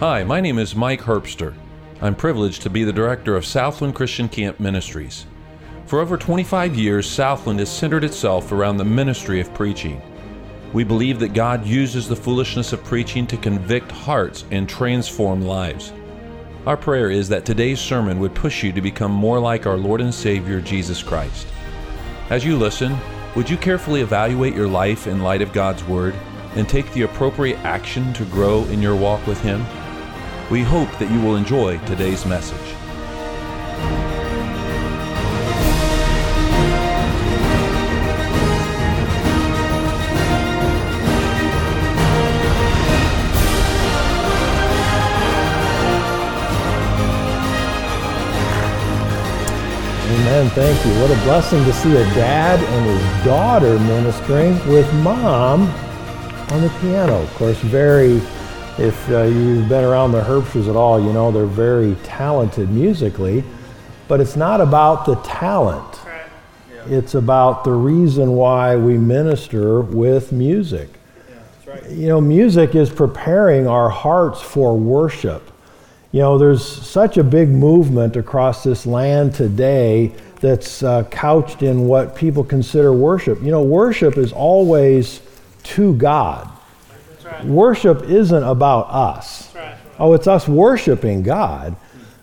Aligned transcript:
Hi, 0.00 0.24
my 0.24 0.40
name 0.40 0.58
is 0.58 0.74
Mike 0.74 1.02
Herbster. 1.02 1.54
I'm 2.02 2.16
privileged 2.16 2.62
to 2.62 2.68
be 2.68 2.82
the 2.82 2.92
director 2.92 3.36
of 3.36 3.46
Southland 3.46 3.94
Christian 3.94 4.28
Camp 4.28 4.58
Ministries. 4.58 5.24
For 5.86 6.00
over 6.00 6.16
25 6.16 6.74
years, 6.74 7.08
Southland 7.08 7.60
has 7.60 7.70
centered 7.70 8.02
itself 8.02 8.50
around 8.50 8.76
the 8.76 8.84
ministry 8.84 9.40
of 9.40 9.54
preaching. 9.54 10.02
We 10.72 10.82
believe 10.82 11.20
that 11.20 11.32
God 11.32 11.64
uses 11.64 12.08
the 12.08 12.16
foolishness 12.16 12.72
of 12.72 12.82
preaching 12.82 13.24
to 13.28 13.36
convict 13.36 13.92
hearts 13.92 14.44
and 14.50 14.68
transform 14.68 15.42
lives. 15.42 15.92
Our 16.66 16.76
prayer 16.76 17.12
is 17.12 17.28
that 17.28 17.46
today's 17.46 17.80
sermon 17.80 18.18
would 18.18 18.34
push 18.34 18.64
you 18.64 18.72
to 18.72 18.80
become 18.80 19.12
more 19.12 19.38
like 19.38 19.64
our 19.64 19.76
Lord 19.76 20.00
and 20.00 20.12
Savior 20.12 20.60
Jesus 20.60 21.04
Christ. 21.04 21.46
As 22.30 22.44
you 22.44 22.58
listen, 22.58 22.96
would 23.36 23.48
you 23.48 23.56
carefully 23.56 24.00
evaluate 24.00 24.56
your 24.56 24.68
life 24.68 25.06
in 25.06 25.22
light 25.22 25.40
of 25.40 25.52
God's 25.52 25.84
Word 25.84 26.16
and 26.56 26.68
take 26.68 26.92
the 26.92 27.02
appropriate 27.02 27.58
action 27.58 28.12
to 28.14 28.24
grow 28.24 28.64
in 28.64 28.82
your 28.82 28.96
walk 28.96 29.24
with 29.28 29.40
Him? 29.40 29.64
We 30.50 30.62
hope 30.62 30.90
that 30.98 31.10
you 31.10 31.20
will 31.20 31.36
enjoy 31.36 31.78
today's 31.86 32.26
message. 32.26 32.74
Amen. 50.06 50.50
Thank 50.50 50.84
you. 50.84 50.92
What 51.00 51.10
a 51.10 51.20
blessing 51.24 51.64
to 51.64 51.72
see 51.72 51.96
a 51.96 52.04
dad 52.14 52.60
and 52.62 52.86
his 52.86 53.24
daughter 53.24 53.78
ministering 53.78 54.52
with 54.68 54.92
mom 54.96 55.62
on 56.50 56.60
the 56.60 56.70
piano. 56.80 57.22
Of 57.22 57.34
course, 57.34 57.58
very, 57.60 58.20
if 58.78 59.08
uh, 59.10 59.22
you've 59.22 59.68
been 59.68 59.84
around 59.84 60.12
the 60.12 60.20
Herbsters 60.20 60.68
at 60.68 60.74
all, 60.74 61.00
you 61.00 61.12
know 61.12 61.30
they're 61.30 61.46
very 61.46 61.94
talented 62.02 62.70
musically, 62.70 63.44
but 64.08 64.20
it's 64.20 64.34
not 64.34 64.60
about 64.60 65.06
the 65.06 65.14
talent. 65.16 66.00
It's 66.86 67.14
about 67.14 67.64
the 67.64 67.72
reason 67.72 68.32
why 68.32 68.76
we 68.76 68.98
minister 68.98 69.80
with 69.80 70.32
music. 70.32 70.88
You 71.88 72.08
know, 72.08 72.20
music 72.20 72.74
is 72.74 72.90
preparing 72.90 73.66
our 73.66 73.88
hearts 73.88 74.42
for 74.42 74.76
worship. 74.76 75.50
You 76.12 76.20
know, 76.20 76.36
there's 76.36 76.64
such 76.64 77.16
a 77.16 77.24
big 77.24 77.48
movement 77.48 78.16
across 78.16 78.62
this 78.62 78.86
land 78.86 79.34
today 79.34 80.12
that's 80.40 80.82
uh, 80.82 81.04
couched 81.04 81.62
in 81.62 81.86
what 81.86 82.14
people 82.14 82.44
consider 82.44 82.92
worship. 82.92 83.40
You 83.40 83.50
know, 83.50 83.62
worship 83.62 84.18
is 84.18 84.32
always 84.32 85.20
to 85.62 85.94
God. 85.94 86.50
Right. 87.24 87.44
Worship 87.44 88.02
isn't 88.02 88.42
about 88.42 88.82
us. 88.90 89.54
Right. 89.54 89.76
Oh, 89.98 90.12
it's 90.12 90.26
us 90.26 90.46
worshiping 90.46 91.22
God, 91.22 91.76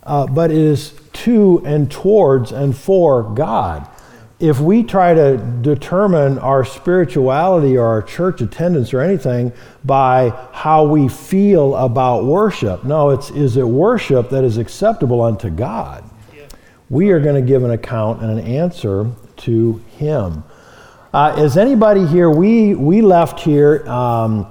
uh, 0.04 0.28
but 0.28 0.52
it 0.52 0.58
is 0.58 0.94
to 1.14 1.62
and 1.66 1.90
towards 1.90 2.52
and 2.52 2.76
for 2.76 3.24
God. 3.24 3.88
If 4.40 4.60
we 4.60 4.84
try 4.84 5.14
to 5.14 5.38
determine 5.62 6.40
our 6.40 6.66
spirituality 6.66 7.78
or 7.78 7.86
our 7.86 8.02
church 8.02 8.42
attendance 8.42 8.94
or 8.94 9.02
anything 9.02 9.54
by 9.86 10.30
how 10.52 10.86
we 10.86 11.08
feel 11.08 11.76
about 11.76 12.26
worship, 12.26 12.84
no, 12.84 13.12
it's 13.12 13.30
is 13.30 13.58
it 13.58 13.68
worship 13.68 14.30
that 14.32 14.44
is 14.44 14.58
acceptable 14.58 15.22
unto 15.22 15.50
God? 15.50 16.04
We 16.90 17.12
are 17.12 17.20
going 17.22 17.36
to 17.36 17.48
give 17.48 17.64
an 17.64 17.72
account 17.72 18.22
and 18.22 18.38
an 18.38 18.46
answer 18.46 19.10
to 19.38 19.82
Him. 19.98 20.44
Uh, 21.14 21.36
is 21.38 21.56
anybody 21.56 22.06
here? 22.06 22.30
We 22.30 22.74
we 22.76 23.02
left 23.02 23.40
here. 23.40 23.88
Um, 23.88 24.51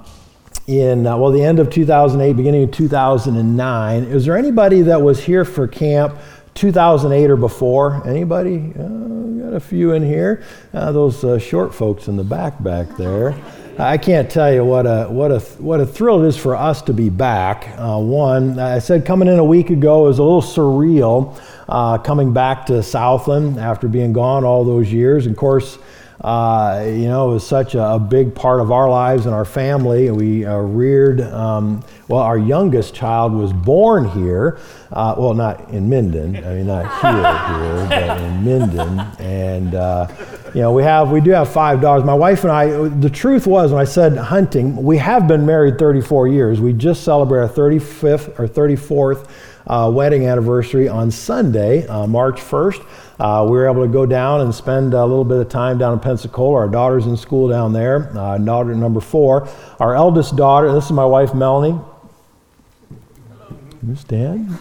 in 0.71 1.05
uh, 1.05 1.17
well 1.17 1.31
the 1.31 1.43
end 1.43 1.59
of 1.59 1.69
2008 1.69 2.33
beginning 2.33 2.63
of 2.63 2.71
2009 2.71 4.03
is 4.03 4.25
there 4.25 4.37
anybody 4.37 4.81
that 4.81 5.01
was 5.01 5.23
here 5.23 5.45
for 5.45 5.67
camp 5.67 6.15
2008 6.53 7.29
or 7.29 7.37
before? 7.37 8.05
Anybody? 8.07 8.73
Uh, 8.77 8.87
got 9.51 9.53
a 9.53 9.59
few 9.59 9.93
in 9.93 10.03
here. 10.03 10.43
Uh, 10.73 10.91
those 10.91 11.23
uh, 11.23 11.39
short 11.39 11.73
folks 11.73 12.07
in 12.07 12.17
the 12.17 12.23
back 12.23 12.61
back 12.61 12.95
there. 12.97 13.35
I 13.79 13.97
can't 13.97 14.29
tell 14.29 14.53
you 14.53 14.65
what 14.65 14.85
a 14.85 15.05
what 15.05 15.31
a 15.31 15.39
what 15.59 15.79
a 15.79 15.85
thrill 15.85 16.23
it 16.23 16.27
is 16.27 16.37
for 16.37 16.55
us 16.55 16.81
to 16.83 16.93
be 16.93 17.09
back. 17.09 17.69
Uh, 17.77 17.97
one 17.97 18.59
i 18.59 18.79
said 18.79 19.05
coming 19.05 19.27
in 19.27 19.39
a 19.39 19.43
week 19.43 19.69
ago 19.69 20.03
was 20.03 20.19
a 20.19 20.23
little 20.23 20.41
surreal 20.41 21.39
uh, 21.69 21.97
coming 21.97 22.33
back 22.33 22.65
to 22.65 22.83
southland 22.83 23.57
after 23.57 23.87
being 23.87 24.11
gone 24.13 24.43
all 24.43 24.65
those 24.65 24.91
years. 24.91 25.25
Of 25.25 25.37
course 25.37 25.79
uh, 26.23 26.83
you 26.85 27.07
know, 27.07 27.31
it 27.31 27.33
was 27.33 27.47
such 27.47 27.73
a, 27.73 27.83
a, 27.93 27.99
big 27.99 28.35
part 28.35 28.61
of 28.61 28.71
our 28.71 28.87
lives 28.87 29.25
and 29.25 29.33
our 29.33 29.45
family. 29.45 30.11
We 30.11 30.45
uh, 30.45 30.55
reared, 30.57 31.21
um, 31.21 31.83
well, 32.07 32.21
our 32.21 32.37
youngest 32.37 32.93
child 32.93 33.33
was 33.33 33.51
born 33.51 34.07
here. 34.11 34.59
Uh, 34.91 35.15
well, 35.17 35.33
not 35.33 35.69
in 35.71 35.89
Minden. 35.89 36.35
I 36.35 36.53
mean, 36.53 36.67
not 36.67 36.85
here, 37.01 37.57
here, 37.57 37.87
but 37.89 38.21
in 38.21 38.43
Minden. 38.43 38.99
And 39.19 39.73
uh, 39.73 40.07
you 40.53 40.61
know, 40.61 40.71
we 40.71 40.83
have, 40.83 41.09
we 41.09 41.21
do 41.21 41.31
have 41.31 41.51
five 41.51 41.81
daughters. 41.81 42.05
My 42.05 42.13
wife 42.13 42.43
and 42.43 42.51
I. 42.51 42.89
The 42.89 43.09
truth 43.09 43.47
was, 43.47 43.71
when 43.71 43.81
I 43.81 43.85
said 43.85 44.15
hunting, 44.15 44.75
we 44.75 44.97
have 44.97 45.27
been 45.27 45.43
married 45.43 45.79
34 45.79 46.27
years. 46.27 46.61
We 46.61 46.73
just 46.73 47.03
celebrated 47.03 47.49
our 47.49 47.55
35th 47.55 48.39
or 48.39 48.47
34th 48.47 49.27
uh, 49.67 49.91
wedding 49.93 50.25
anniversary 50.25 50.87
on 50.87 51.09
Sunday, 51.09 51.87
uh, 51.87 52.05
March 52.05 52.39
1st. 52.39 52.85
Uh, 53.21 53.43
we 53.45 53.51
were 53.51 53.69
able 53.69 53.85
to 53.85 53.87
go 53.87 54.03
down 54.03 54.41
and 54.41 54.53
spend 54.53 54.95
a 54.95 55.05
little 55.05 55.23
bit 55.23 55.37
of 55.37 55.47
time 55.47 55.77
down 55.77 55.93
in 55.93 55.99
Pensacola. 55.99 56.55
Our 56.55 56.67
daughter's 56.67 57.05
in 57.05 57.15
school 57.15 57.47
down 57.47 57.71
there, 57.71 58.11
uh, 58.17 58.39
daughter 58.39 58.73
number 58.73 58.99
four. 58.99 59.47
Our 59.79 59.93
eldest 59.93 60.35
daughter, 60.35 60.71
this 60.73 60.85
is 60.85 60.91
my 60.91 61.05
wife 61.05 61.35
Melanie. 61.35 61.79
You 63.87 63.95
stand? 63.95 64.57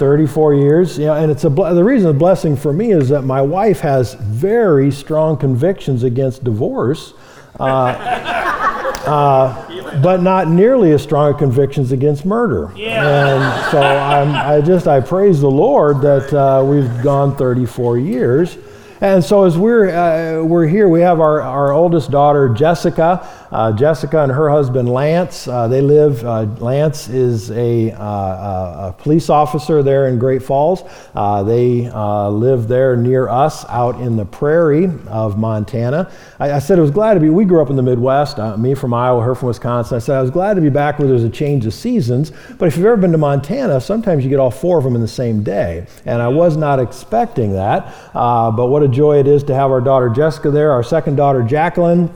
34 0.00 0.54
years. 0.54 0.98
You 0.98 1.06
know, 1.06 1.14
and 1.14 1.30
it's 1.30 1.44
a 1.44 1.48
the 1.48 1.84
reason 1.84 2.08
the 2.08 2.18
blessing 2.18 2.56
for 2.56 2.72
me 2.72 2.90
is 2.90 3.08
that 3.10 3.22
my 3.22 3.40
wife 3.40 3.78
has 3.80 4.14
very 4.14 4.90
strong 4.90 5.36
convictions 5.36 6.02
against 6.02 6.42
divorce. 6.42 7.14
Uh, 7.60 7.62
uh, 9.06 9.71
but 10.00 10.22
not 10.22 10.48
nearly 10.48 10.92
as 10.92 11.02
strong 11.02 11.36
convictions 11.36 11.92
against 11.92 12.24
murder. 12.24 12.72
Yeah. 12.76 13.34
And 13.36 13.70
so 13.70 13.80
I'm, 13.80 14.34
I 14.34 14.60
just 14.60 14.86
I 14.86 15.00
praise 15.00 15.40
the 15.40 15.50
Lord 15.50 16.00
that 16.02 16.32
uh, 16.32 16.64
we've 16.64 17.02
gone 17.02 17.36
34 17.36 17.98
years. 17.98 18.56
And 19.02 19.24
so 19.24 19.42
as 19.42 19.58
we're, 19.58 19.90
uh, 19.90 20.44
we're 20.44 20.68
here, 20.68 20.88
we 20.88 21.00
have 21.00 21.18
our, 21.18 21.40
our 21.40 21.72
oldest 21.72 22.12
daughter, 22.12 22.48
Jessica. 22.48 23.28
Uh, 23.52 23.70
Jessica 23.70 24.22
and 24.22 24.32
her 24.32 24.48
husband, 24.48 24.88
Lance, 24.88 25.46
uh, 25.46 25.68
they 25.68 25.82
live, 25.82 26.24
uh, 26.24 26.44
Lance 26.58 27.10
is 27.10 27.50
a, 27.50 27.92
uh, 27.92 28.88
a, 28.88 28.94
police 28.96 29.28
officer 29.28 29.82
there 29.82 30.08
in 30.08 30.18
Great 30.18 30.42
Falls. 30.42 30.84
Uh, 31.14 31.42
they 31.42 31.90
live 31.90 32.66
there 32.66 32.96
near 32.96 33.28
us 33.28 33.66
out 33.68 34.00
in 34.00 34.16
the 34.16 34.24
prairie 34.24 34.88
of 35.06 35.36
Montana. 35.36 36.10
I, 36.40 36.52
I, 36.52 36.58
said 36.60 36.78
I 36.78 36.80
was 36.80 36.90
glad 36.90 37.12
to 37.12 37.20
be, 37.20 37.28
we 37.28 37.44
grew 37.44 37.60
up 37.60 37.68
in 37.68 37.76
the 37.76 37.82
Midwest, 37.82 38.38
me 38.58 38.74
from 38.74 38.94
Iowa, 38.94 39.22
her 39.22 39.34
from 39.34 39.48
Wisconsin. 39.48 39.96
I 39.96 39.98
said 39.98 40.16
I 40.16 40.22
was 40.22 40.30
glad 40.30 40.54
to 40.54 40.62
be 40.62 40.70
back 40.70 40.98
where 40.98 41.06
there's 41.06 41.24
a 41.24 41.28
change 41.28 41.66
of 41.66 41.74
seasons. 41.74 42.32
But 42.58 42.68
if 42.68 42.78
you've 42.78 42.86
ever 42.86 42.96
been 42.96 43.12
to 43.12 43.18
Montana, 43.18 43.82
sometimes 43.82 44.24
you 44.24 44.30
get 44.30 44.38
all 44.38 44.50
four 44.50 44.78
of 44.78 44.84
them 44.84 44.94
in 44.94 45.02
the 45.02 45.08
same 45.08 45.42
day. 45.42 45.86
And 46.06 46.22
I 46.22 46.28
was 46.28 46.56
not 46.56 46.80
expecting 46.80 47.52
that. 47.52 47.92
but 48.14 48.68
what 48.68 48.82
a 48.82 48.88
joy 48.92 49.18
it 49.18 49.26
is 49.26 49.42
to 49.44 49.54
have 49.54 49.70
our 49.70 49.80
daughter 49.80 50.08
Jessica 50.08 50.50
there, 50.50 50.70
our 50.72 50.82
second 50.82 51.16
daughter 51.16 51.42
Jacqueline. 51.42 52.12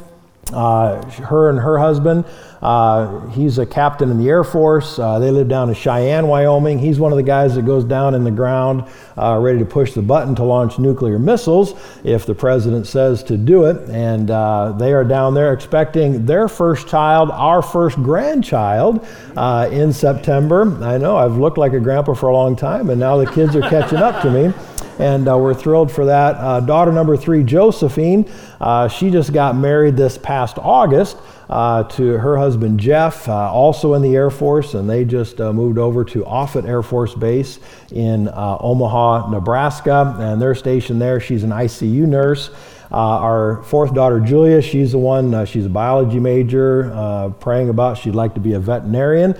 Uh, 0.53 1.05
her 1.11 1.51
and 1.51 1.59
her 1.59 1.77
husband. 1.77 2.25
Uh, 2.66 3.25
he's 3.28 3.59
a 3.59 3.65
captain 3.65 4.10
in 4.10 4.19
the 4.19 4.28
Air 4.28 4.43
Force. 4.43 4.99
Uh, 4.99 5.21
they 5.21 5.31
live 5.31 5.47
down 5.47 5.69
in 5.69 5.75
Cheyenne, 5.77 6.27
Wyoming. 6.27 6.81
He's 6.81 6.99
one 6.99 7.12
of 7.12 7.16
the 7.16 7.22
guys 7.22 7.54
that 7.54 7.65
goes 7.65 7.84
down 7.84 8.12
in 8.12 8.25
the 8.25 8.31
ground 8.32 8.82
uh, 9.16 9.38
ready 9.41 9.60
to 9.60 9.65
push 9.65 9.93
the 9.93 10.03
button 10.03 10.34
to 10.34 10.43
launch 10.43 10.77
nuclear 10.77 11.16
missiles 11.16 11.75
if 12.03 12.27
the 12.27 12.34
president 12.34 12.88
says 12.88 13.22
to 13.22 13.37
do 13.37 13.66
it. 13.66 13.89
And 13.89 14.33
uh, 14.33 14.72
they 14.72 14.92
are 14.95 15.04
down 15.04 15.33
there 15.33 15.53
expecting 15.53 16.27
their 16.27 16.48
first 16.48 16.89
child, 16.89 17.30
our 17.30 17.63
first 17.63 18.03
grandchild, 18.03 19.07
uh, 19.36 19.69
in 19.71 19.92
September. 19.92 20.62
I 20.83 20.98
know 20.98 21.16
I've 21.16 21.36
looked 21.36 21.59
like 21.59 21.72
a 21.72 21.78
grandpa 21.78 22.15
for 22.15 22.30
a 22.30 22.34
long 22.34 22.57
time, 22.57 22.91
and 22.91 22.98
now 22.98 23.16
the 23.16 23.30
kids 23.30 23.54
are 23.54 23.60
catching 23.60 23.98
up 23.98 24.22
to 24.22 24.30
me 24.33 24.53
and 24.98 25.28
uh, 25.28 25.36
we're 25.36 25.53
thrilled 25.53 25.92
for 25.92 26.07
that. 26.07 26.36
Uh, 26.36 26.59
daughter 26.60 26.91
number 26.91 27.19
three, 27.19 27.42
Josephine, 27.42 28.30
uh, 28.60 28.89
she 28.89 29.10
just 29.10 29.30
got 29.33 29.54
married 29.54 29.95
this 29.95 30.16
past 30.16 30.57
August 30.59 31.19
uh, 31.48 31.84
to 31.84 32.19
her 32.19 32.37
husband 32.37 32.81
Jeff, 32.81 33.28
uh, 33.28 33.53
also 33.53 33.95
in 33.95 34.03
the 34.03 34.15
Air 34.15 34.31
Force, 34.31 34.75
and 34.75 34.89
they 34.89 35.04
just 35.04 35.41
uh, 35.41 35.53
moved 35.53 35.78
over 35.78 36.04
to 36.04 36.25
Offutt 36.25 36.65
Air 36.65 36.83
Force 36.83 37.15
Base 37.15 37.59
in 37.93 38.28
Omaha, 38.33 39.31
Nebraska, 39.31 40.16
and 40.19 40.41
they're 40.41 40.54
stationed 40.54 41.01
there. 41.01 41.21
She's 41.21 41.45
an 41.45 41.51
ICU 41.51 42.07
nurse. 42.07 42.51
Uh, 42.91 42.97
our 42.97 43.62
fourth 43.65 43.94
daughter, 43.94 44.21
Julia, 44.21 44.62
she's 44.62 44.92
the 44.92 44.98
one, 44.98 45.34
uh, 45.34 45.44
she's 45.44 45.66
a 45.66 45.68
biology 45.68 46.21
major, 46.21 46.92
uh, 46.94 47.30
praying 47.30 47.68
about 47.68 47.98
she'd 47.98 48.15
like 48.15 48.34
to 48.34 48.41
be 48.41 48.53
a 48.53 48.60
veterinarian 48.60 49.34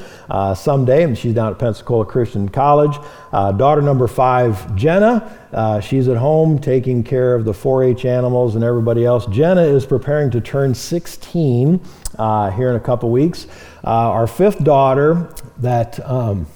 someday, 0.55 1.05
and 1.05 1.17
she's 1.17 1.35
down 1.35 1.53
at 1.53 1.59
Pensacola 1.59 2.05
Christian 2.05 2.49
College. 2.49 2.97
Daughter 3.33 3.83
number 3.83 4.09
five, 4.09 4.75
Jenna, 4.75 5.81
she's 5.83 6.09
at 6.09 6.17
home 6.17 6.59
taking 6.59 7.05
care 7.05 7.35
of 7.35 7.45
the 7.45 7.55
4 7.55 7.85
H 7.85 8.05
animals 8.05 8.57
and 8.57 8.65
everybody 8.65 9.05
else. 9.05 9.27
Jenna 9.27 9.63
is 9.63 9.87
preparing 9.87 10.31
to 10.33 10.41
turn 10.41 10.75
16 10.75 11.81
here 12.19 12.71
in 12.71 12.77
a 12.77 12.81
couple 12.81 13.11
weeks. 13.11 13.47
our 13.85 14.27
fifth 14.27 14.65
daughter, 14.65 15.33
that, 15.59 16.01
um, 16.09 16.47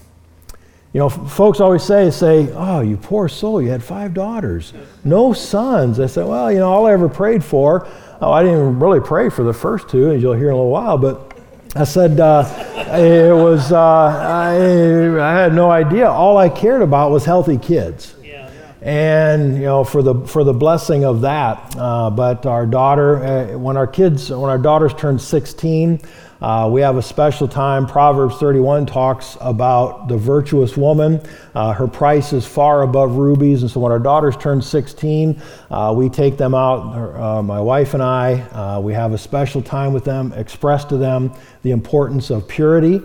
you 0.92 0.98
know, 0.98 1.06
f- 1.06 1.30
folks 1.30 1.60
always 1.60 1.82
say, 1.82 2.10
say, 2.10 2.50
oh, 2.52 2.80
you 2.80 2.96
poor 2.96 3.28
soul, 3.28 3.62
you 3.62 3.70
had 3.70 3.82
five 3.82 4.12
daughters, 4.12 4.72
no 5.04 5.32
sons. 5.32 6.00
I 6.00 6.06
said, 6.06 6.26
well, 6.26 6.50
you 6.50 6.58
know, 6.58 6.70
all 6.70 6.86
I 6.86 6.92
ever 6.92 7.08
prayed 7.08 7.44
for, 7.44 7.86
oh, 8.20 8.32
I 8.32 8.42
didn't 8.42 8.80
really 8.80 9.00
pray 9.00 9.28
for 9.30 9.44
the 9.44 9.52
first 9.52 9.88
two, 9.88 10.10
as 10.10 10.20
you'll 10.20 10.34
hear 10.34 10.48
in 10.48 10.54
a 10.54 10.56
little 10.56 10.70
while, 10.70 10.98
but 10.98 11.38
I 11.76 11.84
said, 11.84 12.18
uh, 12.18 12.44
it 12.92 13.32
was, 13.32 13.70
uh, 13.70 13.78
I, 13.78 14.54
I 15.20 15.32
had 15.40 15.54
no 15.54 15.70
idea. 15.70 16.10
All 16.10 16.36
I 16.36 16.48
cared 16.48 16.82
about 16.82 17.12
was 17.12 17.24
healthy 17.24 17.58
kids 17.58 18.16
and 18.82 19.56
you 19.56 19.64
know 19.64 19.84
for 19.84 20.02
the 20.02 20.14
for 20.26 20.42
the 20.42 20.54
blessing 20.54 21.04
of 21.04 21.20
that 21.20 21.76
uh, 21.76 22.08
but 22.08 22.46
our 22.46 22.64
daughter 22.64 23.22
uh, 23.22 23.58
when 23.58 23.76
our 23.76 23.86
kids 23.86 24.30
when 24.30 24.48
our 24.50 24.58
daughters 24.58 24.94
turned 24.94 25.20
16 25.20 26.00
uh, 26.40 26.68
we 26.72 26.80
have 26.80 26.96
a 26.96 27.02
special 27.02 27.46
time. 27.46 27.86
Proverbs 27.86 28.36
31 28.36 28.86
talks 28.86 29.36
about 29.40 30.08
the 30.08 30.16
virtuous 30.16 30.76
woman. 30.76 31.20
Uh, 31.54 31.72
her 31.72 31.86
price 31.86 32.32
is 32.32 32.46
far 32.46 32.82
above 32.82 33.16
rubies. 33.16 33.62
And 33.62 33.70
so 33.70 33.80
when 33.80 33.92
our 33.92 33.98
daughters 33.98 34.36
turn 34.36 34.62
16 34.62 35.40
uh, 35.70 35.94
we 35.96 36.08
take 36.08 36.36
them 36.36 36.54
out 36.54 36.80
uh, 37.16 37.42
my 37.42 37.60
wife 37.60 37.94
and 37.94 38.02
i 38.02 38.78
we 38.78 38.92
have 38.92 39.12
a 39.12 39.18
special 39.18 39.62
time 39.62 39.92
with 39.92 40.04
them 40.04 40.32
express 40.34 40.84
to 40.84 40.96
them 40.96 41.32
the 41.62 41.70
importance 41.70 42.30
of 42.30 42.46
purity 42.48 43.00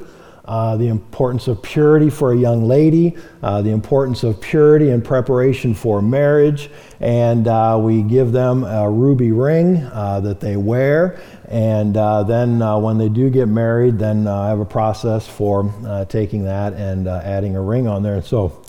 uh, 0.45 0.77
the 0.77 0.87
importance 0.87 1.47
of 1.47 1.61
purity 1.61 2.09
for 2.09 2.31
a 2.31 2.37
young 2.37 2.65
lady, 2.65 3.17
uh, 3.41 3.61
the 3.61 3.71
importance 3.71 4.23
of 4.23 4.39
purity 4.39 4.91
in 4.91 5.01
preparation 5.01 5.73
for 5.73 6.01
marriage, 6.01 6.69
and 6.99 7.47
uh, 7.47 7.77
we 7.81 8.03
give 8.03 8.31
them 8.31 8.63
a 8.63 8.89
ruby 8.89 9.31
ring 9.31 9.77
uh, 9.77 10.19
that 10.19 10.39
they 10.39 10.55
wear. 10.55 11.19
And 11.49 11.97
uh, 11.97 12.23
then 12.23 12.61
uh, 12.61 12.77
when 12.77 12.97
they 12.97 13.09
do 13.09 13.29
get 13.29 13.47
married, 13.47 13.97
then 13.97 14.27
I 14.27 14.49
have 14.49 14.59
a 14.59 14.65
process 14.65 15.27
for 15.27 16.05
taking 16.09 16.45
that 16.45 16.73
and 16.73 17.07
adding 17.07 17.55
a 17.55 17.61
ring 17.61 17.87
on 17.87 18.03
there. 18.03 18.15
And 18.15 18.25
so, 18.25 18.61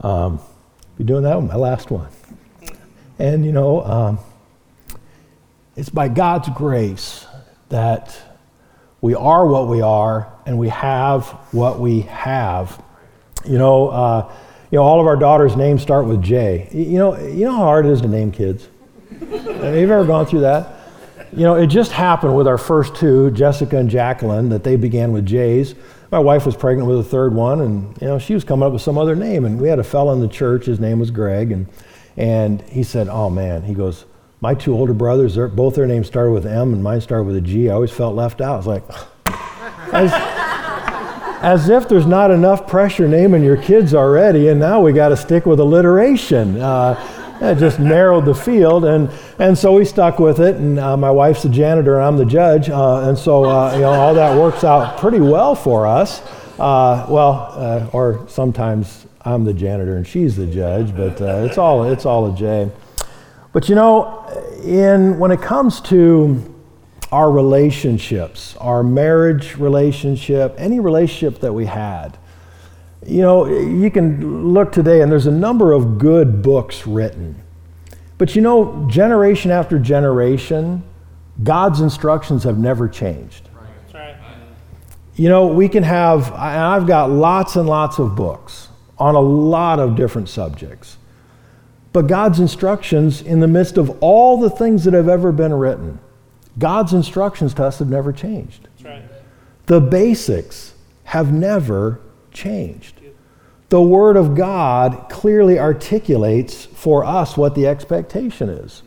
um, 0.00 0.40
be 0.96 1.04
doing 1.04 1.24
that 1.24 1.36
one, 1.36 1.48
my 1.48 1.56
last 1.56 1.90
one. 1.90 2.08
And 3.18 3.44
you 3.44 3.52
know, 3.52 3.82
um, 3.82 4.18
it's 5.74 5.90
by 5.90 6.08
God's 6.08 6.48
grace 6.50 7.26
that 7.68 8.16
we 9.00 9.14
are 9.14 9.46
what 9.46 9.68
we 9.68 9.80
are 9.82 10.32
and 10.46 10.58
we 10.58 10.68
have 10.68 11.26
what 11.52 11.80
we 11.80 12.02
have. 12.02 12.82
You 13.44 13.58
know, 13.58 13.88
uh, 13.88 14.32
you 14.70 14.78
know, 14.78 14.82
all 14.82 15.00
of 15.00 15.06
our 15.06 15.16
daughters' 15.16 15.56
names 15.56 15.82
start 15.82 16.06
with 16.06 16.22
J. 16.22 16.68
You 16.72 16.98
know, 16.98 17.18
you 17.18 17.44
know 17.44 17.52
how 17.52 17.58
hard 17.58 17.86
it 17.86 17.92
is 17.92 18.00
to 18.00 18.08
name 18.08 18.32
kids. 18.32 18.68
Have 19.20 19.76
you 19.76 19.82
ever 19.82 20.04
gone 20.04 20.26
through 20.26 20.40
that? 20.40 20.72
You 21.32 21.42
know, 21.42 21.54
it 21.54 21.66
just 21.66 21.92
happened 21.92 22.36
with 22.36 22.46
our 22.46 22.58
first 22.58 22.96
two, 22.96 23.30
Jessica 23.32 23.76
and 23.76 23.90
Jacqueline, 23.90 24.48
that 24.48 24.64
they 24.64 24.76
began 24.76 25.12
with 25.12 25.26
J's. 25.26 25.74
My 26.10 26.18
wife 26.18 26.46
was 26.46 26.56
pregnant 26.56 26.88
with 26.88 26.98
a 27.00 27.04
third 27.04 27.34
one, 27.34 27.60
and 27.60 28.00
you 28.00 28.06
know, 28.06 28.18
she 28.18 28.34
was 28.34 28.44
coming 28.44 28.66
up 28.66 28.72
with 28.72 28.82
some 28.82 28.96
other 28.96 29.14
name. 29.16 29.44
And 29.44 29.60
we 29.60 29.68
had 29.68 29.78
a 29.78 29.84
fellow 29.84 30.12
in 30.12 30.20
the 30.20 30.28
church. 30.28 30.66
His 30.66 30.80
name 30.80 30.98
was 30.98 31.10
Greg, 31.10 31.52
and 31.52 31.66
and 32.16 32.62
he 32.62 32.82
said, 32.82 33.08
"Oh 33.08 33.28
man," 33.28 33.62
he 33.62 33.74
goes, 33.74 34.04
"My 34.46 34.54
two 34.54 34.74
older 34.74 34.94
brothers, 34.94 35.36
both 35.36 35.74
their 35.74 35.88
names 35.88 36.06
started 36.06 36.30
with 36.30 36.46
M, 36.46 36.72
and 36.72 36.80
mine 36.80 37.00
started 37.00 37.24
with 37.24 37.34
a 37.34 37.40
G. 37.40 37.68
I 37.68 37.74
always 37.74 37.90
felt 37.90 38.14
left 38.14 38.40
out." 38.40 38.54
I 38.54 38.56
was 38.56 38.66
like. 38.68 38.84
As, 39.92 40.12
as 41.42 41.68
if 41.68 41.88
there's 41.88 42.06
not 42.06 42.30
enough 42.30 42.66
pressure 42.66 43.08
naming 43.08 43.42
your 43.42 43.56
kids 43.56 43.94
already, 43.94 44.48
and 44.48 44.58
now 44.58 44.80
we 44.80 44.92
got 44.92 45.10
to 45.10 45.16
stick 45.16 45.46
with 45.46 45.60
alliteration. 45.60 46.60
Uh, 46.60 47.38
it 47.40 47.56
just 47.56 47.78
narrowed 47.78 48.24
the 48.24 48.34
field, 48.34 48.84
and, 48.84 49.10
and 49.38 49.56
so 49.56 49.72
we 49.72 49.84
stuck 49.84 50.18
with 50.18 50.40
it. 50.40 50.56
And 50.56 50.78
uh, 50.78 50.96
my 50.96 51.10
wife's 51.10 51.42
the 51.42 51.48
janitor, 51.48 51.96
and 51.96 52.04
I'm 52.04 52.16
the 52.16 52.24
judge, 52.24 52.70
uh, 52.70 53.08
and 53.08 53.18
so 53.18 53.44
uh, 53.44 53.74
you 53.74 53.80
know 53.80 53.92
all 53.92 54.14
that 54.14 54.36
works 54.38 54.64
out 54.64 54.98
pretty 54.98 55.20
well 55.20 55.54
for 55.54 55.86
us. 55.86 56.20
Uh, 56.58 57.06
well, 57.08 57.52
uh, 57.52 57.90
or 57.92 58.24
sometimes 58.28 59.06
I'm 59.22 59.44
the 59.44 59.52
janitor 59.52 59.96
and 59.96 60.06
she's 60.06 60.36
the 60.36 60.46
judge, 60.46 60.96
but 60.96 61.20
it's 61.20 61.58
all 61.58 61.84
it's 61.84 62.06
all 62.06 62.32
a 62.32 62.36
J. 62.36 62.70
But 63.56 63.70
you 63.70 63.74
know, 63.74 64.22
in 64.64 65.18
when 65.18 65.30
it 65.30 65.40
comes 65.40 65.80
to 65.80 66.54
our 67.10 67.30
relationships, 67.30 68.54
our 68.56 68.82
marriage 68.82 69.56
relationship, 69.56 70.54
any 70.58 70.78
relationship 70.78 71.40
that 71.40 71.54
we 71.54 71.64
had. 71.64 72.18
You 73.06 73.22
know, 73.22 73.46
you 73.46 73.90
can 73.90 74.52
look 74.52 74.72
today, 74.72 75.00
and 75.00 75.10
there's 75.10 75.26
a 75.26 75.30
number 75.30 75.72
of 75.72 75.96
good 75.96 76.42
books 76.42 76.86
written. 76.86 77.42
But 78.18 78.36
you 78.36 78.42
know, 78.42 78.86
generation 78.90 79.50
after 79.50 79.78
generation, 79.78 80.82
God's 81.42 81.80
instructions 81.80 82.44
have 82.44 82.58
never 82.58 82.86
changed. 82.90 83.48
Right. 83.94 84.16
You 85.14 85.30
know, 85.30 85.46
we 85.46 85.70
can 85.70 85.82
have, 85.82 86.30
I've 86.34 86.86
got 86.86 87.08
lots 87.08 87.56
and 87.56 87.66
lots 87.66 87.98
of 87.98 88.16
books 88.16 88.68
on 88.98 89.14
a 89.14 89.20
lot 89.20 89.78
of 89.78 89.96
different 89.96 90.28
subjects. 90.28 90.98
But 91.96 92.08
God's 92.08 92.40
instructions, 92.40 93.22
in 93.22 93.40
the 93.40 93.48
midst 93.48 93.78
of 93.78 93.96
all 94.02 94.38
the 94.38 94.50
things 94.50 94.84
that 94.84 94.92
have 94.92 95.08
ever 95.08 95.32
been 95.32 95.54
written, 95.54 95.98
God's 96.58 96.92
instructions 96.92 97.54
to 97.54 97.64
us 97.64 97.78
have 97.78 97.88
never 97.88 98.12
changed. 98.12 98.68
Right. 98.84 99.02
The 99.64 99.80
basics 99.80 100.74
have 101.04 101.32
never 101.32 102.02
changed. 102.34 103.00
The 103.70 103.80
Word 103.80 104.18
of 104.18 104.34
God 104.34 105.06
clearly 105.08 105.58
articulates 105.58 106.66
for 106.66 107.02
us 107.02 107.34
what 107.34 107.54
the 107.54 107.66
expectation 107.66 108.50
is. 108.50 108.82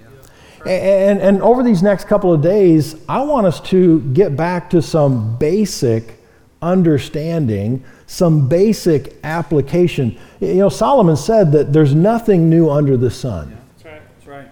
And, 0.68 1.20
and 1.20 1.42
over 1.42 1.64
these 1.64 1.82
next 1.82 2.06
couple 2.06 2.32
of 2.32 2.44
days, 2.44 2.96
I 3.10 3.24
want 3.24 3.48
us 3.48 3.60
to 3.72 4.02
get 4.14 4.36
back 4.36 4.70
to 4.70 4.84
some 4.84 5.36
basic 5.38 6.19
understanding, 6.62 7.84
some 8.08 8.48
basic 8.48 9.16
application. 9.24 10.18
You 10.40 10.56
know, 10.56 10.70
Solomon 10.70 11.16
said 11.16 11.52
that 11.54 11.74
there's 11.74 11.96
nothing 11.96 12.50
new 12.50 12.70
under 12.70 12.98
the 12.98 13.12
sun. 13.12 13.50
Yeah, 13.50 13.56
that's 13.56 13.86
right. 13.86 14.02
That's 14.16 14.28
right. 14.28 14.52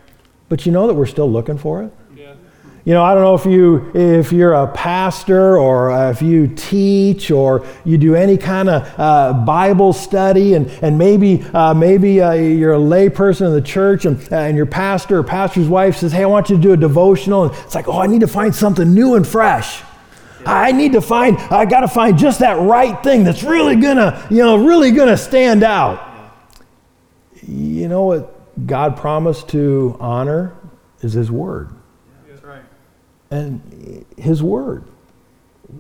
But 0.50 0.66
you 0.66 0.72
know 0.72 0.88
that 0.88 0.94
we're 0.94 1.06
still 1.06 1.30
looking 1.30 1.58
for 1.58 1.84
it? 1.84 1.92
You 2.88 2.94
know, 2.94 3.04
I 3.04 3.14
don't 3.14 3.24
know 3.24 3.36
if 3.36 3.46
you 3.46 3.92
if 3.94 4.32
you're 4.32 4.54
a 4.54 4.66
pastor 4.66 5.58
or 5.58 5.92
uh, 5.92 6.10
if 6.10 6.22
you 6.22 6.48
teach 6.48 7.32
or 7.32 7.66
you 7.84 7.98
do 7.98 8.16
any 8.16 8.38
kind 8.38 8.70
of 8.70 8.98
uh, 8.98 9.34
Bible 9.46 9.92
study, 9.92 10.54
and 10.54 10.70
and 10.82 10.98
maybe 10.98 11.44
uh, 11.54 11.74
maybe 11.74 12.22
uh, 12.22 12.32
you're 12.32 12.76
a 12.76 12.80
layperson 12.80 13.48
in 13.48 13.52
the 13.52 13.62
church, 13.62 14.06
and 14.06 14.18
uh, 14.32 14.38
and 14.38 14.56
your 14.56 14.68
pastor 14.68 15.18
or 15.18 15.24
pastor's 15.24 15.68
wife 15.68 15.98
says, 15.98 16.14
"Hey, 16.14 16.24
I 16.24 16.28
want 16.28 16.50
you 16.50 16.56
to 16.56 16.62
do 16.62 16.72
a 16.72 16.78
devotional," 16.78 17.44
and 17.44 17.54
it's 17.66 17.76
like, 17.76 17.90
"Oh, 17.90 18.00
I 18.00 18.08
need 18.08 18.22
to 18.22 18.28
find 18.28 18.56
something 18.56 18.94
new 18.94 19.16
and 19.16 19.28
fresh." 19.28 19.84
I 20.48 20.72
need 20.72 20.94
to 20.94 21.02
find, 21.02 21.38
I 21.38 21.66
got 21.66 21.82
to 21.82 21.88
find 21.88 22.18
just 22.18 22.40
that 22.40 22.60
right 22.60 23.02
thing 23.04 23.24
that's 23.24 23.44
really 23.44 23.76
gonna, 23.76 24.26
you 24.30 24.38
know, 24.38 24.56
really 24.58 24.92
gonna 24.92 25.18
stand 25.18 25.64
out. 25.64 26.04
You 27.46 27.88
know 27.88 28.04
what 28.04 28.66
God 28.66 28.98
promised 28.98 29.50
to 29.50 29.96
honor 30.00 30.56
is 31.02 31.14
His 31.14 31.30
Word 31.30 31.70
and 33.30 34.06
His 34.18 34.42
Word. 34.42 34.84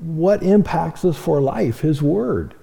What 0.01 0.43
impacts 0.43 1.05
us 1.05 1.17
for 1.17 1.41
life? 1.41 1.79
His 1.79 2.01
Word. 2.01 2.53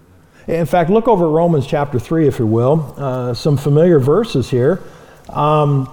In 0.47 0.67
fact, 0.67 0.91
look 0.91 1.09
over 1.09 1.29
Romans 1.29 1.67
chapter 1.67 1.99
3, 1.99 2.29
if 2.29 2.39
you 2.39 2.47
will. 2.47 2.95
Uh, 2.99 3.33
some 3.33 3.57
familiar 3.57 3.99
verses 3.99 4.51
here. 4.51 4.83
Um, 5.31 5.89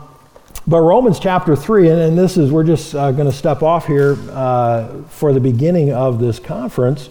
but 0.68 0.82
Romans 0.82 1.20
chapter 1.20 1.56
3, 1.56 1.89
and, 1.89 2.00
and 2.00 2.18
this 2.18 2.38
is, 2.38 2.51
we're 2.51 2.63
just 2.63 2.94
uh, 2.96 3.12
going 3.12 3.30
to 3.30 3.36
step 3.36 3.63
off 3.63 3.88
here 3.88 4.18
uh, 4.32 5.01
for 5.10 5.34
the 5.34 5.39
beginning 5.39 5.91
of 5.91 6.20
this 6.20 6.39
conference. 6.39 7.10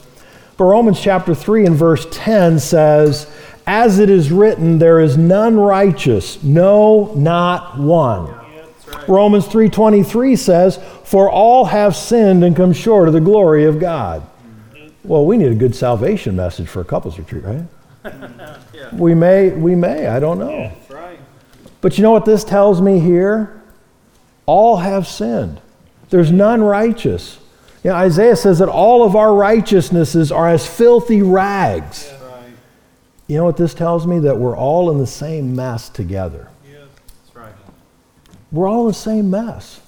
But 0.57 0.65
Romans 0.65 1.01
chapter 1.01 1.35
3 1.35 1.67
and 1.67 1.77
verse 1.77 2.07
10 2.11 2.59
says, 2.59 3.31
As 3.67 3.99
it 3.99 4.11
is 4.11 4.31
written, 4.31 4.79
there 4.79 5.01
is 5.01 5.17
none 5.17 5.59
righteous, 5.59 6.43
no, 6.43 7.13
not 7.15 7.79
one. 7.79 8.35
Romans 9.09 9.47
3:23 9.47 10.37
says, 10.37 10.79
"For 11.05 11.31
all 11.31 11.67
have 11.67 11.97
sinned 11.97 12.45
and 12.45 12.55
come 12.55 12.73
short 12.73 13.09
of 13.09 13.15
the 13.15 13.21
glory 13.21 13.65
of 13.65 13.79
God." 13.79 14.23
Well, 15.05 15.25
we 15.25 15.37
need 15.37 15.51
a 15.51 15.55
good 15.55 15.75
salvation 15.75 16.37
message 16.37 16.69
for 16.69 16.81
a 16.81 16.85
couples 16.85 17.19
retreat, 17.19 17.45
right? 17.45 17.65
yeah. 18.75 18.95
We 18.95 19.15
may, 19.15 19.51
we 19.51 19.75
may, 19.75 20.07
I 20.07 20.21
don't 20.21 20.39
know. 20.39 20.51
Yeah. 20.51 20.73
But 21.81 21.97
you 21.97 22.03
know 22.03 22.11
what 22.11 22.25
this 22.25 22.45
tells 22.45 22.81
me 22.81 23.01
here? 23.01 23.63
All 24.47 24.79
have 24.79 25.07
sinned. 25.07 25.61
There's 26.11 26.31
none 26.31 26.63
righteous. 26.63 27.39
You 27.83 27.91
know, 27.91 27.97
Isaiah 27.97 28.37
says 28.37 28.59
that 28.59 28.69
all 28.69 29.05
of 29.05 29.17
our 29.17 29.35
righteousnesses 29.35 30.31
are 30.31 30.49
as 30.49 30.67
filthy 30.67 31.23
rags. 31.23 32.09
Yeah. 32.11 32.29
Right. 32.29 32.53
You 33.27 33.37
know 33.39 33.45
what 33.45 33.57
this 33.57 33.73
tells 33.73 34.07
me? 34.07 34.19
That 34.19 34.37
we're 34.37 34.57
all 34.57 34.91
in 34.91 34.99
the 34.99 35.07
same 35.07 35.57
mess 35.57 35.89
together. 35.89 36.49
Yeah, 36.71 36.81
that's 37.25 37.37
right. 37.37 37.55
We're 38.53 38.69
all 38.69 38.83
in 38.83 38.89
the 38.89 38.95
same 38.95 39.31
mess. 39.31 39.81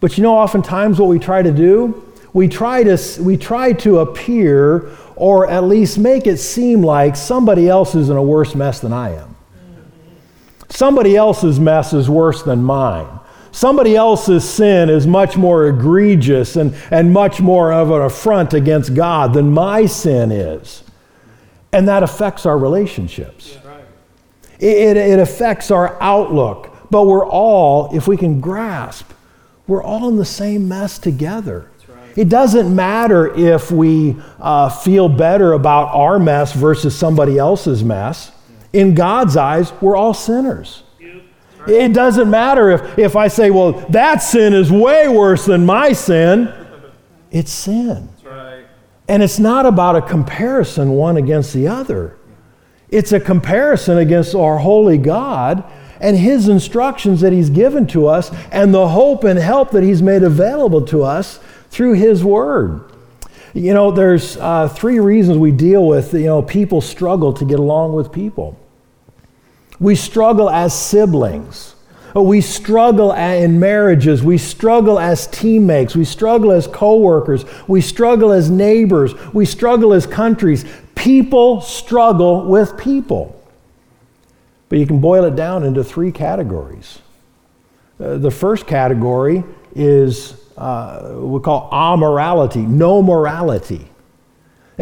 But 0.00 0.16
you 0.16 0.22
know, 0.22 0.34
oftentimes 0.34 0.98
what 0.98 1.08
we 1.08 1.18
try 1.18 1.42
to 1.42 1.52
do, 1.52 2.12
we 2.32 2.48
try 2.48 2.82
to, 2.82 2.98
we 3.20 3.36
try 3.36 3.72
to 3.74 3.98
appear 3.98 4.88
or 5.16 5.48
at 5.48 5.64
least 5.64 5.98
make 5.98 6.26
it 6.26 6.38
seem 6.38 6.82
like 6.82 7.14
somebody 7.14 7.68
else 7.68 7.94
is 7.94 8.08
in 8.08 8.16
a 8.16 8.22
worse 8.22 8.54
mess 8.54 8.80
than 8.80 8.92
I 8.92 9.14
am. 9.16 9.31
Somebody 10.72 11.16
else's 11.16 11.60
mess 11.60 11.92
is 11.92 12.08
worse 12.08 12.42
than 12.42 12.62
mine. 12.62 13.20
Somebody 13.50 13.94
else's 13.94 14.48
sin 14.48 14.88
is 14.88 15.06
much 15.06 15.36
more 15.36 15.66
egregious 15.66 16.56
and, 16.56 16.74
and 16.90 17.12
much 17.12 17.42
more 17.42 17.70
of 17.70 17.90
an 17.90 18.00
affront 18.00 18.54
against 18.54 18.94
God 18.94 19.34
than 19.34 19.50
my 19.50 19.84
sin 19.84 20.32
is. 20.32 20.82
And 21.72 21.86
that 21.88 22.02
affects 22.02 22.46
our 22.46 22.56
relationships. 22.56 23.58
It, 24.58 24.96
it, 24.96 24.96
it 24.96 25.18
affects 25.18 25.70
our 25.70 26.00
outlook. 26.00 26.74
But 26.90 27.04
we're 27.04 27.28
all, 27.28 27.94
if 27.94 28.08
we 28.08 28.16
can 28.16 28.40
grasp, 28.40 29.12
we're 29.66 29.82
all 29.82 30.08
in 30.08 30.16
the 30.16 30.24
same 30.24 30.68
mess 30.68 30.98
together. 30.98 31.70
It 32.16 32.30
doesn't 32.30 32.74
matter 32.74 33.34
if 33.34 33.70
we 33.70 34.16
uh, 34.40 34.70
feel 34.70 35.10
better 35.10 35.52
about 35.52 35.94
our 35.94 36.18
mess 36.18 36.54
versus 36.54 36.96
somebody 36.96 37.36
else's 37.36 37.84
mess. 37.84 38.31
In 38.72 38.94
God's 38.94 39.36
eyes, 39.36 39.72
we're 39.80 39.96
all 39.96 40.14
sinners. 40.14 40.82
It 41.66 41.92
doesn't 41.92 42.28
matter 42.28 42.70
if, 42.70 42.98
if 42.98 43.16
I 43.16 43.28
say, 43.28 43.50
well, 43.50 43.72
that 43.90 44.16
sin 44.22 44.52
is 44.52 44.72
way 44.72 45.08
worse 45.08 45.46
than 45.46 45.64
my 45.64 45.92
sin. 45.92 46.52
It's 47.30 47.52
sin. 47.52 48.08
And 49.08 49.22
it's 49.22 49.38
not 49.38 49.66
about 49.66 49.96
a 49.96 50.02
comparison 50.02 50.90
one 50.90 51.16
against 51.16 51.52
the 51.52 51.68
other. 51.68 52.16
It's 52.88 53.12
a 53.12 53.20
comparison 53.20 53.98
against 53.98 54.34
our 54.34 54.58
holy 54.58 54.98
God 54.98 55.64
and 56.00 56.16
His 56.16 56.48
instructions 56.48 57.20
that 57.20 57.32
He's 57.32 57.50
given 57.50 57.86
to 57.88 58.06
us 58.06 58.30
and 58.50 58.74
the 58.74 58.88
hope 58.88 59.24
and 59.24 59.38
help 59.38 59.70
that 59.70 59.82
He's 59.82 60.02
made 60.02 60.22
available 60.22 60.84
to 60.86 61.02
us 61.02 61.38
through 61.70 61.94
His 61.94 62.24
Word. 62.24 62.84
You 63.54 63.74
know, 63.74 63.90
there's 63.90 64.36
uh, 64.38 64.68
three 64.68 64.98
reasons 64.98 65.38
we 65.38 65.52
deal 65.52 65.86
with, 65.86 66.12
you 66.14 66.26
know, 66.26 66.42
people 66.42 66.80
struggle 66.80 67.32
to 67.34 67.44
get 67.44 67.58
along 67.58 67.92
with 67.92 68.10
people. 68.10 68.58
We 69.82 69.96
struggle 69.96 70.48
as 70.48 70.72
siblings. 70.72 71.74
We 72.14 72.40
struggle 72.40 73.12
in 73.12 73.58
marriages. 73.58 74.22
We 74.22 74.38
struggle 74.38 75.00
as 75.00 75.26
teammates. 75.26 75.96
We 75.96 76.04
struggle 76.04 76.52
as 76.52 76.68
coworkers. 76.68 77.44
We 77.66 77.80
struggle 77.80 78.30
as 78.30 78.48
neighbors. 78.48 79.12
We 79.34 79.44
struggle 79.44 79.92
as 79.92 80.06
countries. 80.06 80.64
People 80.94 81.62
struggle 81.62 82.46
with 82.46 82.78
people. 82.78 83.36
But 84.68 84.78
you 84.78 84.86
can 84.86 85.00
boil 85.00 85.24
it 85.24 85.34
down 85.34 85.64
into 85.64 85.82
three 85.82 86.12
categories. 86.12 87.00
Uh, 87.98 88.18
the 88.18 88.30
first 88.30 88.68
category 88.68 89.42
is 89.74 90.40
uh, 90.56 91.14
we 91.16 91.40
call 91.40 91.68
amorality, 91.72 92.64
no 92.64 93.02
morality. 93.02 93.88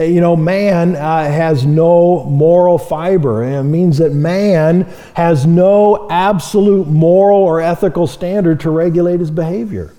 Uh, 0.00 0.04
you 0.04 0.20
know, 0.20 0.34
man 0.34 0.96
uh, 0.96 1.24
has 1.24 1.66
no 1.66 2.24
moral 2.24 2.78
fiber. 2.78 3.42
And 3.42 3.54
it 3.54 3.70
means 3.70 3.98
that 3.98 4.12
man 4.12 4.82
has 5.14 5.44
no 5.44 6.08
absolute 6.10 6.88
moral 6.88 7.38
or 7.38 7.60
ethical 7.60 8.06
standard 8.06 8.60
to 8.60 8.70
regulate 8.70 9.20
his 9.20 9.30
behavior. 9.30 9.92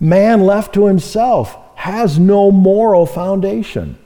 Man 0.00 0.40
left 0.40 0.72
to 0.74 0.86
himself 0.86 1.56
has 1.74 2.18
no 2.18 2.50
moral 2.50 3.04
foundation. 3.04 3.98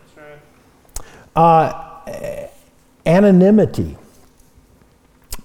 Uh, 1.36 2.00
anonymity. 3.06 3.96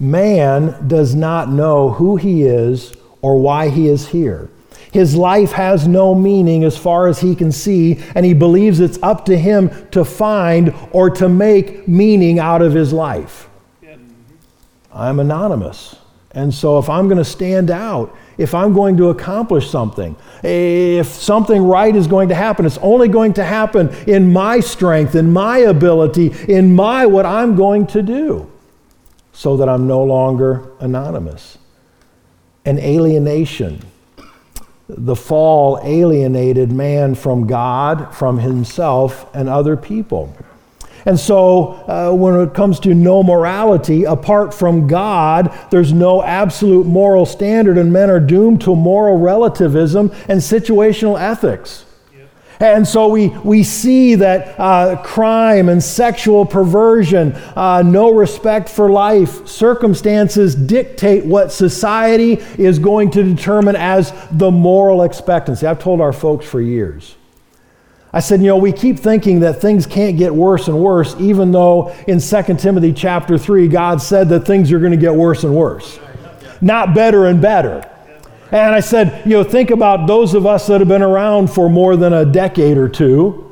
Man 0.00 0.86
does 0.86 1.14
not 1.14 1.48
know 1.48 1.90
who 1.90 2.16
he 2.16 2.42
is 2.42 2.94
or 3.22 3.40
why 3.40 3.68
he 3.68 3.88
is 3.88 4.08
here. 4.08 4.50
His 4.92 5.14
life 5.14 5.52
has 5.52 5.86
no 5.86 6.14
meaning 6.14 6.64
as 6.64 6.76
far 6.76 7.08
as 7.08 7.20
he 7.20 7.34
can 7.34 7.52
see, 7.52 8.02
and 8.14 8.24
he 8.24 8.34
believes 8.34 8.80
it's 8.80 8.98
up 9.02 9.24
to 9.26 9.36
him 9.36 9.70
to 9.90 10.04
find 10.04 10.74
or 10.92 11.10
to 11.10 11.28
make 11.28 11.86
meaning 11.86 12.38
out 12.38 12.62
of 12.62 12.72
his 12.72 12.92
life. 12.92 13.48
I'm 14.92 15.20
anonymous. 15.20 15.96
And 16.32 16.52
so 16.52 16.78
if 16.78 16.88
I'm 16.88 17.08
going 17.08 17.18
to 17.18 17.24
stand 17.24 17.70
out, 17.70 18.16
if 18.36 18.54
I'm 18.54 18.72
going 18.72 18.96
to 18.98 19.08
accomplish 19.10 19.70
something, 19.70 20.16
if 20.42 21.06
something 21.06 21.62
right 21.62 21.94
is 21.94 22.06
going 22.06 22.28
to 22.28 22.34
happen, 22.34 22.64
it's 22.66 22.78
only 22.78 23.08
going 23.08 23.32
to 23.34 23.44
happen 23.44 23.88
in 24.06 24.32
my 24.32 24.60
strength, 24.60 25.14
in 25.14 25.32
my 25.32 25.58
ability, 25.58 26.32
in 26.48 26.74
my 26.74 27.06
what 27.06 27.26
I'm 27.26 27.56
going 27.56 27.86
to 27.88 28.02
do, 28.02 28.50
so 29.32 29.56
that 29.56 29.68
I'm 29.68 29.86
no 29.86 30.02
longer 30.02 30.70
anonymous. 30.80 31.58
An 32.64 32.78
alienation 32.78 33.82
the 34.88 35.16
fall 35.16 35.78
alienated 35.84 36.72
man 36.72 37.14
from 37.14 37.46
God, 37.46 38.14
from 38.14 38.38
himself, 38.38 39.26
and 39.34 39.48
other 39.48 39.76
people. 39.76 40.34
And 41.04 41.18
so, 41.18 41.68
uh, 41.86 42.12
when 42.12 42.40
it 42.40 42.54
comes 42.54 42.80
to 42.80 42.94
no 42.94 43.22
morality, 43.22 44.04
apart 44.04 44.52
from 44.52 44.86
God, 44.86 45.56
there's 45.70 45.92
no 45.92 46.22
absolute 46.22 46.86
moral 46.86 47.24
standard, 47.24 47.78
and 47.78 47.92
men 47.92 48.10
are 48.10 48.20
doomed 48.20 48.60
to 48.62 48.74
moral 48.74 49.18
relativism 49.18 50.10
and 50.28 50.40
situational 50.40 51.18
ethics. 51.18 51.84
And 52.60 52.86
so 52.86 53.08
we, 53.08 53.28
we 53.28 53.62
see 53.62 54.16
that 54.16 54.58
uh, 54.58 55.00
crime 55.02 55.68
and 55.68 55.82
sexual 55.82 56.44
perversion, 56.44 57.32
uh, 57.54 57.82
no 57.82 58.12
respect 58.12 58.68
for 58.68 58.90
life, 58.90 59.46
circumstances 59.46 60.56
dictate 60.56 61.24
what 61.24 61.52
society 61.52 62.32
is 62.58 62.80
going 62.80 63.12
to 63.12 63.22
determine 63.22 63.76
as 63.76 64.12
the 64.32 64.50
moral 64.50 65.02
expectancy. 65.02 65.66
I've 65.66 65.78
told 65.78 66.00
our 66.00 66.12
folks 66.12 66.46
for 66.46 66.60
years. 66.60 67.14
I 68.12 68.20
said, 68.20 68.40
you 68.40 68.46
know, 68.46 68.56
we 68.56 68.72
keep 68.72 68.98
thinking 68.98 69.40
that 69.40 69.60
things 69.60 69.86
can't 69.86 70.16
get 70.16 70.34
worse 70.34 70.66
and 70.66 70.80
worse, 70.80 71.14
even 71.20 71.52
though 71.52 71.94
in 72.08 72.18
2 72.20 72.42
Timothy 72.56 72.92
chapter 72.92 73.38
3, 73.38 73.68
God 73.68 74.00
said 74.00 74.30
that 74.30 74.46
things 74.46 74.72
are 74.72 74.80
going 74.80 74.92
to 74.92 74.98
get 74.98 75.14
worse 75.14 75.44
and 75.44 75.54
worse, 75.54 76.00
not 76.60 76.94
better 76.94 77.26
and 77.26 77.40
better. 77.40 77.88
And 78.50 78.74
I 78.74 78.80
said, 78.80 79.26
you 79.26 79.32
know, 79.32 79.44
think 79.44 79.70
about 79.70 80.06
those 80.06 80.34
of 80.34 80.46
us 80.46 80.66
that 80.68 80.80
have 80.80 80.88
been 80.88 81.02
around 81.02 81.48
for 81.48 81.68
more 81.68 81.96
than 81.96 82.12
a 82.12 82.24
decade 82.24 82.78
or 82.78 82.88
two. 82.88 83.44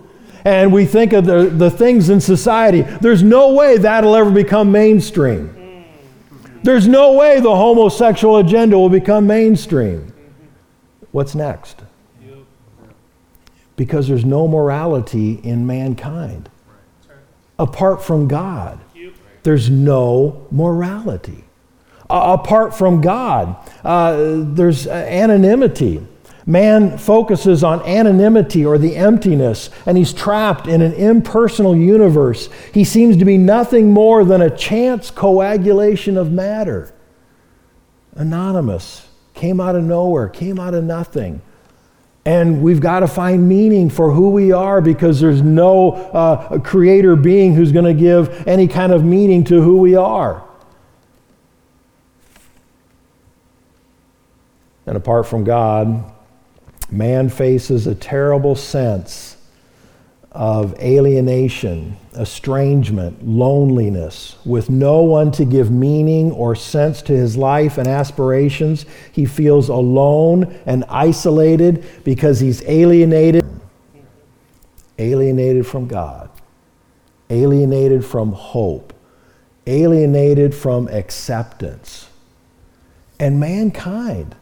And 0.45 0.73
we 0.73 0.87
think 0.87 1.13
of 1.13 1.27
the, 1.27 1.47
the 1.47 1.71
things 1.71 2.09
in 2.09 2.21
society. 2.21 2.83
There's 2.83 3.23
no 3.23 3.53
way 3.53 3.79
that'll 3.79 4.15
ever 4.15 4.31
become 4.31 4.71
mainstream. 4.71 5.53
There's 6.63 6.89
no 6.89 7.13
way 7.13 7.41
the 7.41 7.55
homosexual 7.55 8.39
agenda 8.39 8.79
will 8.79 8.89
become 8.89 9.27
mainstream. 9.27 10.13
What's 11.13 11.35
next? 11.35 11.83
Because 13.77 14.09
there's 14.09 14.25
no 14.25 14.49
morality 14.49 15.35
in 15.43 15.67
mankind. 15.67 16.49
Apart 17.59 18.03
from 18.03 18.29
God, 18.29 18.81
there's 19.43 19.69
no 19.69 20.47
morality. 20.51 21.46
Uh, 22.09 22.37
apart 22.41 22.73
from 22.73 23.01
God. 23.01 23.57
Uh, 23.85 24.45
there's 24.45 24.87
anonymity. 24.87 26.07
Man 26.49 26.97
focuses 26.97 27.65
on 27.65 27.83
anonymity 27.83 28.65
or 28.65 28.79
the 28.79 28.95
emptiness, 28.95 29.71
and 29.85 29.99
he's 29.99 30.13
trapped 30.13 30.69
in 30.69 30.81
an 30.81 30.93
impersonal 30.93 31.75
universe. 31.75 32.49
He 32.73 32.85
seems 32.85 33.17
to 33.17 33.25
be 33.25 33.37
nothing 33.37 33.91
more 33.91 34.25
than 34.25 34.41
a 34.41 34.57
chance 34.57 35.11
coagulation 35.11 36.17
of 36.17 36.31
matter. 36.31 36.95
Anonymous, 38.15 39.09
came 39.35 39.61
out 39.61 39.75
of 39.75 39.83
nowhere, 39.83 40.29
came 40.29 40.61
out 40.61 40.75
of 40.75 40.85
nothing. 40.85 41.43
And 42.25 42.63
we've 42.63 42.81
got 42.81 43.01
to 43.01 43.09
find 43.09 43.49
meaning 43.49 43.91
for 43.91 44.13
who 44.13 44.31
we 44.31 44.53
are 44.53 44.81
because 44.81 45.21
there's 45.21 45.43
no 45.43 45.93
uh, 45.93 46.61
creator 46.61 47.17
being 47.17 47.55
who's 47.55 47.73
going 47.73 47.85
to 47.85 47.95
give 47.95 48.47
any 48.47 48.69
kind 48.69 48.93
of 48.93 49.05
meaning 49.05 49.43
to 49.45 49.61
who 49.61 49.79
we 49.79 49.97
are. 49.97 50.45
And 54.87 54.97
apart 54.97 55.27
from 55.27 55.45
God, 55.45 56.05
man 56.91 57.29
faces 57.29 57.87
a 57.87 57.95
terrible 57.95 58.55
sense 58.55 59.37
of 60.31 60.79
alienation, 60.81 61.97
estrangement, 62.15 63.27
loneliness, 63.27 64.37
with 64.45 64.69
no 64.69 65.01
one 65.01 65.33
to 65.33 65.47
give 65.47 65.71
meaning 65.71 66.31
or 66.31 66.55
sense 66.55 67.01
to 67.03 67.13
his 67.15 67.37
life 67.39 67.79
and 67.79 67.89
aspirations. 67.89 68.85
He 69.13 69.25
feels 69.25 69.71
alone 69.71 70.55
and 70.67 70.85
isolated 70.89 71.85
because 72.05 72.39
he's 72.39 72.63
alienated, 72.65 73.47
alienated 74.99 75.67
from 75.67 75.89
God, 75.89 76.29
alienated 77.31 78.05
from 78.05 78.33
hope, 78.33 78.93
alienated 79.67 80.55
from 80.55 80.87
acceptance. 80.89 82.11
And 83.19 83.41
mankind 83.41 84.37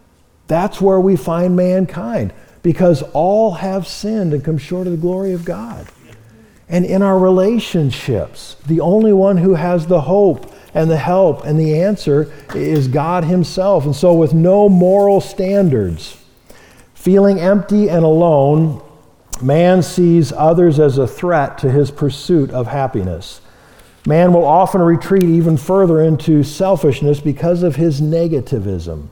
that's 0.46 0.80
where 0.80 1.00
we 1.00 1.16
find 1.16 1.56
mankind 1.56 2.32
because 2.62 3.02
all 3.12 3.52
have 3.52 3.86
sinned 3.86 4.32
and 4.32 4.44
come 4.44 4.58
short 4.58 4.86
of 4.86 4.92
the 4.92 4.98
glory 4.98 5.32
of 5.32 5.44
God. 5.44 5.86
And 6.68 6.84
in 6.84 7.02
our 7.02 7.18
relationships, 7.18 8.56
the 8.66 8.80
only 8.80 9.12
one 9.12 9.36
who 9.36 9.54
has 9.54 9.86
the 9.86 10.00
hope 10.00 10.52
and 10.72 10.90
the 10.90 10.96
help 10.96 11.44
and 11.44 11.60
the 11.60 11.80
answer 11.80 12.32
is 12.54 12.88
God 12.88 13.24
Himself. 13.24 13.84
And 13.84 13.94
so, 13.94 14.14
with 14.14 14.32
no 14.32 14.68
moral 14.68 15.20
standards, 15.20 16.18
feeling 16.94 17.38
empty 17.38 17.90
and 17.90 18.02
alone, 18.02 18.82
man 19.42 19.82
sees 19.82 20.32
others 20.32 20.80
as 20.80 20.96
a 20.96 21.06
threat 21.06 21.58
to 21.58 21.70
his 21.70 21.90
pursuit 21.90 22.50
of 22.50 22.66
happiness. 22.66 23.42
Man 24.06 24.32
will 24.32 24.44
often 24.44 24.80
retreat 24.80 25.24
even 25.24 25.56
further 25.56 26.02
into 26.02 26.42
selfishness 26.42 27.20
because 27.20 27.62
of 27.62 27.76
his 27.76 28.00
negativism 28.00 29.08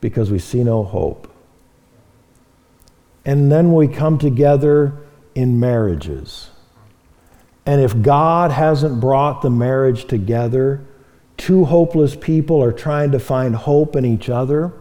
because 0.00 0.30
we 0.30 0.38
see 0.38 0.62
no 0.62 0.84
hope. 0.84 1.32
And 3.24 3.50
then 3.50 3.72
we 3.72 3.88
come 3.88 4.18
together 4.18 4.94
in 5.34 5.58
marriages. 5.58 6.50
And 7.66 7.80
if 7.80 8.00
God 8.00 8.52
hasn't 8.52 9.00
brought 9.00 9.42
the 9.42 9.50
marriage 9.50 10.06
together, 10.06 10.84
two 11.36 11.64
hopeless 11.64 12.14
people 12.14 12.62
are 12.62 12.72
trying 12.72 13.10
to 13.10 13.18
find 13.18 13.56
hope 13.56 13.96
in 13.96 14.04
each 14.04 14.30
other. 14.30 14.72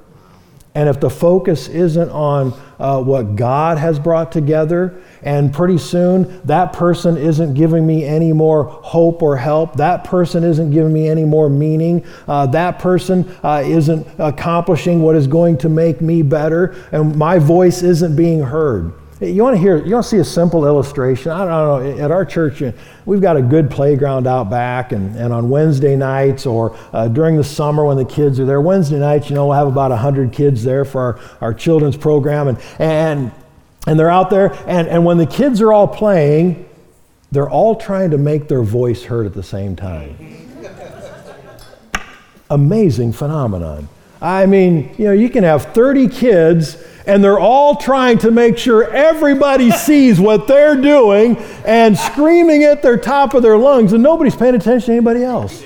And 0.76 0.90
if 0.90 1.00
the 1.00 1.10
focus 1.10 1.70
isn't 1.70 2.10
on 2.10 2.54
uh, 2.80 3.02
what 3.02 3.38
God 3.38 3.78
has 3.78 3.98
brought 3.98 4.34
together, 4.34 5.02
and 5.24 5.54
pretty 5.54 5.78
soon 5.78 6.42
that 6.46 6.74
person 6.74 7.16
isn't 7.16 7.54
giving 7.54 7.88
me 7.88 8.04
any 8.04 8.34
more 8.34 8.66
hope 8.66 9.22
or 9.22 9.38
help, 9.38 9.78
that 9.78 10.04
person 10.04 10.44
isn't 10.44 10.72
giving 10.72 10.92
me 10.92 11.08
any 11.08 11.24
more 11.24 11.50
meaning, 11.50 12.06
uh, 12.28 12.46
that 12.48 12.80
person 12.80 13.26
uh, 13.42 13.64
isn't 13.66 14.06
accomplishing 14.20 15.02
what 15.02 15.16
is 15.16 15.28
going 15.28 15.58
to 15.60 15.70
make 15.70 16.02
me 16.02 16.22
better, 16.22 16.76
and 16.92 17.16
my 17.16 17.40
voice 17.40 17.82
isn't 17.82 18.18
being 18.18 18.42
heard. 18.42 18.92
You 19.32 19.44
want 19.44 19.56
to 19.56 19.60
hear, 19.60 19.78
you 19.84 19.94
want 19.94 20.04
to 20.04 20.10
see 20.10 20.18
a 20.18 20.24
simple 20.24 20.66
illustration? 20.66 21.32
I 21.32 21.40
don't 21.40 21.50
know, 21.50 22.04
at 22.04 22.12
our 22.12 22.26
church, 22.26 22.62
uh, 22.62 22.72
we've 23.06 23.22
got 23.22 23.38
a 23.38 23.42
good 23.42 23.72
playground 23.72 24.28
out 24.28 24.50
back, 24.50 24.92
and, 24.92 25.16
and 25.16 25.34
on 25.34 25.50
Wednesday 25.50 25.96
nights 25.96 26.46
or 26.46 26.78
uh, 26.94 27.08
during 27.08 27.36
the 27.36 27.44
summer 27.44 27.86
when 27.86 27.98
the 27.98 28.06
kids 28.06 28.40
are 28.40 28.46
there, 28.46 28.62
Wednesday 28.62 29.00
nights, 29.00 29.30
you 29.30 29.36
know, 29.36 29.48
we'll 29.48 29.58
have 29.58 29.68
about 29.68 29.90
100 29.92 30.32
kids 30.32 30.64
there 30.64 30.86
for 30.86 31.02
our, 31.02 31.20
our 31.42 31.54
children's 31.54 31.98
program, 31.98 32.48
and, 32.48 32.60
and, 32.78 33.32
and 33.88 34.00
they're 34.00 34.12
out 34.12 34.30
there, 34.30 34.54
and, 34.68 34.88
and 34.88 35.04
when 35.04 35.18
the 35.18 35.26
kids 35.26 35.62
are 35.62 35.74
all 35.74 35.88
playing, 35.88 36.68
they're 37.32 37.50
all 37.50 37.76
trying 37.76 38.12
to 38.12 38.18
make 38.18 38.48
their 38.48 38.64
voice 38.64 39.04
heard 39.04 39.26
at 39.26 39.34
the 39.34 39.44
same 39.44 39.76
time. 39.76 40.18
Amazing 42.50 43.12
phenomenon. 43.12 43.90
I 44.22 44.46
mean, 44.46 44.94
you 44.98 45.06
know, 45.06 45.12
you 45.12 45.30
can 45.30 45.44
have 45.44 45.74
30 45.74 46.08
kids 46.10 46.78
and 47.08 47.24
they're 47.24 47.40
all 47.40 47.76
trying 47.76 48.18
to 48.20 48.32
make 48.32 48.58
sure 48.58 48.90
everybody 48.92 49.72
sees 49.86 50.20
what 50.20 50.48
they're 50.48 50.80
doing 50.80 51.38
and 51.66 51.98
screaming 51.98 52.64
at 52.64 52.82
their 52.82 52.98
top 52.98 53.34
of 53.34 53.44
their 53.44 53.58
lungs, 53.58 53.94
and 53.94 54.02
nobody's 54.02 54.36
paying 54.36 54.56
attention 54.56 54.88
to 54.88 54.92
anybody 54.94 55.24
else. 55.24 55.64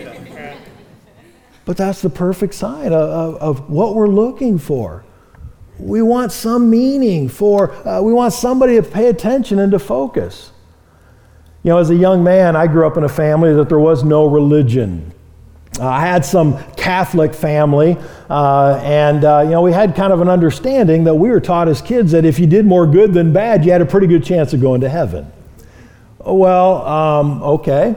But 1.65 1.77
that's 1.77 2.01
the 2.01 2.09
perfect 2.09 2.55
sign 2.55 2.87
of, 2.87 3.35
of, 3.35 3.69
what 3.69 3.93
we're 3.93 4.07
looking 4.07 4.57
for. 4.57 5.05
We 5.77 6.01
want 6.01 6.31
some 6.31 6.69
meaning 6.69 7.29
for, 7.29 7.71
uh, 7.87 8.01
we 8.01 8.11
want 8.11 8.33
somebody 8.33 8.75
to 8.75 8.83
pay 8.83 9.07
attention 9.07 9.59
and 9.59 9.71
to 9.71 9.79
focus. 9.79 10.51
You 11.61 11.69
know, 11.69 11.77
as 11.77 11.91
a 11.91 11.95
young 11.95 12.23
man, 12.23 12.55
I 12.55 12.65
grew 12.67 12.87
up 12.87 12.97
in 12.97 13.03
a 13.03 13.09
family 13.09 13.53
that 13.53 13.69
there 13.69 13.79
was 13.79 14.03
no 14.03 14.25
religion. 14.25 15.13
Uh, 15.77 15.87
I 15.87 16.01
had 16.01 16.25
some 16.25 16.61
Catholic 16.73 17.33
family, 17.33 17.97
uh, 18.29 18.81
and 18.83 19.23
uh, 19.23 19.41
you 19.43 19.51
know 19.51 19.61
we 19.61 19.71
had 19.71 19.95
kind 19.95 20.11
of 20.11 20.19
an 20.21 20.27
understanding 20.27 21.03
that 21.03 21.15
we 21.15 21.29
were 21.29 21.39
taught 21.39 21.67
as 21.67 21.81
kids 21.81 22.11
that 22.11 22.25
if 22.25 22.39
you 22.39 22.47
did 22.47 22.65
more 22.65 22.87
good 22.87 23.13
than 23.13 23.31
bad, 23.31 23.63
you 23.63 23.71
had 23.71 23.81
a 23.81 23.85
pretty 23.85 24.07
good 24.07 24.23
chance 24.23 24.51
of 24.53 24.61
going 24.61 24.81
to 24.81 24.89
heaven. 24.89 25.31
Well, 26.19 26.85
um, 26.85 27.43
okay. 27.43 27.95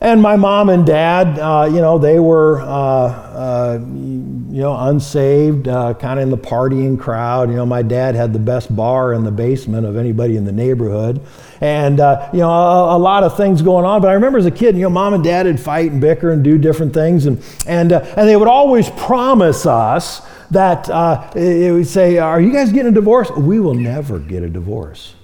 And 0.00 0.22
my 0.22 0.36
mom 0.36 0.68
and 0.68 0.86
dad, 0.86 1.40
uh, 1.40 1.68
you 1.68 1.80
know, 1.80 1.98
they 1.98 2.20
were, 2.20 2.60
uh, 2.60 2.66
uh, 2.66 3.78
you 3.82 4.62
know, 4.62 4.76
unsaved, 4.78 5.66
uh, 5.66 5.94
kind 5.94 6.20
of 6.20 6.22
in 6.22 6.30
the 6.30 6.38
partying 6.38 6.96
crowd. 7.00 7.50
You 7.50 7.56
know, 7.56 7.66
my 7.66 7.82
dad 7.82 8.14
had 8.14 8.32
the 8.32 8.38
best 8.38 8.74
bar 8.74 9.12
in 9.12 9.24
the 9.24 9.32
basement 9.32 9.84
of 9.84 9.96
anybody 9.96 10.36
in 10.36 10.44
the 10.44 10.52
neighborhood. 10.52 11.20
And, 11.60 11.98
uh, 11.98 12.30
you 12.32 12.38
know, 12.38 12.48
a, 12.48 12.96
a, 12.96 12.98
lot 12.98 13.24
of 13.24 13.36
things 13.36 13.60
going 13.60 13.84
on. 13.84 14.00
But 14.00 14.10
I 14.10 14.12
remember 14.12 14.38
as 14.38 14.46
a 14.46 14.52
kid, 14.52 14.76
you 14.76 14.82
know, 14.82 14.90
mom 14.90 15.14
and 15.14 15.24
dad 15.24 15.46
would 15.46 15.58
fight 15.58 15.90
and 15.90 16.00
bicker 16.00 16.30
and 16.30 16.44
do 16.44 16.58
different 16.58 16.94
things. 16.94 17.26
And, 17.26 17.44
and, 17.66 17.92
uh, 17.92 17.98
and 18.16 18.28
they 18.28 18.36
would 18.36 18.46
always 18.46 18.88
promise 18.90 19.66
us 19.66 20.22
that, 20.52 20.88
it 21.34 21.72
would 21.72 21.88
say, 21.88 22.18
Are 22.18 22.40
you 22.40 22.52
guys 22.52 22.70
getting 22.70 22.92
a 22.92 22.94
divorce? 22.94 23.30
We 23.32 23.58
will 23.58 23.74
never 23.74 24.20
get 24.20 24.44
a 24.44 24.48
divorce. 24.48 25.14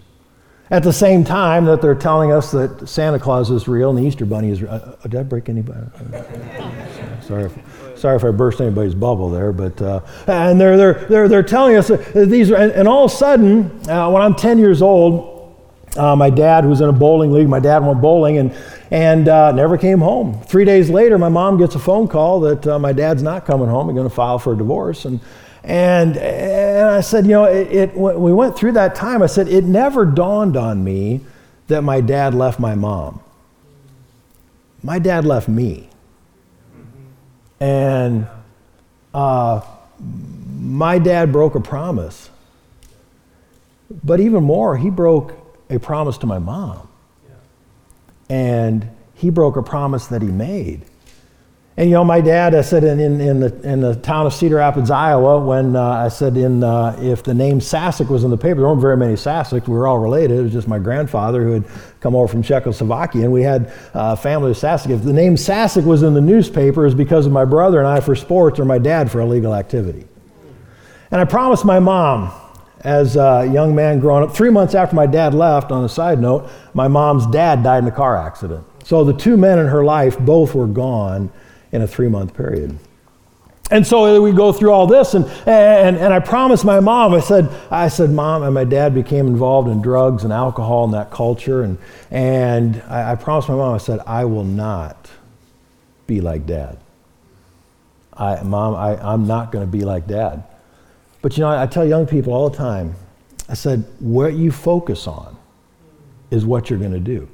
At 0.70 0.82
the 0.82 0.92
same 0.92 1.24
time 1.24 1.66
that 1.66 1.82
they're 1.82 1.94
telling 1.94 2.32
us 2.32 2.50
that 2.52 2.88
Santa 2.88 3.18
Claus 3.18 3.50
is 3.50 3.68
real 3.68 3.90
and 3.90 3.98
the 3.98 4.02
Easter 4.02 4.24
Bunny 4.24 4.50
is 4.50 4.62
real. 4.62 4.72
Uh, 4.72 4.96
did 5.02 5.16
I 5.16 5.22
break 5.22 5.50
anybody? 5.50 5.80
sorry, 7.20 7.44
if, 7.44 7.98
sorry 7.98 8.16
if 8.16 8.24
I 8.24 8.30
burst 8.30 8.62
anybody's 8.62 8.94
bubble 8.94 9.28
there, 9.28 9.52
but 9.52 9.80
uh, 9.82 10.00
and 10.26 10.58
they're, 10.58 10.78
they're, 10.78 10.94
they're, 11.06 11.28
they're 11.28 11.42
telling 11.42 11.76
us 11.76 11.88
that 11.88 12.28
these 12.30 12.50
are, 12.50 12.56
and, 12.56 12.88
all 12.88 13.04
of 13.04 13.12
a 13.12 13.14
sudden, 13.14 13.90
uh, 13.90 14.10
when 14.10 14.22
I'm 14.22 14.34
10 14.34 14.58
years 14.58 14.80
old, 14.80 15.34
uh, 15.96 16.16
my 16.16 16.30
dad 16.30 16.64
was 16.64 16.80
in 16.80 16.88
a 16.88 16.92
bowling 16.92 17.30
league. 17.30 17.48
My 17.48 17.60
dad 17.60 17.84
went 17.84 18.00
bowling 18.00 18.38
and, 18.38 18.56
and 18.90 19.28
uh, 19.28 19.52
never 19.52 19.76
came 19.76 20.00
home. 20.00 20.40
Three 20.44 20.64
days 20.64 20.90
later, 20.90 21.18
my 21.18 21.28
mom 21.28 21.58
gets 21.58 21.74
a 21.74 21.78
phone 21.78 22.08
call 22.08 22.40
that 22.40 22.66
uh, 22.66 22.78
my 22.78 22.92
dad's 22.92 23.22
not 23.22 23.44
coming 23.44 23.68
home. 23.68 23.88
He's 23.88 23.94
going 23.94 24.08
to 24.08 24.14
file 24.14 24.38
for 24.38 24.54
a 24.54 24.56
divorce. 24.56 25.04
And 25.04 25.20
and, 25.64 26.18
and 26.18 26.88
I 26.90 27.00
said, 27.00 27.24
you 27.24 27.32
know, 27.32 27.44
it, 27.44 27.72
it, 27.72 27.96
we 27.96 28.32
went 28.34 28.54
through 28.54 28.72
that 28.72 28.94
time. 28.94 29.22
I 29.22 29.26
said, 29.26 29.48
it 29.48 29.64
never 29.64 30.04
dawned 30.04 30.58
on 30.58 30.84
me 30.84 31.22
that 31.68 31.82
my 31.82 32.02
dad 32.02 32.34
left 32.34 32.60
my 32.60 32.74
mom. 32.74 33.20
My 34.82 34.98
dad 34.98 35.24
left 35.24 35.48
me. 35.48 35.88
And 37.60 38.26
uh, 39.14 39.62
my 40.58 40.98
dad 40.98 41.32
broke 41.32 41.54
a 41.54 41.60
promise. 41.60 42.28
But 44.02 44.20
even 44.20 44.44
more, 44.44 44.76
he 44.76 44.90
broke 44.90 45.32
a 45.70 45.78
promise 45.78 46.18
to 46.18 46.26
my 46.26 46.38
mom. 46.38 46.86
And 48.28 48.90
he 49.14 49.30
broke 49.30 49.56
a 49.56 49.62
promise 49.62 50.08
that 50.08 50.20
he 50.20 50.28
made. 50.28 50.84
And 51.76 51.90
you 51.90 51.94
know, 51.94 52.04
my 52.04 52.20
dad, 52.20 52.54
I 52.54 52.60
said 52.60 52.84
in, 52.84 53.00
in, 53.00 53.20
in, 53.20 53.40
the, 53.40 53.60
in 53.68 53.80
the 53.80 53.96
town 53.96 54.26
of 54.26 54.32
Cedar 54.32 54.56
Rapids, 54.56 54.92
Iowa, 54.92 55.44
when 55.44 55.74
uh, 55.74 55.82
I 55.82 56.08
said 56.08 56.36
in, 56.36 56.62
uh, 56.62 56.96
if 57.00 57.24
the 57.24 57.34
name 57.34 57.58
Sasek 57.58 58.08
was 58.08 58.22
in 58.22 58.30
the 58.30 58.36
paper, 58.36 58.60
there 58.60 58.68
weren't 58.68 58.80
very 58.80 58.96
many 58.96 59.14
Sasek. 59.14 59.66
We 59.66 59.74
were 59.74 59.88
all 59.88 59.98
related. 59.98 60.38
It 60.38 60.42
was 60.42 60.52
just 60.52 60.68
my 60.68 60.78
grandfather 60.78 61.42
who 61.42 61.50
had 61.50 61.64
come 61.98 62.14
over 62.14 62.28
from 62.28 62.44
Czechoslovakia, 62.44 63.24
and 63.24 63.32
we 63.32 63.42
had 63.42 63.72
a 63.92 63.98
uh, 63.98 64.16
family 64.16 64.52
of 64.52 64.56
Sasek. 64.56 64.90
If 64.90 65.02
the 65.02 65.12
name 65.12 65.34
Sasek 65.34 65.84
was 65.84 66.04
in 66.04 66.14
the 66.14 66.20
newspaper, 66.20 66.82
it 66.82 66.86
was 66.86 66.94
because 66.94 67.26
of 67.26 67.32
my 67.32 67.44
brother 67.44 67.80
and 67.80 67.88
I 67.88 67.98
for 67.98 68.14
sports 68.14 68.60
or 68.60 68.64
my 68.64 68.78
dad 68.78 69.10
for 69.10 69.20
illegal 69.20 69.52
activity. 69.52 70.06
And 71.10 71.20
I 71.20 71.24
promised 71.24 71.64
my 71.64 71.80
mom, 71.80 72.32
as 72.82 73.16
a 73.16 73.50
young 73.52 73.74
man 73.74 73.98
growing 73.98 74.22
up, 74.22 74.32
three 74.32 74.50
months 74.50 74.76
after 74.76 74.94
my 74.94 75.06
dad 75.06 75.34
left, 75.34 75.72
on 75.72 75.82
a 75.82 75.88
side 75.88 76.20
note, 76.20 76.48
my 76.72 76.86
mom's 76.86 77.26
dad 77.26 77.64
died 77.64 77.82
in 77.82 77.88
a 77.88 77.92
car 77.92 78.16
accident. 78.16 78.64
So 78.84 79.02
the 79.02 79.14
two 79.14 79.36
men 79.36 79.58
in 79.58 79.66
her 79.66 79.84
life 79.84 80.18
both 80.20 80.54
were 80.54 80.68
gone 80.68 81.32
in 81.74 81.82
a 81.82 81.86
three 81.86 82.08
month 82.08 82.34
period. 82.34 82.78
And 83.70 83.86
so 83.86 84.20
we 84.20 84.30
go 84.30 84.52
through 84.52 84.70
all 84.70 84.86
this, 84.86 85.14
and, 85.14 85.24
and, 85.46 85.96
and 85.96 86.12
I 86.12 86.20
promised 86.20 86.64
my 86.64 86.80
mom, 86.80 87.14
I 87.14 87.20
said, 87.20 87.48
I 87.70 87.88
said, 87.88 88.10
Mom, 88.10 88.42
and 88.42 88.52
my 88.52 88.64
dad 88.64 88.94
became 88.94 89.26
involved 89.26 89.68
in 89.68 89.80
drugs 89.80 90.22
and 90.22 90.32
alcohol 90.32 90.84
and 90.84 90.92
that 90.92 91.10
culture. 91.10 91.62
And, 91.62 91.78
and 92.10 92.82
I, 92.88 93.12
I 93.12 93.14
promised 93.16 93.48
my 93.48 93.54
mom, 93.56 93.74
I 93.74 93.78
said, 93.78 94.00
I 94.06 94.26
will 94.26 94.44
not 94.44 95.10
be 96.06 96.20
like 96.20 96.46
dad. 96.46 96.78
I, 98.12 98.42
Mom, 98.42 98.74
I, 98.74 98.96
I'm 99.02 99.26
not 99.26 99.50
going 99.50 99.66
to 99.66 99.70
be 99.70 99.82
like 99.84 100.06
dad. 100.06 100.44
But 101.22 101.36
you 101.36 101.40
know, 101.40 101.48
I, 101.48 101.62
I 101.62 101.66
tell 101.66 101.86
young 101.86 102.06
people 102.06 102.34
all 102.34 102.50
the 102.50 102.56
time, 102.56 102.94
I 103.48 103.54
said, 103.54 103.84
what 103.98 104.34
you 104.34 104.52
focus 104.52 105.06
on 105.06 105.36
is 106.30 106.44
what 106.44 106.68
you're 106.68 106.78
going 106.78 106.92
to 106.92 107.00
do. 107.00 107.28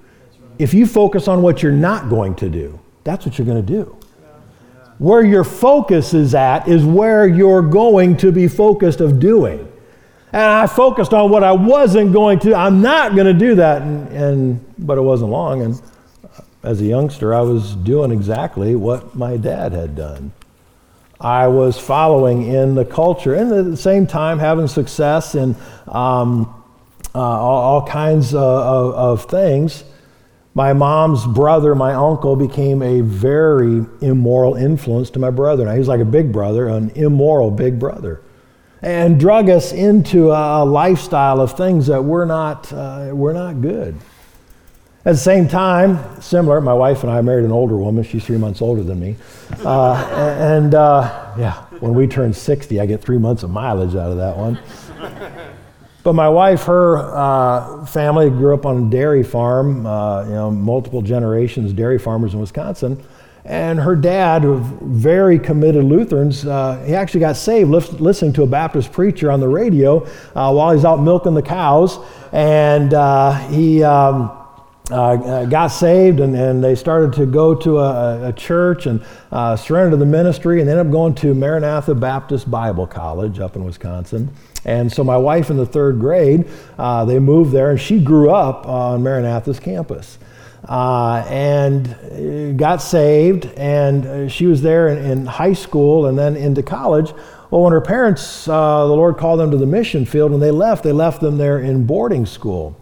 If 0.60 0.72
you 0.72 0.86
focus 0.86 1.26
on 1.26 1.42
what 1.42 1.62
you're 1.62 1.72
not 1.72 2.08
going 2.08 2.36
to 2.36 2.48
do, 2.48 2.78
that's 3.02 3.26
what 3.26 3.36
you're 3.36 3.46
going 3.46 3.64
to 3.64 3.72
do. 3.72 3.99
Where 5.00 5.24
your 5.24 5.44
focus 5.44 6.12
is 6.12 6.34
at 6.34 6.68
is 6.68 6.84
where 6.84 7.26
you're 7.26 7.62
going 7.62 8.18
to 8.18 8.30
be 8.30 8.48
focused 8.48 9.00
of 9.00 9.18
doing. 9.18 9.60
And 10.30 10.42
I 10.42 10.66
focused 10.66 11.14
on 11.14 11.30
what 11.30 11.42
I 11.42 11.52
wasn't 11.52 12.12
going 12.12 12.38
to. 12.40 12.54
I'm 12.54 12.82
not 12.82 13.14
going 13.14 13.26
to 13.26 13.32
do 13.32 13.54
that. 13.54 13.80
And, 13.80 14.08
and, 14.08 14.74
but 14.76 14.98
it 14.98 15.00
wasn't 15.00 15.30
long. 15.30 15.62
And 15.62 15.80
as 16.62 16.82
a 16.82 16.84
youngster, 16.84 17.32
I 17.32 17.40
was 17.40 17.74
doing 17.76 18.10
exactly 18.10 18.76
what 18.76 19.14
my 19.14 19.38
dad 19.38 19.72
had 19.72 19.96
done. 19.96 20.32
I 21.18 21.46
was 21.46 21.78
following 21.78 22.42
in 22.42 22.74
the 22.74 22.84
culture, 22.84 23.32
and 23.32 23.50
at 23.52 23.64
the 23.64 23.78
same 23.78 24.06
time 24.06 24.38
having 24.38 24.68
success 24.68 25.34
in 25.34 25.56
um, 25.88 26.62
uh, 27.14 27.18
all, 27.18 27.80
all, 27.80 27.86
kinds 27.86 28.34
of, 28.34 28.42
of, 28.42 28.94
of 28.94 29.30
things. 29.30 29.82
My 30.54 30.72
mom's 30.72 31.26
brother, 31.26 31.74
my 31.74 31.94
uncle, 31.94 32.34
became 32.34 32.82
a 32.82 33.02
very 33.02 33.84
immoral 34.00 34.56
influence 34.56 35.10
to 35.10 35.18
my 35.18 35.30
brother. 35.30 35.64
Now, 35.64 35.72
he 35.72 35.78
was 35.78 35.88
like 35.88 36.00
a 36.00 36.04
big 36.04 36.32
brother, 36.32 36.66
an 36.68 36.90
immoral 36.90 37.52
big 37.52 37.78
brother, 37.78 38.20
and 38.82 39.20
drug 39.20 39.48
us 39.48 39.72
into 39.72 40.32
a 40.32 40.64
lifestyle 40.64 41.40
of 41.40 41.56
things 41.56 41.86
that 41.86 42.02
were 42.02 42.26
not, 42.26 42.72
uh, 42.72 43.10
were 43.12 43.32
not 43.32 43.60
good. 43.60 43.96
At 45.04 45.12
the 45.12 45.18
same 45.18 45.48
time, 45.48 46.20
similar, 46.20 46.60
my 46.60 46.74
wife 46.74 47.04
and 47.04 47.12
I 47.12 47.22
married 47.22 47.46
an 47.46 47.52
older 47.52 47.76
woman. 47.76 48.04
She's 48.04 48.24
three 48.24 48.36
months 48.36 48.60
older 48.60 48.82
than 48.82 49.00
me. 49.00 49.16
Uh, 49.64 49.94
and 50.38 50.74
uh, 50.74 51.34
yeah, 51.38 51.62
when 51.78 51.94
we 51.94 52.06
turn 52.06 52.34
60, 52.34 52.78
I 52.78 52.84
get 52.84 53.00
three 53.00 53.16
months 53.16 53.42
of 53.42 53.50
mileage 53.50 53.94
out 53.94 54.10
of 54.10 54.18
that 54.18 54.36
one. 54.36 54.58
But 56.02 56.14
my 56.14 56.28
wife, 56.28 56.64
her 56.64 56.96
uh, 56.96 57.84
family 57.84 58.30
grew 58.30 58.54
up 58.54 58.64
on 58.64 58.86
a 58.86 58.90
dairy 58.90 59.22
farm, 59.22 59.84
uh, 59.86 60.24
you 60.24 60.30
know, 60.30 60.50
multiple 60.50 61.02
generations 61.02 61.72
dairy 61.72 61.98
farmers 61.98 62.32
in 62.32 62.40
Wisconsin. 62.40 63.02
And 63.44 63.78
her 63.80 63.96
dad, 63.96 64.44
very 64.82 65.38
committed 65.38 65.84
Lutherans, 65.84 66.44
uh, 66.44 66.82
he 66.86 66.94
actually 66.94 67.20
got 67.20 67.36
saved 67.36 67.70
listening 67.70 68.32
to 68.34 68.42
a 68.42 68.46
Baptist 68.46 68.92
preacher 68.92 69.30
on 69.30 69.40
the 69.40 69.48
radio 69.48 70.04
uh, 70.34 70.52
while 70.52 70.72
he's 70.72 70.84
out 70.84 71.00
milking 71.00 71.34
the 71.34 71.42
cows. 71.42 71.98
And 72.32 72.94
uh, 72.94 73.32
he, 73.48 73.82
um, 73.82 74.36
uh, 74.90 75.44
got 75.46 75.68
saved 75.68 76.20
and, 76.20 76.34
and 76.34 76.62
they 76.62 76.74
started 76.74 77.12
to 77.12 77.24
go 77.24 77.54
to 77.54 77.78
a, 77.78 78.28
a 78.28 78.32
church 78.32 78.86
and 78.86 79.04
uh, 79.30 79.54
surrendered 79.56 79.92
to 79.92 79.96
the 79.96 80.06
ministry 80.06 80.60
and 80.60 80.68
ended 80.68 80.84
up 80.84 80.90
going 80.90 81.14
to 81.14 81.32
Maranatha 81.32 81.94
Baptist 81.94 82.50
Bible 82.50 82.86
College 82.86 83.38
up 83.38 83.54
in 83.54 83.64
Wisconsin. 83.64 84.34
And 84.64 84.92
so 84.92 85.02
my 85.02 85.16
wife 85.16 85.50
in 85.50 85.56
the 85.56 85.66
third 85.66 86.00
grade, 86.00 86.48
uh, 86.78 87.04
they 87.04 87.18
moved 87.18 87.52
there 87.52 87.70
and 87.70 87.80
she 87.80 88.00
grew 88.00 88.30
up 88.30 88.66
on 88.66 89.02
Maranatha's 89.02 89.60
campus. 89.60 90.18
Uh, 90.68 91.24
and 91.26 92.58
got 92.58 92.82
saved, 92.82 93.46
and 93.56 94.06
uh, 94.06 94.28
she 94.28 94.46
was 94.46 94.60
there 94.60 94.88
in, 94.88 94.98
in, 94.98 95.26
high 95.26 95.54
school 95.54 96.06
and 96.06 96.18
then 96.18 96.36
into 96.36 96.62
college. 96.62 97.12
Well, 97.50 97.62
when 97.62 97.72
her 97.72 97.80
parents, 97.80 98.46
uh, 98.46 98.86
the 98.86 98.92
Lord 98.92 99.16
called 99.16 99.40
them 99.40 99.50
to 99.52 99.56
the 99.56 99.66
mission 99.66 100.04
field, 100.04 100.32
and 100.32 100.40
they 100.40 100.50
left, 100.50 100.84
they 100.84 100.92
left 100.92 101.22
them 101.22 101.38
there 101.38 101.58
in 101.58 101.86
boarding 101.86 102.26
school. 102.26 102.78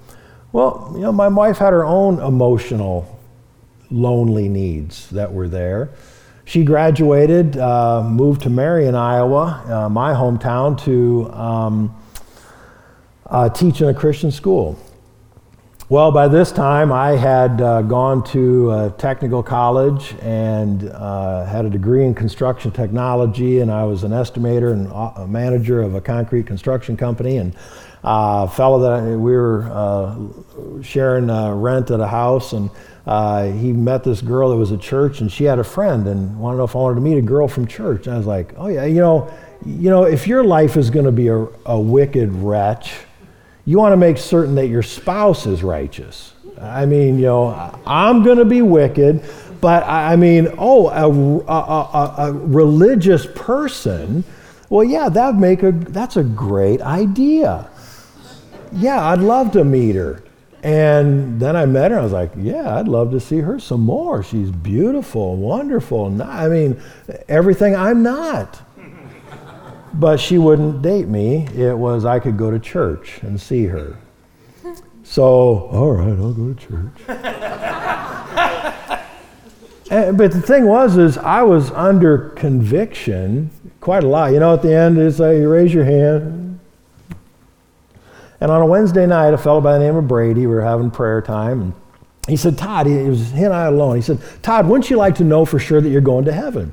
Well, 0.52 0.90
you 0.94 1.02
know, 1.02 1.12
my 1.12 1.28
wife 1.28 1.58
had 1.58 1.72
her 1.72 1.84
own 1.84 2.20
emotional, 2.20 3.18
lonely 3.90 4.48
needs 4.48 5.08
that 5.10 5.32
were 5.32 5.48
there. 5.48 5.90
She 6.48 6.64
graduated, 6.64 7.58
uh, 7.58 8.02
moved 8.02 8.40
to 8.44 8.48
Marion, 8.48 8.94
Iowa, 8.94 9.62
uh, 9.68 9.88
my 9.90 10.14
hometown, 10.14 10.82
to 10.84 11.30
um, 11.30 11.94
uh, 13.26 13.50
teach 13.50 13.82
in 13.82 13.88
a 13.88 13.92
Christian 13.92 14.30
school. 14.30 14.78
Well, 15.90 16.10
by 16.10 16.26
this 16.26 16.50
time, 16.50 16.90
I 16.90 17.16
had 17.16 17.60
uh, 17.60 17.82
gone 17.82 18.24
to 18.32 18.70
a 18.70 18.94
technical 18.96 19.42
college 19.42 20.14
and 20.22 20.88
uh, 20.88 21.44
had 21.44 21.66
a 21.66 21.70
degree 21.70 22.06
in 22.06 22.14
construction 22.14 22.70
technology, 22.70 23.60
and 23.60 23.70
I 23.70 23.84
was 23.84 24.02
an 24.04 24.12
estimator 24.12 24.72
and 24.72 24.90
a 25.18 25.26
manager 25.26 25.82
of 25.82 25.96
a 25.96 26.00
concrete 26.00 26.46
construction 26.46 26.96
company. 26.96 27.36
And 27.36 27.54
uh, 28.08 28.46
fellow 28.46 28.78
that 28.80 28.92
I, 28.92 29.16
we 29.16 29.32
were 29.32 29.64
uh, 29.70 30.82
sharing 30.82 31.28
uh, 31.28 31.52
rent 31.52 31.90
at 31.90 32.00
a 32.00 32.06
house, 32.06 32.54
and 32.54 32.70
uh, 33.06 33.44
he 33.44 33.70
met 33.70 34.02
this 34.02 34.22
girl 34.22 34.48
that 34.48 34.56
was 34.56 34.72
at 34.72 34.80
church, 34.80 35.20
and 35.20 35.30
she 35.30 35.44
had 35.44 35.58
a 35.58 35.64
friend, 35.64 36.06
and 36.06 36.40
wanted 36.40 36.54
to 36.54 36.58
know 36.58 36.64
if 36.64 36.74
I 36.74 36.78
wanted 36.78 36.94
to 36.94 37.00
meet 37.02 37.18
a 37.18 37.22
girl 37.22 37.48
from 37.48 37.66
church. 37.66 38.06
And 38.06 38.14
I 38.14 38.16
was 38.16 38.26
like, 38.26 38.54
oh 38.56 38.68
yeah, 38.68 38.86
you 38.86 39.02
know, 39.02 39.30
you 39.66 39.90
know, 39.90 40.04
if 40.04 40.26
your 40.26 40.42
life 40.42 40.78
is 40.78 40.88
going 40.88 41.04
to 41.04 41.12
be 41.12 41.28
a, 41.28 41.46
a 41.66 41.78
wicked 41.78 42.32
wretch, 42.32 42.94
you 43.66 43.76
want 43.76 43.92
to 43.92 43.98
make 43.98 44.16
certain 44.16 44.54
that 44.54 44.68
your 44.68 44.82
spouse 44.82 45.44
is 45.44 45.62
righteous. 45.62 46.32
I 46.58 46.86
mean, 46.86 47.18
you 47.18 47.26
know, 47.26 47.78
I'm 47.86 48.22
going 48.22 48.38
to 48.38 48.46
be 48.46 48.62
wicked, 48.62 49.22
but 49.60 49.82
I 49.84 50.16
mean, 50.16 50.48
oh, 50.56 50.88
a, 50.88 51.10
a, 51.46 52.24
a, 52.24 52.28
a 52.28 52.32
religious 52.32 53.26
person. 53.34 54.24
Well, 54.70 54.84
yeah, 54.84 55.10
that 55.10 55.34
make 55.34 55.62
a 55.62 55.72
that's 55.72 56.16
a 56.16 56.24
great 56.24 56.80
idea 56.80 57.70
yeah, 58.72 59.06
I'd 59.06 59.20
love 59.20 59.52
to 59.52 59.64
meet 59.64 59.96
her. 59.96 60.22
And 60.62 61.40
then 61.40 61.54
I 61.54 61.66
met 61.66 61.92
her. 61.92 61.98
I 61.98 62.02
was 62.02 62.12
like, 62.12 62.32
yeah, 62.36 62.78
I'd 62.78 62.88
love 62.88 63.12
to 63.12 63.20
see 63.20 63.38
her 63.38 63.60
some 63.60 63.82
more. 63.82 64.22
She's 64.22 64.50
beautiful, 64.50 65.36
wonderful. 65.36 66.20
I 66.22 66.48
mean, 66.48 66.80
everything 67.28 67.76
I'm 67.76 68.02
not. 68.02 68.62
But 69.94 70.20
she 70.20 70.36
wouldn't 70.36 70.82
date 70.82 71.08
me. 71.08 71.48
It 71.56 71.76
was 71.76 72.04
I 72.04 72.18
could 72.18 72.36
go 72.36 72.50
to 72.50 72.58
church 72.58 73.20
and 73.22 73.40
see 73.40 73.64
her. 73.66 73.96
So, 75.02 75.70
all 75.72 75.92
right, 75.92 76.18
I'll 76.18 76.34
go 76.34 76.52
to 76.52 76.54
church. 76.54 76.92
and, 79.90 80.18
but 80.18 80.32
the 80.32 80.42
thing 80.42 80.66
was, 80.66 80.98
is 80.98 81.16
I 81.16 81.42
was 81.42 81.70
under 81.70 82.28
conviction 82.30 83.48
quite 83.80 84.04
a 84.04 84.06
lot. 84.06 84.32
You 84.32 84.40
know, 84.40 84.52
at 84.52 84.60
the 84.60 84.74
end, 84.74 84.98
it's 84.98 85.18
like 85.18 85.38
you 85.38 85.48
raise 85.48 85.72
your 85.72 85.84
hand, 85.84 86.47
and 88.40 88.50
on 88.50 88.62
a 88.62 88.66
Wednesday 88.66 89.06
night, 89.06 89.34
a 89.34 89.38
fellow 89.38 89.60
by 89.60 89.72
the 89.74 89.84
name 89.84 89.96
of 89.96 90.06
Brady, 90.06 90.42
we 90.42 90.54
were 90.54 90.62
having 90.62 90.90
prayer 90.90 91.20
time, 91.20 91.60
and 91.60 91.72
he 92.28 92.36
said, 92.36 92.58
Todd, 92.58 92.86
it 92.86 93.08
was 93.08 93.32
he 93.32 93.42
and 93.44 93.54
I 93.54 93.66
alone. 93.66 93.96
He 93.96 94.02
said, 94.02 94.20
Todd, 94.42 94.66
wouldn't 94.68 94.90
you 94.90 94.96
like 94.96 95.14
to 95.16 95.24
know 95.24 95.44
for 95.44 95.58
sure 95.58 95.80
that 95.80 95.88
you're 95.88 96.00
going 96.02 96.26
to 96.26 96.32
heaven? 96.32 96.72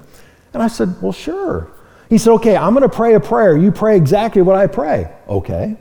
And 0.53 0.61
I 0.61 0.67
said, 0.67 1.01
Well, 1.01 1.13
sure. 1.13 1.71
He 2.09 2.17
said, 2.17 2.31
Okay, 2.33 2.57
I'm 2.57 2.73
going 2.73 2.87
to 2.87 2.93
pray 2.93 3.13
a 3.15 3.19
prayer. 3.19 3.57
You 3.57 3.71
pray 3.71 3.95
exactly 3.95 4.41
what 4.41 4.57
I 4.57 4.67
pray. 4.67 5.11
Okay. 5.27 5.77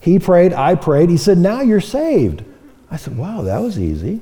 He 0.00 0.18
prayed, 0.18 0.52
I 0.52 0.74
prayed. 0.74 1.08
He 1.08 1.16
said, 1.16 1.38
Now 1.38 1.62
you're 1.62 1.80
saved. 1.80 2.44
I 2.90 2.96
said, 2.96 3.16
Wow, 3.16 3.42
that 3.42 3.58
was 3.58 3.78
easy. 3.78 4.20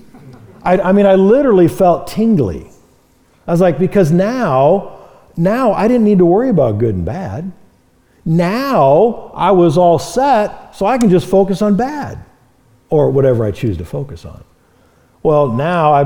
I, 0.62 0.78
I 0.78 0.92
mean, 0.92 1.06
I 1.06 1.16
literally 1.16 1.68
felt 1.68 2.06
tingly. 2.06 2.70
I 3.46 3.50
was 3.50 3.60
like, 3.60 3.78
Because 3.78 4.12
now, 4.12 5.00
now 5.36 5.72
I 5.72 5.88
didn't 5.88 6.04
need 6.04 6.18
to 6.18 6.26
worry 6.26 6.50
about 6.50 6.78
good 6.78 6.94
and 6.94 7.04
bad. 7.04 7.52
Now 8.24 9.32
I 9.34 9.50
was 9.50 9.76
all 9.76 9.98
set, 9.98 10.74
so 10.74 10.86
I 10.86 10.98
can 10.98 11.10
just 11.10 11.26
focus 11.26 11.62
on 11.62 11.76
bad 11.76 12.24
or 12.90 13.10
whatever 13.10 13.44
I 13.44 13.50
choose 13.50 13.76
to 13.78 13.84
focus 13.84 14.24
on. 14.24 14.42
Well, 15.22 15.48
now 15.48 15.92
I 15.92 16.04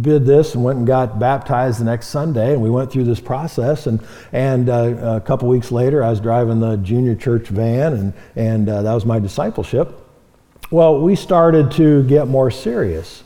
did 0.00 0.26
this 0.26 0.54
and 0.54 0.62
went 0.62 0.78
and 0.78 0.86
got 0.86 1.18
baptized 1.18 1.80
the 1.80 1.84
next 1.84 2.08
Sunday, 2.08 2.52
and 2.52 2.62
we 2.62 2.70
went 2.70 2.90
through 2.90 3.04
this 3.04 3.20
process. 3.20 3.86
And, 3.86 4.00
and 4.32 4.68
uh, 4.68 5.16
a 5.16 5.20
couple 5.20 5.48
weeks 5.48 5.72
later, 5.72 6.02
I 6.02 6.10
was 6.10 6.20
driving 6.20 6.60
the 6.60 6.76
junior 6.76 7.14
church 7.14 7.48
van, 7.48 7.92
and, 7.92 8.14
and 8.36 8.68
uh, 8.68 8.82
that 8.82 8.92
was 8.92 9.04
my 9.04 9.18
discipleship. 9.18 9.92
Well, 10.70 11.00
we 11.00 11.14
started 11.14 11.70
to 11.72 12.04
get 12.04 12.26
more 12.28 12.50
serious. 12.50 13.22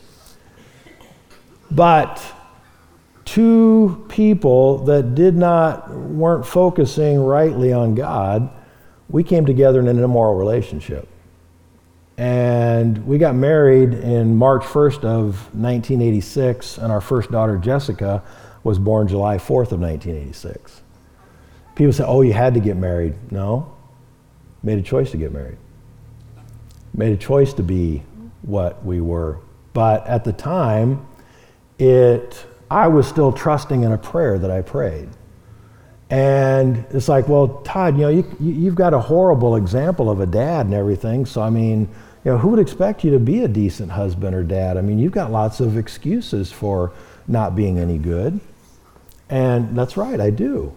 But 1.69 2.21
two 3.31 4.05
people 4.09 4.79
that 4.79 5.15
did 5.15 5.35
not 5.35 5.89
weren't 5.89 6.45
focusing 6.45 7.17
rightly 7.17 7.71
on 7.71 7.95
God, 7.95 8.49
we 9.07 9.23
came 9.23 9.45
together 9.45 9.79
in 9.79 9.87
an 9.87 10.03
immoral 10.03 10.35
relationship. 10.35 11.07
And 12.17 13.07
we 13.07 13.17
got 13.17 13.33
married 13.33 13.93
in 13.93 14.35
March 14.35 14.63
1st 14.63 15.05
of 15.05 15.35
1986, 15.55 16.77
and 16.77 16.91
our 16.91 16.99
first 16.99 17.31
daughter, 17.31 17.57
Jessica, 17.57 18.21
was 18.63 18.77
born 18.77 19.07
July 19.07 19.37
4th 19.37 19.71
of 19.71 19.79
1986. 19.79 20.81
People 21.75 21.93
say, 21.93 22.03
oh, 22.05 22.21
you 22.21 22.33
had 22.33 22.53
to 22.55 22.59
get 22.59 22.75
married. 22.75 23.15
No, 23.31 23.73
made 24.61 24.77
a 24.77 24.83
choice 24.83 25.09
to 25.11 25.17
get 25.17 25.31
married. 25.31 25.57
Made 26.93 27.13
a 27.13 27.17
choice 27.17 27.53
to 27.53 27.63
be 27.63 28.03
what 28.41 28.85
we 28.85 28.99
were. 28.99 29.39
But 29.71 30.05
at 30.05 30.25
the 30.25 30.33
time, 30.33 31.07
it 31.79 32.45
I 32.71 32.87
was 32.87 33.05
still 33.05 33.33
trusting 33.33 33.83
in 33.83 33.91
a 33.91 33.97
prayer 33.97 34.39
that 34.39 34.49
I 34.49 34.61
prayed. 34.61 35.09
And 36.09 36.85
it's 36.91 37.09
like, 37.09 37.27
well, 37.27 37.61
Todd, 37.65 37.97
you 37.97 38.03
know, 38.03 38.09
you, 38.09 38.25
you've 38.39 38.75
got 38.75 38.93
a 38.93 38.99
horrible 38.99 39.57
example 39.57 40.09
of 40.09 40.21
a 40.21 40.25
dad 40.25 40.67
and 40.67 40.73
everything. 40.73 41.25
So, 41.25 41.41
I 41.41 41.49
mean, 41.49 41.81
you 42.23 42.31
know, 42.31 42.37
who 42.37 42.47
would 42.47 42.59
expect 42.59 43.03
you 43.03 43.11
to 43.11 43.19
be 43.19 43.43
a 43.43 43.47
decent 43.49 43.91
husband 43.91 44.33
or 44.33 44.43
dad? 44.43 44.77
I 44.77 44.81
mean, 44.81 44.99
you've 44.99 45.11
got 45.11 45.31
lots 45.31 45.59
of 45.59 45.77
excuses 45.77 46.49
for 46.49 46.93
not 47.27 47.57
being 47.57 47.77
any 47.77 47.97
good. 47.97 48.39
And 49.29 49.77
that's 49.77 49.97
right, 49.97 50.19
I 50.19 50.29
do. 50.29 50.73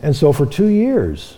And 0.00 0.16
so 0.16 0.32
for 0.32 0.46
two 0.46 0.68
years, 0.68 1.36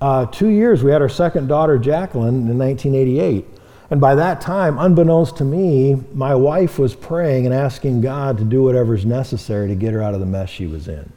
uh, 0.00 0.26
two 0.26 0.48
years, 0.48 0.82
we 0.82 0.90
had 0.90 1.02
our 1.02 1.10
second 1.10 1.48
daughter, 1.48 1.78
Jacqueline, 1.78 2.48
in 2.48 2.58
1988. 2.58 3.46
And 3.94 4.00
by 4.00 4.16
that 4.16 4.40
time, 4.40 4.76
unbeknownst 4.76 5.36
to 5.36 5.44
me, 5.44 5.94
my 6.12 6.34
wife 6.34 6.80
was 6.80 6.96
praying 6.96 7.46
and 7.46 7.54
asking 7.54 8.00
God 8.00 8.38
to 8.38 8.44
do 8.44 8.64
whatever's 8.64 9.06
necessary 9.06 9.68
to 9.68 9.76
get 9.76 9.92
her 9.92 10.02
out 10.02 10.14
of 10.14 10.18
the 10.18 10.26
mess 10.26 10.50
she 10.50 10.66
was 10.66 10.88
in. 10.88 11.12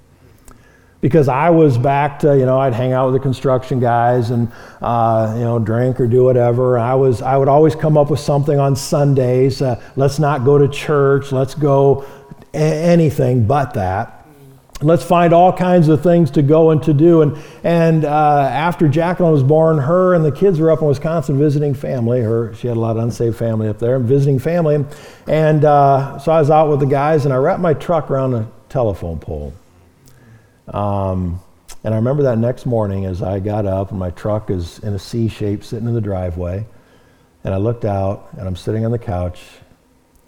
Because 1.02 1.28
I 1.28 1.50
was 1.50 1.76
back 1.76 2.20
to, 2.20 2.38
you 2.38 2.46
know, 2.46 2.60
I'd 2.60 2.76
hang 2.76 2.94
out 2.94 3.08
with 3.08 3.16
the 3.16 3.20
construction 3.20 3.80
guys 3.80 4.30
and, 4.30 4.52
uh, 4.80 5.34
you 5.36 5.44
know, 5.44 5.58
drink 5.58 6.00
or 6.00 6.06
do 6.06 6.24
whatever. 6.24 6.78
I, 6.78 6.94
was, 6.94 7.24
I 7.24 7.36
would 7.36 7.48
always 7.48 7.74
come 7.74 7.98
up 7.98 8.12
with 8.12 8.20
something 8.20 8.60
on 8.60 8.76
Sundays. 8.76 9.60
Uh, 9.60 9.82
let's 9.96 10.20
not 10.20 10.46
go 10.46 10.60
to 10.60 10.68
church. 10.68 11.32
Let's 11.32 11.56
go 11.56 12.06
a- 12.54 12.58
anything 12.58 13.48
but 13.48 13.74
that. 13.74 14.17
Let's 14.80 15.04
find 15.04 15.34
all 15.34 15.52
kinds 15.52 15.88
of 15.88 16.04
things 16.04 16.30
to 16.32 16.44
go 16.44 16.70
and 16.70 16.84
to 16.84 16.94
do. 16.94 17.24
And, 17.24 17.36
and 17.64 18.06
uh, 18.06 18.50
after 18.52 18.88
Jacqueline 18.88 19.32
was 19.32 19.42
born, 19.42 19.80
her 19.80 20.14
and 20.14 20.24
the 20.24 20.32
kids 20.32 20.60
were 20.60 20.70
up 20.70 20.82
in 20.82 20.88
Wisconsin 20.88 21.40
visiting 21.40 21.74
family. 21.74 22.22
Her, 22.22 22.54
she 22.54 22.68
had 22.68 22.78
a 22.78 22.80
lot 22.80 22.96
of 22.96 23.02
unsaved 23.02 23.38
family 23.38 23.70
up 23.70 23.80
there, 23.80 23.96
and 23.96 24.06
visiting 24.06 24.38
family. 24.38 24.86
And 25.26 25.66
uh, 25.66 26.20
so 26.20 26.32
I 26.32 26.40
was 26.40 26.52
out 26.52 26.70
with 26.70 26.80
the 26.80 26.86
guys, 26.86 27.26
and 27.26 27.34
I 27.34 27.38
wrapped 27.38 27.60
my 27.60 27.74
truck 27.74 28.12
around 28.12 28.36
a 28.36 28.48
telephone 28.70 29.18
pole. 29.20 29.52
Um, 30.68 31.40
and 31.84 31.96
I 31.96 31.98
remember 31.98 32.24
that 32.24 32.38
next 32.38 32.68
morning 32.68 33.06
as 33.06 33.24
I 33.24 33.40
got 33.40 33.66
up, 33.66 33.90
and 33.90 34.00
my 34.00 34.12
truck 34.12 34.52
is 34.52 34.78
in 34.80 34.94
a 34.94 35.00
C 35.00 35.28
shape 35.28 35.64
sitting 35.64 35.88
in 35.88 35.96
the 35.96 36.02
driveway. 36.02 36.68
And 37.44 37.52
I 37.52 37.58
looked 37.58 37.86
out, 37.86 38.30
and 38.38 38.48
I'm 38.48 38.56
sitting 38.56 38.86
on 38.86 38.92
the 38.92 39.00
couch, 39.00 39.42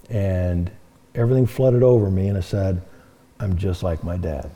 and 0.10 0.72
everything 1.14 1.46
flooded 1.46 1.84
over 1.84 2.10
me, 2.10 2.30
and 2.30 2.38
I 2.38 2.42
said, 2.42 2.82
I'm 3.40 3.58
just 3.58 3.84
like 3.84 4.04
my 4.04 4.18
dad. 4.18 4.52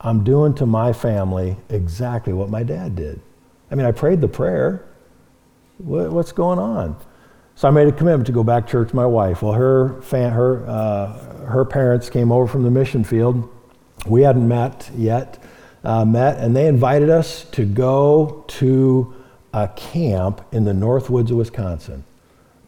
I'm 0.00 0.24
doing 0.24 0.54
to 0.54 0.66
my 0.66 0.92
family 0.92 1.56
exactly 1.68 2.32
what 2.32 2.48
my 2.48 2.62
dad 2.62 2.96
did. 2.96 3.20
I 3.70 3.74
mean, 3.74 3.86
I 3.86 3.92
prayed 3.92 4.20
the 4.20 4.28
prayer. 4.28 4.84
What, 5.78 6.10
what's 6.10 6.32
going 6.32 6.58
on? 6.58 6.96
So 7.54 7.68
I 7.68 7.70
made 7.70 7.86
a 7.86 7.92
commitment 7.92 8.26
to 8.26 8.32
go 8.32 8.42
back 8.42 8.66
to 8.66 8.72
church 8.72 8.92
my 8.92 9.06
wife. 9.06 9.42
Well, 9.42 9.52
her, 9.52 10.00
fan, 10.02 10.32
her, 10.32 10.66
uh, 10.66 11.46
her 11.46 11.64
parents 11.64 12.10
came 12.10 12.32
over 12.32 12.46
from 12.46 12.64
the 12.64 12.70
mission 12.70 13.04
field. 13.04 13.48
We 14.06 14.22
hadn't 14.22 14.48
met 14.48 14.90
yet, 14.96 15.42
uh, 15.84 16.04
met, 16.04 16.38
and 16.38 16.56
they 16.56 16.66
invited 16.66 17.10
us 17.10 17.44
to 17.52 17.64
go 17.64 18.44
to 18.48 19.14
a 19.52 19.68
camp 19.68 20.44
in 20.50 20.64
the 20.64 20.74
North 20.74 21.10
Woods 21.10 21.30
of 21.30 21.36
Wisconsin. 21.36 22.04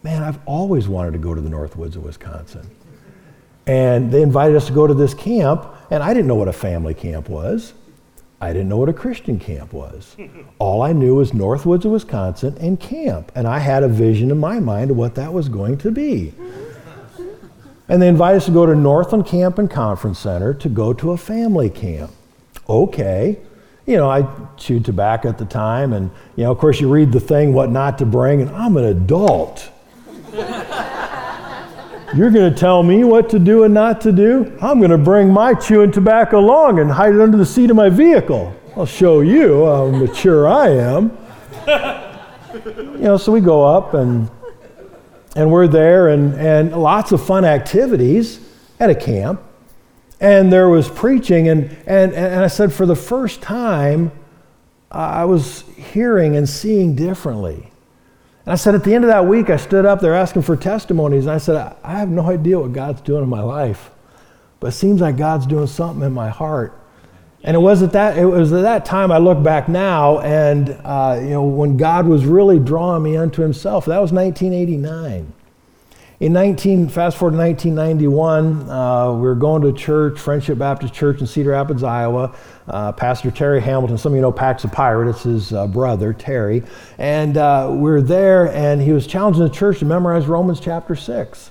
man, 0.03 0.23
I've 0.23 0.39
always 0.47 0.87
wanted 0.87 1.15
to 1.15 1.19
go 1.19 1.35
to 1.35 1.41
the 1.41 1.49
North 1.49 1.77
Woods 1.77 1.97
of 1.97 2.05
Wisconsin. 2.05 2.71
And 3.67 4.13
they 4.13 4.23
invited 4.23 4.57
us 4.57 4.67
to 4.67 4.73
go 4.73 4.87
to 4.87 4.95
this 4.95 5.15
camp, 5.15 5.67
and 5.91 6.03
I 6.03 6.13
didn't 6.13 6.27
know 6.27 6.35
what 6.35 6.49
a 6.49 6.53
family 6.53 6.95
camp 6.95 7.29
was. 7.29 7.73
I 8.41 8.53
didn't 8.53 8.69
know 8.69 8.77
what 8.77 8.91
a 8.91 8.93
Christian 8.93 9.39
camp 9.39 9.73
was. 9.73 10.17
All 10.59 10.83
I 10.83 10.93
knew 10.93 11.15
was 11.15 11.33
Northwoods 11.33 11.87
of 11.87 11.93
Wisconsin 11.93 12.57
and 12.61 12.79
camp. 12.79 13.33
And 13.35 13.47
I 13.47 13.59
had 13.59 13.83
a 13.83 13.89
vision 13.89 14.31
in 14.31 14.39
my 14.39 14.61
mind 14.61 14.91
of 14.91 14.99
what 14.99 15.15
that 15.15 15.33
was 15.33 15.49
going 15.49 15.79
to 15.79 15.91
be. 15.91 16.35
And 17.89 18.03
they 18.03 18.09
invited 18.09 18.39
us 18.39 18.45
to 18.47 18.51
go 18.51 18.67
to 18.67 18.75
Northland 18.75 19.27
Camp 19.27 19.59
and 19.59 19.71
Conference 19.71 20.19
Center 20.19 20.53
to 20.55 20.69
go 20.69 20.93
to 20.93 21.13
a 21.13 21.17
family 21.17 21.71
camp. 21.71 22.11
Okay. 22.69 23.39
You 23.87 23.97
know, 23.97 24.11
I 24.11 24.27
chewed 24.57 24.85
tobacco 24.85 25.29
at 25.29 25.39
the 25.39 25.45
time, 25.45 25.93
and, 25.93 26.11
you 26.37 26.45
know, 26.45 26.51
of 26.51 26.59
course, 26.59 26.81
you 26.81 26.91
read 26.91 27.13
the 27.13 27.21
thing, 27.21 27.53
what 27.53 27.71
not 27.71 27.99
to 27.99 28.07
bring, 28.07 28.41
and 28.41 28.51
I'm 28.51 28.77
an 28.77 28.85
adult. 28.85 29.71
You're 32.15 32.31
going 32.31 32.53
to 32.53 32.57
tell 32.57 32.83
me 32.83 33.03
what 33.03 33.29
to 33.31 33.39
do 33.39 33.65
and 33.65 33.75
not 33.75 34.01
to 34.03 34.13
do? 34.13 34.57
I'm 34.63 34.79
going 34.79 34.93
to 34.93 34.99
bring 34.99 35.31
my 35.31 35.55
chewing 35.55 35.91
tobacco 35.91 36.39
along 36.39 36.79
and 36.79 36.91
hide 36.91 37.15
it 37.15 37.21
under 37.21 37.37
the 37.37 37.47
seat 37.47 37.71
of 37.71 37.77
my 37.77 37.89
vehicle. 37.89 38.55
I'll 38.77 38.87
show 38.87 39.21
you 39.21 39.67
how 39.67 39.89
mature 39.89 40.47
I 40.47 40.69
am. 40.69 41.17
you 42.67 42.99
know, 42.99 43.17
so 43.17 43.33
we 43.33 43.41
go 43.41 43.65
up 43.65 43.95
and 43.95 44.31
and 45.37 45.51
we're 45.51 45.67
there 45.67 46.09
and, 46.09 46.35
and 46.35 46.73
lots 46.81 47.13
of 47.13 47.25
fun 47.25 47.45
activities 47.45 48.41
at 48.79 48.91
a 48.91 48.95
camp. 48.95 49.43
And 50.21 50.53
there 50.53 50.69
was 50.69 50.89
preaching, 50.89 51.49
and, 51.49 51.65
and, 51.87 52.13
and 52.15 52.45
I 52.45 52.47
said, 52.47 52.73
for 52.73 52.87
the 52.87 52.95
first 52.95 53.43
time, 53.43 54.13
I 54.91 55.25
was 55.25 55.63
hearing 55.77 56.37
and 56.37 56.49
seeing 56.49 56.95
differently. 56.95 57.73
And 58.45 58.53
I 58.53 58.57
said, 58.57 58.75
at 58.75 58.85
the 58.85 58.95
end 58.95 59.05
of 59.05 59.09
that 59.09 59.27
week, 59.27 59.49
I 59.49 59.57
stood 59.57 59.87
up 59.87 60.01
there 60.01 60.15
asking 60.15 60.43
for 60.43 60.57
testimonies, 60.57 61.25
and 61.25 61.33
I 61.33 61.39
said, 61.39 61.77
I 61.83 61.99
have 61.99 62.11
no 62.11 62.29
idea 62.31 62.61
what 62.61 62.73
God's 62.73 63.01
doing 63.01 63.23
in 63.23 63.29
my 63.29 63.43
life, 63.43 63.91
but 64.61 64.69
it 64.69 64.73
seems 64.73 65.01
like 65.01 65.17
God's 65.17 65.47
doing 65.47 65.67
something 65.67 66.05
in 66.05 66.13
my 66.13 66.29
heart. 66.29 66.79
And 67.43 67.55
it 67.55 67.61
was 67.61 67.83
at 67.83 67.93
that 67.93 68.17
it 68.17 68.25
was 68.25 68.55
at 68.55 68.63
that 68.63 68.87
time 68.87 69.13
I 69.13 69.19
look 69.19 69.43
back 69.43 69.69
now, 69.69 70.21
and 70.21 70.71
uh, 70.83 71.19
you 71.21 71.29
know 71.29 71.45
when 71.45 71.77
God 71.77 72.07
was 72.07 72.25
really 72.25 72.59
drawing 72.59 73.03
me 73.03 73.19
unto 73.19 73.43
Himself. 73.43 73.85
That 73.85 73.99
was 73.99 74.13
1989. 74.13 75.31
In 76.21 76.33
19, 76.33 76.89
fast 76.89 77.19
forward 77.19 77.33
to 77.33 77.39
1991, 77.39 78.71
uh, 78.71 79.13
we 79.13 79.21
were 79.21 79.35
going 79.35 79.61
to 79.61 79.73
church, 79.75 80.19
Friendship 80.19 80.57
Baptist 80.57 80.95
Church 80.95 81.21
in 81.21 81.27
Cedar 81.27 81.51
Rapids, 81.51 81.83
Iowa. 81.83 82.35
Uh, 82.67 82.93
Pastor 82.93 83.31
Terry 83.31 83.61
Hamilton, 83.61 83.99
some 83.99 84.13
of 84.13 84.17
you 84.17 84.23
know 84.23 84.33
Patch 84.33 84.63
the 84.63 84.69
Pirate, 84.69 85.11
it's 85.11 85.25
his 85.25 85.53
uh, 85.53 85.67
brother, 85.67 86.15
Terry. 86.15 86.63
And 86.97 87.37
uh, 87.37 87.71
we 87.75 87.91
are 87.91 88.01
there, 88.01 88.51
and 88.53 88.81
he 88.81 88.93
was 88.93 89.07
challenging 89.07 89.43
the 89.43 89.51
church 89.51 89.81
to 89.81 89.85
memorize 89.85 90.27
Romans 90.27 90.61
chapter 90.61 90.97
6. 90.97 91.51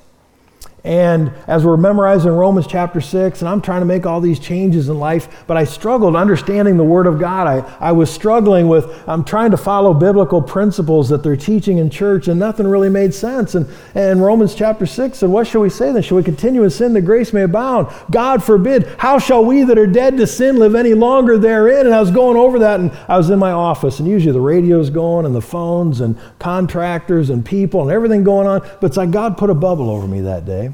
And 0.86 1.32
as 1.48 1.64
we're 1.64 1.78
memorizing 1.78 2.32
Romans 2.32 2.68
chapter 2.68 3.00
6, 3.00 3.42
and 3.42 3.48
I'm 3.48 3.62
trying 3.62 3.80
to 3.80 3.86
make 3.86 4.06
all 4.06 4.20
these 4.20 4.38
changes 4.38 4.90
in 4.90 5.00
life, 5.00 5.46
but 5.48 5.56
I 5.56 5.64
struggled 5.64 6.14
understanding 6.14 6.76
the 6.76 6.84
Word 6.84 7.08
of 7.08 7.22
God. 7.22 7.48
I, 7.48 7.88
I 7.88 7.94
was 7.94 8.12
struggling 8.12 8.68
with, 8.68 8.86
I'm 9.08 9.24
trying 9.24 9.52
to 9.52 9.58
follow 9.58 9.94
biblical 9.94 10.42
principles 10.42 11.08
that 11.08 11.24
they're 11.24 11.38
teaching 11.38 11.78
in 11.78 11.90
church, 11.90 12.28
and 12.28 12.38
nothing 12.38 12.68
really 12.68 12.90
made 12.90 13.14
sense. 13.14 13.56
And, 13.56 13.66
and 13.96 14.22
Romans 14.22 14.56
chapter 14.56 14.86
6 14.86 15.20
said, 15.20 15.30
What 15.30 15.48
shall 15.48 15.62
we 15.62 15.70
say 15.70 15.94
then? 15.94 16.04
Shall 16.04 16.18
we 16.18 16.24
continue 16.24 16.64
in 16.64 16.70
sin 16.70 16.92
that 16.94 17.04
grace 17.04 17.32
may 17.32 17.44
abound? 17.44 17.88
God 18.12 18.44
forbid. 18.44 18.86
How 18.98 19.20
shall 19.20 19.46
we 19.46 19.64
that 19.64 19.78
are 19.78 19.88
dead 19.88 20.18
to 20.18 20.28
sin 20.28 20.60
live 20.60 20.76
any 20.76 20.94
longer 20.94 21.38
therein? 21.38 21.86
And 21.86 21.96
I 21.96 22.02
was 22.02 22.12
going 22.12 22.36
over 22.36 22.60
that, 22.60 22.82
and 22.82 22.92
I 23.08 23.16
was 23.16 23.30
in 23.30 23.40
my 23.40 23.52
office, 23.52 24.00
and 24.00 24.10
usually 24.10 24.34
the 24.34 24.42
radio's 24.42 24.90
going, 24.90 25.26
and 25.26 25.34
the 25.34 25.42
phones, 25.42 26.02
and 26.02 26.20
contractors, 26.40 27.30
and 27.30 27.46
people, 27.46 27.84
and 27.84 27.92
everything 27.92 28.26
going 28.26 28.48
on. 28.48 28.60
But 28.82 28.88
it's 28.88 28.98
like 28.98 29.12
God 29.12 29.38
put 29.38 29.50
a 29.50 29.56
bubble 29.56 29.90
over 29.90 30.10
me 30.10 30.20
that 30.20 30.46
day. 30.46 30.73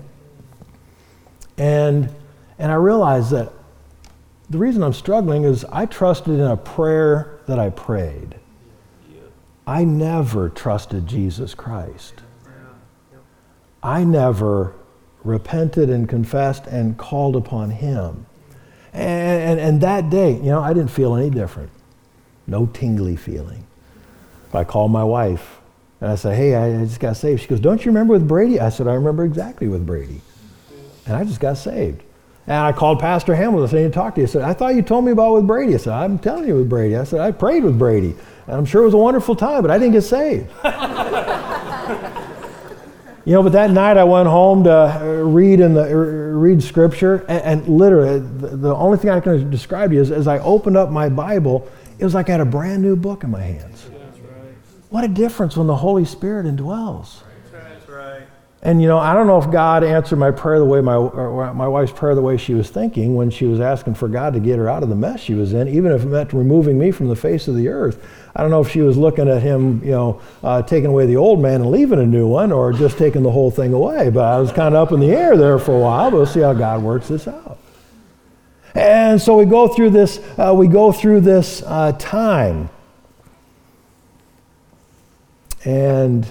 And, 1.59 2.09
and 2.57 2.71
I 2.71 2.75
realized 2.75 3.31
that 3.31 3.51
the 4.49 4.57
reason 4.57 4.81
I'm 4.81 4.93
struggling 4.93 5.43
is 5.43 5.65
I 5.65 5.85
trusted 5.85 6.33
in 6.33 6.45
a 6.45 6.57
prayer 6.57 7.39
that 7.45 7.59
I 7.59 7.69
prayed. 7.69 8.35
I 9.67 9.83
never 9.83 10.49
trusted 10.49 11.05
Jesus 11.05 11.53
Christ. 11.53 12.15
I 13.83 14.03
never 14.03 14.73
repented 15.23 15.89
and 15.89 16.09
confessed 16.09 16.65
and 16.65 16.97
called 16.97 17.35
upon 17.35 17.69
Him. 17.69 18.25
And, 18.93 19.51
and, 19.51 19.59
and, 19.59 19.81
that 19.81 20.09
day, 20.09 20.31
you 20.31 20.49
know, 20.49 20.61
I 20.61 20.73
didn't 20.73 20.89
feel 20.89 21.15
any 21.15 21.29
different. 21.29 21.69
No 22.47 22.65
tingly 22.65 23.15
feeling. 23.15 23.67
I 24.51 24.63
called 24.63 24.91
my 24.91 25.03
wife 25.03 25.59
and 26.01 26.09
I 26.09 26.15
said, 26.15 26.35
Hey, 26.35 26.55
I 26.55 26.83
just 26.83 26.99
got 26.99 27.15
saved. 27.15 27.41
She 27.41 27.47
goes, 27.47 27.59
Don't 27.59 27.85
you 27.85 27.91
remember 27.91 28.13
with 28.13 28.27
Brady? 28.27 28.59
I 28.59 28.69
said, 28.69 28.87
I 28.87 28.95
remember 28.95 29.23
exactly 29.23 29.67
with 29.67 29.85
Brady 29.85 30.21
and 31.05 31.15
I 31.15 31.23
just 31.23 31.39
got 31.39 31.57
saved. 31.57 32.03
And 32.49 32.57
I 32.57 32.71
called 32.71 32.99
Pastor 32.99 33.35
Hamilton. 33.35 33.63
I 33.63 33.69
said, 33.69 33.77
I 33.77 33.81
need 33.83 33.87
to 33.89 33.93
talk 33.93 34.15
to 34.15 34.21
you. 34.21 34.27
I 34.27 34.29
said, 34.29 34.41
I 34.41 34.53
thought 34.53 34.73
you 34.73 34.81
told 34.81 35.05
me 35.05 35.11
about 35.11 35.35
with 35.35 35.45
Brady. 35.45 35.75
I 35.75 35.77
said, 35.77 35.93
I'm 35.93 36.17
telling 36.17 36.47
you 36.47 36.55
with 36.55 36.67
Brady. 36.67 36.97
I 36.97 37.03
said, 37.03 37.19
I 37.19 37.31
prayed 37.31 37.63
with 37.63 37.77
Brady. 37.77 38.15
And 38.47 38.55
I'm 38.55 38.65
sure 38.65 38.81
it 38.81 38.85
was 38.85 38.95
a 38.95 38.97
wonderful 38.97 39.35
time, 39.35 39.61
but 39.61 39.69
I 39.69 39.77
didn't 39.77 39.93
get 39.93 40.01
saved. 40.01 40.49
you 43.25 43.33
know, 43.33 43.43
but 43.43 43.51
that 43.51 43.69
night 43.69 43.97
I 43.97 44.03
went 44.03 44.27
home 44.27 44.63
to 44.63 44.71
uh, 44.71 45.21
read 45.25 45.59
in 45.59 45.75
the 45.75 45.83
er, 45.83 46.35
read 46.39 46.63
scripture, 46.63 47.23
and, 47.29 47.43
and 47.43 47.67
literally 47.67 48.17
the, 48.17 48.57
the, 48.57 48.75
only 48.75 48.97
thing 48.97 49.11
I 49.11 49.19
can 49.19 49.51
describe 49.51 49.91
to 49.91 49.97
you 49.97 50.01
is 50.01 50.09
as 50.09 50.27
I 50.27 50.39
opened 50.39 50.75
up 50.75 50.89
my 50.89 51.07
Bible, 51.07 51.69
it 51.99 52.03
was 52.03 52.15
like 52.15 52.29
I 52.29 52.31
had 52.31 52.41
a 52.41 52.45
brand 52.45 52.81
new 52.81 52.95
book 52.95 53.23
in 53.23 53.29
my 53.29 53.41
hands. 53.41 53.87
What 54.89 55.03
a 55.03 55.07
difference 55.07 55.55
when 55.55 55.67
the 55.67 55.75
Holy 55.75 56.05
Spirit 56.05 56.47
indwells. 56.47 57.21
And 58.61 58.81
you 58.81 58.89
know, 58.89 58.97
I 58.97 59.13
don't 59.13 59.25
know 59.25 59.37
if 59.37 59.49
God 59.51 59.85
answered 59.85 60.17
my 60.17 60.31
prayer 60.31 60.59
the 60.59 60.65
way 60.65 60.81
my 60.81 60.97
my 61.53 61.67
wife's 61.67 61.93
prayer 61.93 62.13
the 62.13 62.21
way 62.21 62.35
she 62.35 62.53
was 62.53 62.69
thinking 62.69 63.15
when 63.15 63.29
she 63.29 63.45
was 63.45 63.61
asking 63.61 63.93
for 63.93 64.09
God 64.09 64.33
to 64.33 64.41
get 64.41 64.57
her 64.57 64.67
out 64.67 64.83
of 64.83 64.89
the 64.89 64.95
mess 64.95 65.21
she 65.21 65.33
was 65.33 65.53
in, 65.53 65.69
even 65.69 65.93
if 65.93 66.03
it 66.03 66.07
meant 66.07 66.33
removing 66.33 66.77
me 66.77 66.91
from 66.91 67.07
the 67.07 67.15
face 67.15 67.47
of 67.47 67.55
the 67.55 67.69
earth. 67.69 68.05
I 68.35 68.41
don't 68.41 68.51
know 68.51 68.59
if 68.59 68.69
she 68.69 68.81
was 68.81 68.97
looking 68.97 69.29
at 69.29 69.41
him, 69.41 69.81
you 69.81 69.91
know, 69.91 70.21
uh, 70.43 70.61
taking 70.61 70.89
away 70.89 71.05
the 71.05 71.15
old 71.15 71.39
man 71.41 71.61
and 71.61 71.71
leaving 71.71 71.99
a 71.99 72.05
new 72.05 72.27
one, 72.27 72.51
or 72.51 72.73
just 72.73 72.97
taking 72.97 73.23
the 73.23 73.31
whole 73.31 73.49
thing 73.49 73.71
away. 73.71 74.09
But 74.09 74.25
I 74.25 74.39
was 74.39 74.51
kind 74.51 74.75
of 74.75 74.87
up 74.87 74.93
in 74.93 74.99
the 74.99 75.11
air 75.11 75.37
there 75.37 75.57
for 75.57 75.75
a 75.75 75.79
while. 75.79 76.11
But 76.11 76.17
we'll 76.17 76.25
see 76.25 76.41
how 76.41 76.53
God 76.53 76.83
works 76.83 77.07
this 77.07 77.29
out. 77.29 77.59
And 78.75 79.21
so 79.21 79.37
we 79.37 79.45
go 79.45 79.69
through 79.69 79.91
this. 79.91 80.19
Uh, 80.37 80.53
we 80.53 80.67
go 80.67 80.91
through 80.91 81.21
this 81.21 81.63
uh, 81.65 81.93
time, 81.93 82.69
and 85.63 86.29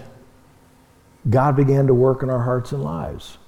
God 1.29 1.57
began 1.57 1.87
to 1.89 1.95
work 1.95 2.23
in 2.23 2.31
our 2.31 2.43
hearts 2.43 2.73
and 2.73 2.83
lives. 2.83 3.39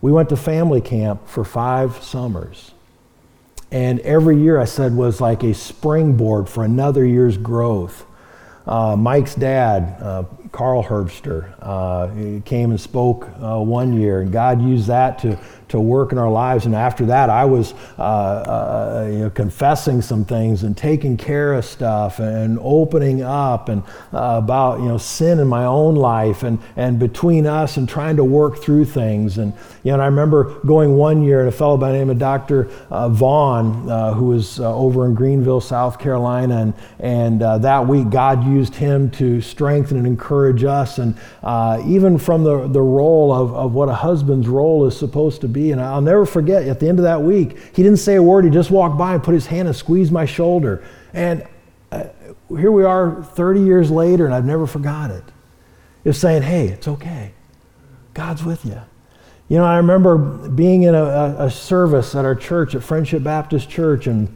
We 0.00 0.12
went 0.12 0.28
to 0.30 0.36
family 0.36 0.80
camp 0.80 1.28
for 1.28 1.44
five 1.44 2.02
summers. 2.02 2.72
And 3.70 4.00
every 4.00 4.40
year, 4.40 4.60
I 4.60 4.64
said, 4.64 4.94
was 4.94 5.20
like 5.20 5.42
a 5.42 5.52
springboard 5.52 6.48
for 6.48 6.64
another 6.64 7.04
year's 7.04 7.36
growth. 7.36 8.06
Uh, 8.66 8.96
Mike's 8.96 9.34
dad, 9.34 10.00
uh, 10.00 10.24
Carl 10.52 10.82
Herbster, 10.82 11.52
uh, 11.60 12.40
came 12.44 12.70
and 12.70 12.80
spoke 12.80 13.28
uh, 13.42 13.58
one 13.58 13.98
year, 13.98 14.20
and 14.20 14.32
God 14.32 14.62
used 14.62 14.86
that 14.88 15.18
to 15.20 15.38
to 15.68 15.80
work 15.80 16.12
in 16.12 16.18
our 16.18 16.30
lives. 16.30 16.66
And 16.66 16.74
after 16.74 17.06
that, 17.06 17.28
I 17.28 17.44
was 17.44 17.74
uh, 17.98 18.02
uh, 18.02 19.08
you 19.10 19.18
know, 19.18 19.30
confessing 19.30 20.00
some 20.00 20.24
things 20.24 20.62
and 20.62 20.76
taking 20.76 21.16
care 21.16 21.54
of 21.54 21.64
stuff 21.64 22.20
and 22.20 22.58
opening 22.62 23.22
up 23.22 23.68
and 23.68 23.82
uh, 24.12 24.40
about 24.42 24.78
you 24.80 24.86
know 24.86 24.98
sin 24.98 25.40
in 25.40 25.48
my 25.48 25.64
own 25.64 25.96
life 25.96 26.42
and 26.42 26.60
and 26.76 26.98
between 26.98 27.46
us 27.46 27.76
and 27.76 27.88
trying 27.88 28.16
to 28.16 28.24
work 28.24 28.58
through 28.58 28.84
things. 28.84 29.38
And 29.38 29.52
you 29.82 29.90
know, 29.90 29.94
and 29.94 30.02
I 30.02 30.06
remember 30.06 30.60
going 30.60 30.96
one 30.96 31.22
year 31.22 31.40
and 31.40 31.48
a 31.48 31.52
fellow 31.52 31.76
by 31.76 31.90
the 31.90 31.98
name 31.98 32.10
of 32.10 32.18
Dr. 32.18 32.68
Uh, 32.90 33.08
Vaughn, 33.08 33.88
who 34.14 34.26
was 34.26 34.60
over 34.60 35.06
in 35.06 35.14
Greenville, 35.14 35.60
South 35.60 35.98
Carolina, 35.98 36.58
and 36.58 36.74
and 37.00 37.64
that 37.64 37.86
week 37.86 38.10
God 38.10 38.46
used 38.46 38.74
him 38.74 39.10
to 39.12 39.40
strengthen 39.40 39.96
and 39.96 40.06
encourage 40.06 40.35
us, 40.64 40.98
and 40.98 41.16
even 41.86 42.18
from 42.18 42.44
the 42.44 42.68
the 42.68 42.82
role 42.82 43.32
of 43.32 43.52
of 43.52 43.74
what 43.74 43.88
a 43.88 43.94
husband's 43.94 44.46
role 44.46 44.86
is 44.86 44.96
supposed 44.96 45.40
to 45.40 45.48
be 45.48 45.56
be. 45.56 45.72
And 45.72 45.80
I'll 45.80 46.00
never 46.00 46.24
forget, 46.24 46.68
at 46.68 46.78
the 46.78 46.88
end 46.88 47.00
of 47.00 47.02
that 47.02 47.20
week, 47.20 47.58
he 47.74 47.82
didn't 47.82 47.98
say 47.98 48.14
a 48.14 48.22
word. 48.22 48.44
He 48.44 48.50
just 48.50 48.70
walked 48.70 48.96
by 48.96 49.14
and 49.14 49.22
put 49.22 49.34
his 49.34 49.46
hand 49.46 49.66
and 49.66 49.76
squeezed 49.76 50.12
my 50.12 50.24
shoulder. 50.24 50.84
And 51.12 51.44
uh, 51.90 52.04
here 52.50 52.70
we 52.70 52.84
are 52.84 53.24
30 53.24 53.60
years 53.60 53.90
later, 53.90 54.26
and 54.26 54.34
I've 54.34 54.44
never 54.44 54.66
forgot 54.68 55.10
it. 55.10 55.24
It's 56.04 56.18
saying, 56.18 56.42
hey, 56.42 56.68
it's 56.68 56.86
okay. 56.86 57.32
God's 58.14 58.44
with 58.44 58.64
you. 58.64 58.80
You 59.48 59.58
know, 59.58 59.64
I 59.64 59.76
remember 59.78 60.16
being 60.16 60.84
in 60.84 60.94
a, 60.94 61.36
a 61.38 61.50
service 61.50 62.14
at 62.14 62.24
our 62.24 62.34
church, 62.34 62.74
at 62.74 62.82
Friendship 62.82 63.22
Baptist 63.22 63.68
Church, 63.68 64.06
and 64.06 64.28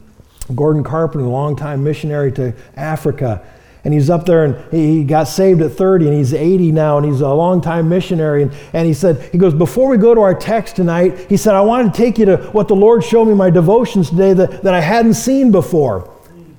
Gordon 0.54 0.82
Carpenter, 0.82 1.26
a 1.26 1.30
longtime 1.30 1.84
missionary 1.84 2.32
to 2.32 2.54
Africa, 2.76 3.44
and 3.84 3.94
he's 3.94 4.10
up 4.10 4.26
there 4.26 4.44
and 4.44 4.72
he 4.72 5.04
got 5.04 5.24
saved 5.24 5.62
at 5.62 5.72
30 5.72 6.08
and 6.08 6.16
he's 6.16 6.34
80 6.34 6.72
now 6.72 6.98
and 6.98 7.06
he's 7.06 7.20
a 7.20 7.28
long-time 7.28 7.88
missionary. 7.88 8.42
And, 8.42 8.52
and 8.72 8.86
he 8.86 8.92
said, 8.92 9.30
he 9.32 9.38
goes, 9.38 9.54
before 9.54 9.88
we 9.88 9.96
go 9.96 10.14
to 10.14 10.20
our 10.20 10.34
text 10.34 10.76
tonight, 10.76 11.18
he 11.28 11.36
said, 11.36 11.54
I 11.54 11.62
want 11.62 11.92
to 11.92 11.98
take 11.98 12.18
you 12.18 12.26
to 12.26 12.36
what 12.52 12.68
the 12.68 12.76
Lord 12.76 13.02
showed 13.02 13.26
me 13.26 13.34
my 13.34 13.50
devotions 13.50 14.10
today 14.10 14.34
that, 14.34 14.62
that 14.62 14.74
I 14.74 14.80
hadn't 14.80 15.14
seen 15.14 15.50
before. 15.50 16.12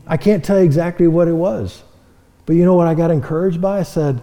I 0.08 0.18
can't 0.18 0.44
tell 0.44 0.58
you 0.58 0.66
exactly 0.66 1.08
what 1.08 1.28
it 1.28 1.34
was. 1.34 1.84
But 2.46 2.56
you 2.56 2.66
know 2.66 2.74
what 2.74 2.88
I 2.88 2.96
got 2.96 3.12
encouraged 3.12 3.62
by? 3.62 3.80
I 3.80 3.84
said, 3.84 4.22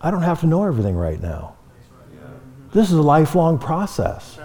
I 0.00 0.10
don't 0.10 0.22
have 0.22 0.40
to 0.40 0.46
know 0.46 0.64
everything 0.64 0.96
right 0.96 1.20
now. 1.20 1.56
This 2.72 2.88
is 2.88 2.96
a 2.96 3.02
lifelong 3.02 3.58
process 3.58 4.38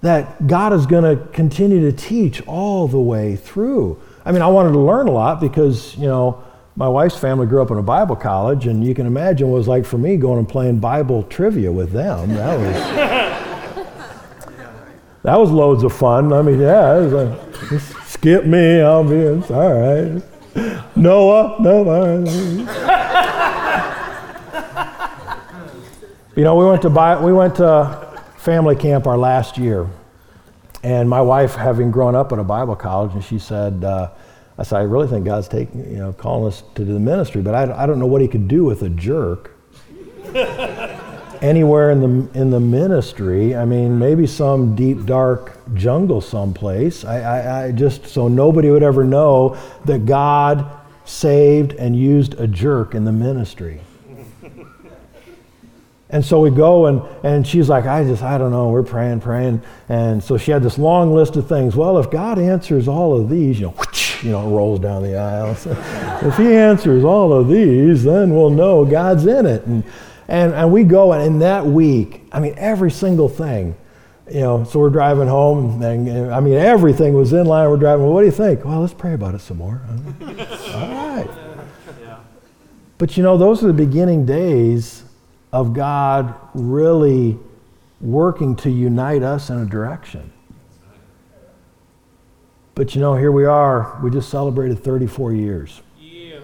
that 0.00 0.46
God 0.46 0.72
is 0.72 0.86
going 0.86 1.04
to 1.04 1.24
continue 1.32 1.90
to 1.90 1.96
teach 1.96 2.44
all 2.46 2.88
the 2.88 3.00
way 3.00 3.36
through. 3.36 4.00
I 4.24 4.32
mean, 4.32 4.42
I 4.42 4.46
wanted 4.46 4.72
to 4.72 4.78
learn 4.78 5.08
a 5.08 5.12
lot 5.12 5.40
because, 5.40 5.96
you 5.96 6.06
know, 6.06 6.44
my 6.78 6.86
wife's 6.86 7.16
family 7.16 7.44
grew 7.44 7.60
up 7.60 7.72
in 7.72 7.76
a 7.76 7.82
Bible 7.82 8.14
college, 8.14 8.68
and 8.68 8.84
you 8.84 8.94
can 8.94 9.04
imagine 9.04 9.48
what 9.48 9.56
it 9.56 9.58
was 9.58 9.66
like 9.66 9.84
for 9.84 9.98
me 9.98 10.16
going 10.16 10.38
and 10.38 10.48
playing 10.48 10.78
Bible 10.78 11.24
trivia 11.24 11.72
with 11.72 11.90
them. 11.90 12.32
That 12.34 12.56
was, 12.56 12.72
that 15.24 15.36
was 15.36 15.50
loads 15.50 15.82
of 15.82 15.92
fun. 15.92 16.32
I 16.32 16.40
mean, 16.40 16.60
yeah, 16.60 16.92
like, 16.92 17.36
skip 18.06 18.46
me, 18.46 18.80
I'll 18.80 19.02
be, 19.02 19.26
all 19.52 19.72
right. 19.74 20.22
Noah, 20.94 21.56
no, 21.58 21.90
all 21.90 22.20
right. 22.20 22.30
You 26.36 26.44
know, 26.44 26.54
we 26.54 26.64
went 26.64 26.82
to 26.82 26.90
buy, 26.90 27.20
we 27.20 27.32
went 27.32 27.56
to 27.56 28.22
family 28.36 28.76
camp 28.76 29.08
our 29.08 29.18
last 29.18 29.58
year, 29.58 29.88
and 30.84 31.10
my 31.10 31.22
wife, 31.22 31.56
having 31.56 31.90
grown 31.90 32.14
up 32.14 32.30
in 32.30 32.38
a 32.38 32.44
Bible 32.44 32.76
college, 32.76 33.14
and 33.14 33.24
she 33.24 33.40
said, 33.40 33.82
uh, 33.82 34.10
"I 34.58 34.62
said 34.64 34.78
I 34.78 34.82
really 34.82 35.06
think 35.06 35.24
God's 35.24 35.48
taking, 35.48 35.90
you 35.90 35.98
know, 35.98 36.12
calling 36.12 36.48
us 36.48 36.62
to 36.74 36.84
do 36.84 36.92
the 36.92 37.00
ministry, 37.00 37.42
but 37.42 37.54
I, 37.54 37.84
I 37.84 37.86
don't 37.86 37.98
know 37.98 38.06
what 38.06 38.20
He 38.20 38.28
could 38.28 38.48
do 38.48 38.64
with 38.64 38.82
a 38.82 38.90
jerk." 38.90 39.52
Anywhere 41.40 41.92
in 41.92 42.00
the 42.00 42.38
in 42.40 42.50
the 42.50 42.58
ministry, 42.58 43.54
I 43.54 43.64
mean, 43.64 43.98
maybe 43.98 44.26
some 44.26 44.74
deep 44.74 45.06
dark 45.06 45.56
jungle 45.74 46.20
someplace. 46.20 47.04
I, 47.04 47.20
I, 47.20 47.64
I 47.64 47.72
just 47.72 48.06
so 48.06 48.26
nobody 48.26 48.70
would 48.70 48.82
ever 48.82 49.04
know 49.04 49.56
that 49.84 50.04
God 50.04 50.68
saved 51.04 51.72
and 51.72 51.96
used 51.96 52.34
a 52.40 52.46
jerk 52.46 52.94
in 52.94 53.04
the 53.04 53.12
ministry. 53.12 53.80
And 56.10 56.24
so 56.24 56.40
we 56.40 56.50
go, 56.50 56.86
and, 56.86 57.02
and 57.22 57.46
she's 57.46 57.68
like, 57.68 57.84
I 57.84 58.02
just, 58.02 58.22
I 58.22 58.38
don't 58.38 58.50
know, 58.50 58.70
we're 58.70 58.82
praying, 58.82 59.20
praying. 59.20 59.60
And 59.90 60.24
so 60.24 60.38
she 60.38 60.50
had 60.50 60.62
this 60.62 60.78
long 60.78 61.12
list 61.12 61.36
of 61.36 61.46
things. 61.46 61.76
Well, 61.76 61.98
if 61.98 62.10
God 62.10 62.38
answers 62.38 62.88
all 62.88 63.14
of 63.20 63.28
these, 63.28 63.60
you 63.60 63.66
know, 63.66 63.72
whoosh, 63.72 64.07
you 64.22 64.30
know, 64.30 64.48
rolls 64.48 64.80
down 64.80 65.02
the 65.02 65.16
aisle. 65.16 65.54
So 65.54 65.70
if 66.22 66.36
he 66.36 66.54
answers 66.54 67.04
all 67.04 67.32
of 67.32 67.48
these, 67.48 68.04
then 68.04 68.34
we'll 68.34 68.50
know 68.50 68.84
God's 68.84 69.26
in 69.26 69.46
it. 69.46 69.64
And, 69.66 69.84
and, 70.28 70.52
and 70.52 70.72
we 70.72 70.84
go, 70.84 71.12
and 71.12 71.22
in 71.22 71.38
that 71.40 71.64
week, 71.64 72.22
I 72.32 72.40
mean, 72.40 72.54
every 72.56 72.90
single 72.90 73.28
thing, 73.28 73.76
you 74.30 74.40
know, 74.40 74.64
so 74.64 74.78
we're 74.78 74.90
driving 74.90 75.28
home, 75.28 75.82
and, 75.82 76.06
and 76.06 76.34
I 76.34 76.40
mean, 76.40 76.54
everything 76.54 77.14
was 77.14 77.32
in 77.32 77.46
line. 77.46 77.70
We're 77.70 77.78
driving, 77.78 78.04
well, 78.04 78.12
what 78.12 78.20
do 78.20 78.26
you 78.26 78.32
think? 78.32 78.64
Well, 78.64 78.80
let's 78.80 78.92
pray 78.92 79.14
about 79.14 79.34
it 79.34 79.40
some 79.40 79.56
more. 79.56 79.80
all 80.20 80.28
right. 80.28 81.28
But 82.98 83.16
you 83.16 83.22
know, 83.22 83.38
those 83.38 83.62
are 83.62 83.68
the 83.68 83.72
beginning 83.72 84.26
days 84.26 85.04
of 85.52 85.72
God 85.72 86.34
really 86.52 87.38
working 88.00 88.56
to 88.56 88.70
unite 88.70 89.22
us 89.22 89.50
in 89.50 89.58
a 89.58 89.64
direction. 89.64 90.32
But 92.78 92.94
you 92.94 93.00
know, 93.00 93.16
here 93.16 93.32
we 93.32 93.44
are. 93.44 93.98
We 94.04 94.08
just 94.08 94.28
celebrated 94.28 94.84
34 94.84 95.32
years. 95.32 95.82
Yeah. 96.00 96.38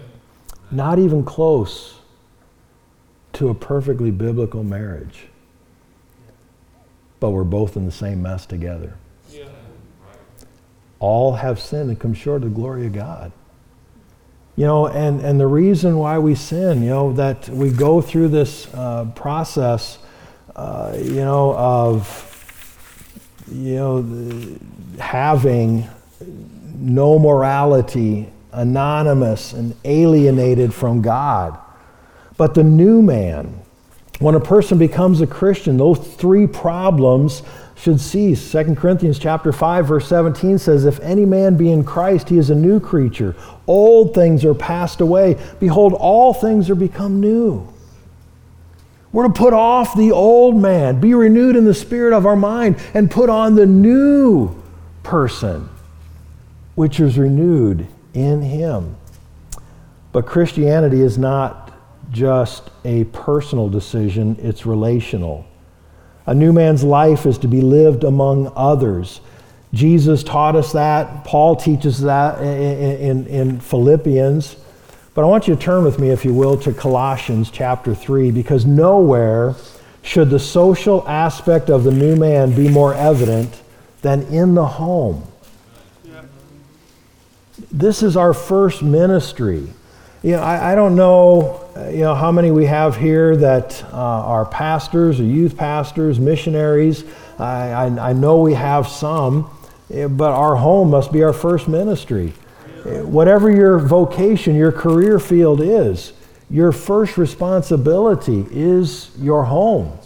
Not 0.69 0.99
even 0.99 1.23
close 1.23 2.01
to 3.31 3.47
a 3.47 3.53
perfectly 3.55 4.11
biblical 4.11 4.61
marriage. 4.61 5.27
But 7.21 7.29
we're 7.29 7.45
both 7.45 7.77
in 7.77 7.85
the 7.85 7.91
same 7.91 8.21
mess 8.21 8.45
together. 8.45 8.97
Yeah. 9.31 9.45
All 10.99 11.35
have 11.35 11.57
sinned 11.57 11.89
and 11.89 11.97
come 11.97 12.13
short 12.13 12.43
of 12.43 12.49
the 12.49 12.55
glory 12.55 12.87
of 12.87 12.91
God. 12.91 13.31
You 14.57 14.65
know, 14.65 14.87
and, 14.87 15.21
and 15.21 15.39
the 15.39 15.47
reason 15.47 15.95
why 15.95 16.17
we 16.17 16.35
sin, 16.35 16.83
you 16.83 16.89
know, 16.89 17.13
that 17.13 17.47
we 17.47 17.71
go 17.71 18.01
through 18.01 18.27
this 18.27 18.67
uh, 18.73 19.05
process, 19.15 19.99
uh, 20.53 20.97
you 21.01 21.21
know, 21.21 21.55
of, 21.55 23.45
you 23.49 23.75
know, 23.75 24.59
having 24.99 25.87
no 26.21 27.19
morality, 27.19 28.29
anonymous 28.51 29.53
and 29.53 29.75
alienated 29.83 30.73
from 30.73 31.01
God. 31.01 31.57
But 32.37 32.53
the 32.53 32.63
new 32.63 33.01
man, 33.01 33.61
when 34.19 34.35
a 34.35 34.39
person 34.39 34.77
becomes 34.77 35.21
a 35.21 35.27
Christian, 35.27 35.77
those 35.77 35.99
three 35.99 36.47
problems 36.47 37.43
should 37.75 37.99
cease. 37.99 38.51
2 38.51 38.75
Corinthians 38.75 39.19
chapter 39.19 39.51
5 39.51 39.87
verse 39.87 40.07
17 40.07 40.57
says 40.57 40.85
if 40.85 40.99
any 41.01 41.25
man 41.25 41.57
be 41.57 41.71
in 41.71 41.83
Christ 41.83 42.29
he 42.29 42.37
is 42.37 42.49
a 42.49 42.55
new 42.55 42.79
creature. 42.79 43.35
Old 43.67 44.13
things 44.15 44.45
are 44.45 44.53
passed 44.53 45.01
away. 45.01 45.37
Behold 45.59 45.93
all 45.93 46.33
things 46.33 46.69
are 46.69 46.75
become 46.75 47.19
new. 47.19 47.67
We're 49.11 49.27
to 49.27 49.33
put 49.33 49.53
off 49.53 49.95
the 49.95 50.11
old 50.11 50.55
man, 50.55 50.99
be 50.99 51.13
renewed 51.13 51.55
in 51.55 51.65
the 51.65 51.73
spirit 51.73 52.13
of 52.13 52.25
our 52.25 52.35
mind 52.35 52.77
and 52.93 53.11
put 53.11 53.29
on 53.29 53.55
the 53.55 53.65
new 53.65 54.61
person 55.03 55.69
which 56.75 56.99
is 56.99 57.17
renewed 57.17 57.87
in 58.13 58.41
him. 58.41 58.95
But 60.11 60.25
Christianity 60.25 61.01
is 61.01 61.17
not 61.17 61.73
just 62.11 62.69
a 62.83 63.05
personal 63.05 63.69
decision, 63.69 64.37
it's 64.39 64.65
relational. 64.65 65.45
A 66.25 66.33
new 66.33 66.53
man's 66.53 66.83
life 66.83 67.25
is 67.25 67.37
to 67.39 67.47
be 67.47 67.61
lived 67.61 68.03
among 68.03 68.51
others. 68.55 69.21
Jesus 69.73 70.23
taught 70.23 70.55
us 70.55 70.71
that. 70.71 71.25
Paul 71.25 71.55
teaches 71.55 72.01
that 72.01 72.41
in, 72.41 72.47
in, 72.47 73.27
in, 73.27 73.59
Philippians. 73.59 74.55
But 75.13 75.23
I 75.23 75.25
want 75.25 75.47
you 75.47 75.55
to 75.55 75.61
turn 75.61 75.83
with 75.83 75.99
me, 75.99 76.09
if 76.09 76.23
you 76.25 76.33
will, 76.33 76.57
to 76.59 76.73
Colossians 76.73 77.51
chapter 77.51 77.93
3, 77.93 78.31
because 78.31 78.65
nowhere 78.65 79.55
should 80.01 80.29
the 80.29 80.39
social 80.39 81.07
aspect 81.07 81.69
of 81.69 81.83
the 81.83 81.91
new 81.91 82.15
man 82.15 82.55
be 82.55 82.69
more 82.69 82.93
evident 82.93 83.61
than 84.01 84.21
in 84.33 84.55
the 84.55 84.65
home. 84.65 85.27
This 87.71 88.03
is 88.03 88.17
our 88.17 88.33
first 88.33 88.83
ministry. 88.83 89.67
You 90.23 90.31
know, 90.31 90.41
I, 90.41 90.71
I 90.71 90.75
don't 90.75 90.95
know 90.95 91.65
you 91.89 91.99
know, 91.99 92.15
how 92.15 92.31
many 92.31 92.51
we 92.51 92.65
have 92.65 92.97
here 92.97 93.35
that 93.37 93.83
uh, 93.91 93.95
are 93.95 94.45
pastors 94.45 95.19
or 95.19 95.23
youth 95.23 95.57
pastors, 95.57 96.19
missionaries. 96.19 97.03
I, 97.37 97.69
I, 97.69 98.09
I, 98.09 98.13
know 98.13 98.39
we 98.39 98.53
have 98.53 98.87
some, 98.87 99.49
eh, 99.93 100.07
but 100.07 100.31
our 100.31 100.55
home 100.55 100.89
must 100.89 101.11
be 101.11 101.23
our 101.23 101.33
first 101.33 101.67
ministry. 101.67 102.33
Eh, 102.85 103.01
whatever 103.01 103.51
your 103.51 103.77
vocation, 103.77 104.55
your 104.55 104.71
career 104.71 105.19
field 105.19 105.61
is, 105.61 106.13
your 106.49 106.71
first 106.71 107.17
responsibility 107.17 108.45
is 108.51 109.11
your 109.19 109.43
home, 109.43 109.97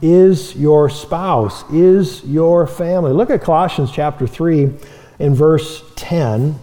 is 0.00 0.54
your 0.54 0.88
spouse, 0.88 1.68
is 1.72 2.24
your 2.24 2.66
family. 2.66 3.12
Look 3.12 3.30
at 3.30 3.42
Colossians 3.42 3.90
chapter 3.90 4.26
3 4.26 4.70
in 5.18 5.34
verse 5.34 5.82
10 5.96 6.58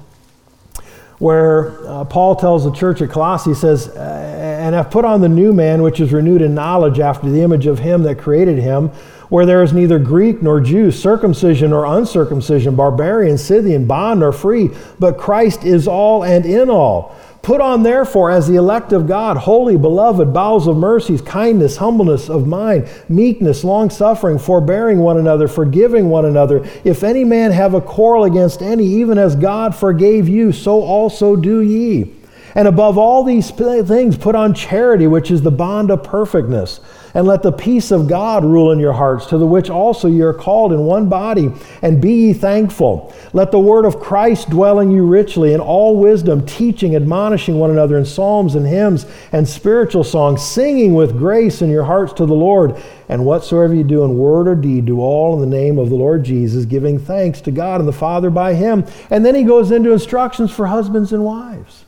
where 1.19 1.85
uh, 1.87 2.05
Paul 2.05 2.35
tells 2.35 2.63
the 2.63 2.71
church 2.71 3.01
at 3.01 3.09
Colossae, 3.09 3.51
he 3.51 3.55
says, 3.55 3.87
And 3.95 4.75
I've 4.75 4.89
put 4.89 5.05
on 5.05 5.21
the 5.21 5.29
new 5.29 5.53
man, 5.53 5.81
which 5.81 5.99
is 5.99 6.11
renewed 6.13 6.41
in 6.41 6.55
knowledge 6.55 6.99
after 6.99 7.29
the 7.29 7.41
image 7.41 7.65
of 7.65 7.79
him 7.79 8.03
that 8.03 8.17
created 8.17 8.57
him, 8.57 8.89
where 9.27 9.45
there 9.45 9.61
is 9.61 9.73
neither 9.73 9.99
Greek 9.99 10.41
nor 10.41 10.59
Jew, 10.59 10.91
circumcision 10.91 11.69
nor 11.69 11.85
uncircumcision, 11.85 12.75
barbarian, 12.75 13.37
Scythian, 13.37 13.85
bond 13.85 14.23
or 14.23 14.31
free, 14.31 14.71
but 14.97 15.17
Christ 15.17 15.65
is 15.65 15.87
all 15.87 16.23
and 16.23 16.45
in 16.45 16.69
all. 16.69 17.15
Put 17.41 17.61
on, 17.61 17.83
therefore, 17.83 18.31
as 18.31 18.47
the 18.47 18.55
elect 18.55 18.91
of 18.91 19.07
God, 19.07 19.37
holy, 19.37 19.77
beloved, 19.77 20.33
bowels 20.33 20.67
of 20.67 20.75
mercies, 20.77 21.21
kindness, 21.21 21.77
humbleness 21.77 22.29
of 22.29 22.47
mind, 22.47 22.89
meekness, 23.07 23.63
long 23.63 23.89
suffering, 23.89 24.37
forbearing 24.37 24.99
one 24.99 25.17
another, 25.17 25.47
forgiving 25.47 26.09
one 26.09 26.25
another. 26.25 26.67
If 26.83 27.03
any 27.03 27.23
man 27.23 27.51
have 27.51 27.73
a 27.73 27.81
quarrel 27.81 28.25
against 28.25 28.61
any, 28.61 28.85
even 28.85 29.17
as 29.17 29.35
God 29.35 29.73
forgave 29.73 30.27
you, 30.27 30.51
so 30.51 30.81
also 30.81 31.35
do 31.35 31.61
ye. 31.61 32.13
And 32.55 32.67
above 32.67 32.97
all 32.97 33.23
these 33.23 33.51
things, 33.51 34.17
put 34.17 34.35
on 34.35 34.53
charity, 34.53 35.07
which 35.07 35.31
is 35.31 35.41
the 35.41 35.51
bond 35.51 35.91
of 35.91 36.03
perfectness. 36.03 36.81
And 37.13 37.25
let 37.25 37.41
the 37.41 37.51
peace 37.51 37.91
of 37.91 38.07
God 38.07 38.45
rule 38.45 38.71
in 38.71 38.79
your 38.79 38.93
hearts, 38.93 39.25
to 39.27 39.37
the 39.37 39.47
which 39.47 39.69
also 39.69 40.07
ye 40.07 40.21
are 40.21 40.33
called 40.33 40.71
in 40.71 40.81
one 40.81 41.09
body, 41.09 41.51
and 41.81 41.99
be 42.01 42.13
ye 42.13 42.33
thankful. 42.33 43.13
Let 43.33 43.51
the 43.51 43.59
word 43.59 43.85
of 43.85 43.99
Christ 43.99 44.49
dwell 44.51 44.79
in 44.79 44.91
you 44.91 45.05
richly, 45.05 45.53
in 45.53 45.59
all 45.59 45.97
wisdom, 45.97 46.45
teaching, 46.45 46.95
admonishing 46.95 47.57
one 47.57 47.71
another 47.71 47.97
in 47.97 48.05
psalms 48.05 48.53
and 48.53 48.67
hymns 48.67 49.07
and 49.31 49.47
spiritual 49.47 50.03
songs, 50.03 50.43
singing 50.45 50.93
with 50.93 51.17
grace 51.17 51.61
in 51.61 51.69
your 51.69 51.85
hearts 51.85 52.13
to 52.13 52.25
the 52.25 52.33
Lord. 52.33 52.79
And 53.07 53.25
whatsoever 53.25 53.73
you 53.73 53.83
do 53.83 54.03
in 54.03 54.17
word 54.17 54.47
or 54.47 54.55
deed, 54.55 54.85
do 54.85 55.01
all 55.01 55.33
in 55.33 55.49
the 55.49 55.57
name 55.57 55.79
of 55.79 55.89
the 55.89 55.95
Lord 55.95 56.23
Jesus, 56.23 56.65
giving 56.65 56.99
thanks 56.99 57.41
to 57.41 57.51
God 57.51 57.79
and 57.79 57.87
the 57.87 57.93
Father 57.93 58.29
by 58.29 58.53
him. 58.53 58.85
And 59.09 59.25
then 59.25 59.33
he 59.33 59.43
goes 59.43 59.71
into 59.71 59.91
instructions 59.91 60.51
for 60.51 60.67
husbands 60.67 61.11
and 61.11 61.25
wives. 61.25 61.85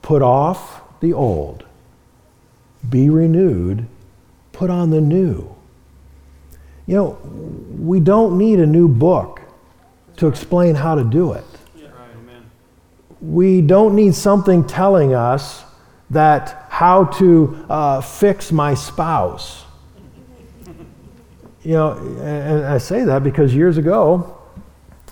Put 0.00 0.22
off 0.22 0.79
the 1.00 1.12
old, 1.12 1.64
be 2.88 3.10
renewed, 3.10 3.86
put 4.52 4.70
on 4.70 4.90
the 4.90 5.00
new. 5.00 5.54
You 6.86 6.96
know, 6.96 7.18
we 7.78 8.00
don't 8.00 8.36
need 8.36 8.58
a 8.58 8.66
new 8.66 8.88
book 8.88 9.40
to 10.16 10.26
explain 10.26 10.74
how 10.74 10.94
to 10.94 11.04
do 11.04 11.32
it. 11.32 11.44
We 13.20 13.60
don't 13.60 13.94
need 13.94 14.14
something 14.14 14.66
telling 14.66 15.14
us 15.14 15.62
that 16.08 16.66
how 16.68 17.04
to 17.04 17.64
uh, 17.68 18.00
fix 18.00 18.50
my 18.50 18.74
spouse. 18.74 19.64
You 21.62 21.74
know, 21.74 21.92
and 22.22 22.64
I 22.64 22.78
say 22.78 23.04
that 23.04 23.22
because 23.22 23.54
years 23.54 23.76
ago, 23.76 24.38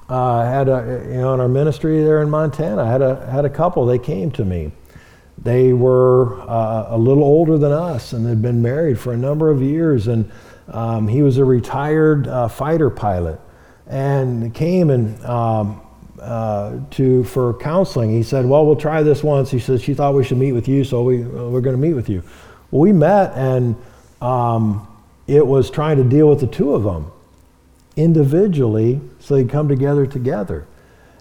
uh, 0.08 0.14
I 0.14 0.46
had 0.46 0.68
a, 0.68 1.04
you 1.06 1.18
know, 1.18 1.34
in 1.34 1.40
our 1.40 1.48
ministry 1.48 2.02
there 2.02 2.22
in 2.22 2.30
Montana, 2.30 2.82
I 2.82 2.90
had 2.90 3.02
a, 3.02 3.26
had 3.30 3.44
a 3.44 3.50
couple, 3.50 3.84
they 3.84 3.98
came 3.98 4.30
to 4.32 4.44
me. 4.44 4.72
They 5.42 5.72
were 5.72 6.40
uh, 6.42 6.86
a 6.88 6.98
little 6.98 7.22
older 7.22 7.58
than 7.58 7.72
us 7.72 8.12
and 8.12 8.26
had 8.26 8.42
been 8.42 8.60
married 8.60 8.98
for 8.98 9.12
a 9.12 9.16
number 9.16 9.50
of 9.50 9.62
years. 9.62 10.08
And 10.08 10.30
um, 10.68 11.08
he 11.08 11.22
was 11.22 11.38
a 11.38 11.44
retired 11.44 12.26
uh, 12.26 12.48
fighter 12.48 12.90
pilot 12.90 13.40
and 13.86 14.52
came 14.54 14.90
and 14.90 15.24
um, 15.24 15.80
uh, 16.20 16.78
to 16.90 17.24
for 17.24 17.54
counseling. 17.54 18.10
He 18.10 18.22
said, 18.22 18.44
"Well, 18.44 18.66
we'll 18.66 18.76
try 18.76 19.02
this 19.02 19.22
once." 19.22 19.50
He 19.50 19.58
said 19.58 19.80
she 19.80 19.94
thought 19.94 20.14
we 20.14 20.24
should 20.24 20.38
meet 20.38 20.52
with 20.52 20.68
you, 20.68 20.84
so 20.84 21.02
we 21.02 21.22
uh, 21.22 21.26
we're 21.26 21.60
going 21.60 21.76
to 21.76 21.80
meet 21.80 21.94
with 21.94 22.08
you. 22.08 22.22
Well, 22.70 22.80
we 22.80 22.92
met, 22.92 23.32
and 23.34 23.76
um, 24.20 24.86
it 25.26 25.46
was 25.46 25.70
trying 25.70 25.96
to 25.96 26.04
deal 26.04 26.28
with 26.28 26.40
the 26.40 26.46
two 26.46 26.74
of 26.74 26.82
them 26.82 27.10
individually, 27.96 29.00
so 29.20 29.34
they 29.34 29.44
come 29.44 29.68
together 29.68 30.06
together. 30.06 30.66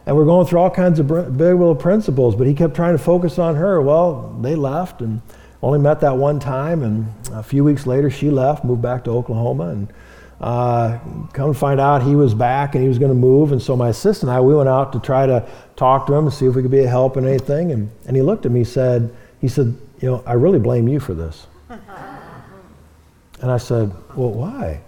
And 0.08 0.16
we're 0.16 0.26
going 0.26 0.48
through 0.48 0.60
all 0.60 0.72
kinds 0.72 1.00
of 1.00 1.08
biblical 1.08 1.76
principles, 1.76 2.34
but 2.34 2.48
he 2.48 2.54
kept 2.54 2.74
trying 2.74 2.98
to 2.98 3.04
focus 3.04 3.38
on 3.38 3.56
her. 3.56 3.82
Well, 3.82 4.36
they 4.42 4.56
left 4.56 5.02
and 5.02 5.22
only 5.62 5.80
met 5.80 6.00
that 6.00 6.16
one 6.16 6.40
time, 6.40 6.82
and 6.82 7.08
a 7.34 7.44
few 7.44 7.66
weeks 7.66 7.86
later 7.86 8.10
she 8.10 8.32
left, 8.32 8.64
moved 8.64 8.82
back 8.82 9.04
to 9.04 9.12
Oklahoma, 9.12 9.68
and 9.68 9.94
uh, 10.40 10.98
come 11.34 11.54
to 11.54 11.60
find 11.60 11.82
out 11.82 12.04
he 12.04 12.16
was 12.16 12.34
back 12.34 12.74
and 12.74 12.82
he 12.82 12.88
was 12.88 13.00
going 13.00 13.12
to 13.12 13.18
move. 13.18 13.52
And 13.52 13.62
so 13.62 13.76
my 13.76 13.90
assistant 13.90 14.30
and 14.30 14.38
I, 14.38 14.40
we 14.40 14.56
went 14.56 14.70
out 14.70 14.94
to 14.94 15.00
try 15.00 15.26
to 15.26 15.46
talk 15.76 16.08
to 16.08 16.14
him 16.14 16.24
and 16.24 16.34
see 16.34 16.46
if 16.46 16.56
we 16.56 16.62
could 16.62 16.72
be 16.72 16.84
a 16.86 16.88
help 16.88 17.18
in 17.18 17.28
anything. 17.28 17.74
And, 17.74 17.92
and 18.06 18.16
he 18.16 18.22
looked 18.22 18.46
at 18.46 18.52
me, 18.52 18.64
said, 18.64 19.14
he 19.42 19.50
said, 19.50 19.76
you 20.00 20.10
know, 20.10 20.24
I 20.26 20.34
really 20.34 20.60
blame 20.60 20.88
you 20.88 21.02
for 21.02 21.16
this. 21.16 21.48
and 21.70 23.52
I 23.52 23.58
said, 23.58 23.92
well, 24.16 24.32
why? 24.32 24.82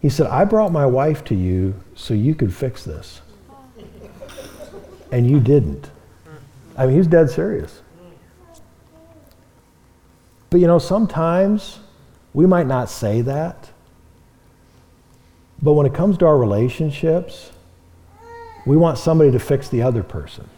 He 0.00 0.08
said, 0.08 0.28
I 0.28 0.44
brought 0.44 0.70
my 0.70 0.86
wife 0.86 1.24
to 1.24 1.34
you 1.34 1.74
so 1.96 2.14
you 2.14 2.36
could 2.36 2.54
fix 2.54 2.84
this. 2.84 3.22
And 5.12 5.30
you 5.30 5.38
didn't. 5.38 5.88
I 6.76 6.86
mean, 6.86 6.96
he's 6.96 7.06
dead 7.06 7.30
serious. 7.30 7.82
But 10.50 10.60
you 10.60 10.66
know, 10.66 10.78
sometimes 10.78 11.78
we 12.34 12.46
might 12.46 12.66
not 12.66 12.90
say 12.90 13.20
that. 13.22 13.70
But 15.62 15.74
when 15.74 15.86
it 15.86 15.94
comes 15.94 16.18
to 16.18 16.26
our 16.26 16.36
relationships, 16.36 17.52
we 18.66 18.76
want 18.76 18.98
somebody 18.98 19.30
to 19.30 19.38
fix 19.38 19.68
the 19.68 19.82
other 19.82 20.02
person. 20.02 20.48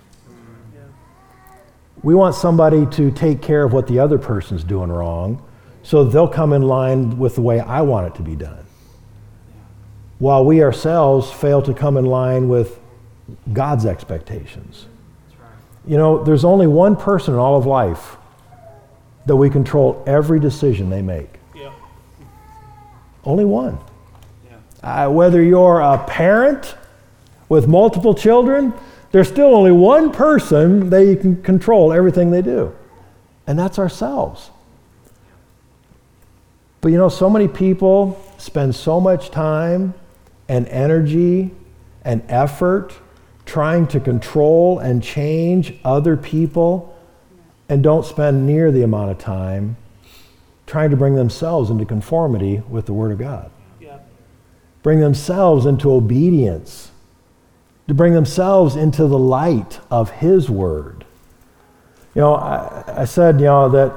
We 2.03 2.15
want 2.15 2.35
somebody 2.35 2.87
to 2.87 3.11
take 3.11 3.43
care 3.43 3.65
of 3.65 3.73
what 3.73 3.87
the 3.87 3.99
other 3.99 4.19
person's 4.19 4.65
doing 4.65 4.91
wrong 4.91 5.43
so 5.85 6.03
they'll 6.03 6.27
come 6.27 6.53
in 6.53 6.63
line 6.63 7.19
with 7.19 7.35
the 7.35 7.43
way 7.43 7.61
I 7.61 7.83
want 7.83 8.07
it 8.07 8.15
to 8.17 8.23
be 8.23 8.35
done. 8.35 8.65
While 10.19 10.45
we 10.45 10.63
ourselves 10.63 11.31
fail 11.31 11.61
to 11.63 11.75
come 11.75 11.97
in 11.97 12.07
line 12.07 12.49
with 12.49 12.81
God's 13.53 13.87
expectations. 13.87 14.87
You 15.87 15.99
know, 15.99 16.25
there's 16.25 16.45
only 16.45 16.67
one 16.67 16.97
person 16.97 17.35
in 17.35 17.41
all 17.41 17.57
of 17.57 17.67
life 17.67 18.17
that 19.27 19.37
we 19.37 19.51
control 19.51 20.03
every 20.07 20.41
decision 20.41 20.91
they 20.91 21.03
make. 21.03 21.39
Yeah. 21.55 21.73
Only 23.25 23.45
one. 23.45 23.79
Uh, 24.83 25.09
whether 25.09 25.43
you're 25.43 25.81
a 25.81 26.05
parent 26.07 26.77
with 27.49 27.67
multiple 27.67 28.15
children, 28.15 28.75
there's 29.13 29.29
still 29.29 29.55
only 29.55 29.73
one 29.73 30.13
person 30.13 30.91
that 30.91 31.07
you 31.07 31.17
can 31.17 31.43
control 31.43 31.93
everything 31.93 32.31
they 32.31 32.43
do, 32.43 32.75
and 33.47 33.59
that's 33.59 33.79
ourselves. 33.79 34.51
But 36.83 36.93
you 36.93 36.99
know, 36.99 37.09
so 37.09 37.31
many 37.31 37.49
people 37.49 38.23
spend 38.37 38.75
so 38.75 39.01
much 39.01 39.31
time 39.31 39.95
and 40.49 40.69
energy 40.69 41.51
and 42.05 42.23
effort 42.29 42.93
trying 43.47 43.87
to 43.89 44.01
control 44.01 44.79
and 44.79 45.03
change 45.03 45.75
other 45.85 46.17
people 46.17 46.97
and 47.69 47.83
don't 47.83 48.05
spend 48.05 48.47
near 48.47 48.71
the 48.71 48.83
amount 48.83 49.11
of 49.11 49.19
time 49.19 49.77
trying 50.67 50.91
to 50.91 50.97
bring 50.97 51.15
themselves 51.15 51.71
into 51.71 51.85
conformity 51.85 52.63
with 52.69 52.87
the 52.87 52.93
Word 52.93 53.13
of 53.13 53.19
God 53.19 53.51
bring 54.85 55.01
themselves 55.01 55.65
into 55.67 55.91
obedience, 55.91 56.93
to 57.89 57.95
bring 57.95 58.13
themselves 58.13 58.77
into 58.77 59.07
the 59.07 59.19
light 59.19 59.81
of 59.91 60.11
His 60.11 60.49
Word. 60.49 61.05
You 62.15 62.21
know, 62.21 62.35
I, 62.35 63.01
I 63.01 63.05
said, 63.07 63.41
you 63.41 63.47
know, 63.47 63.69
that 63.71 63.93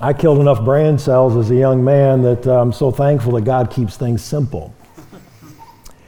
I 0.00 0.14
killed 0.14 0.38
enough 0.38 0.64
brain 0.64 0.96
cells 0.96 1.36
as 1.36 1.50
a 1.50 1.56
young 1.56 1.84
man 1.84 2.22
that 2.22 2.46
uh, 2.46 2.62
I'm 2.62 2.72
so 2.72 2.90
thankful 2.90 3.32
that 3.32 3.42
God 3.42 3.70
keeps 3.70 3.96
things 3.96 4.22
simple. 4.22 4.72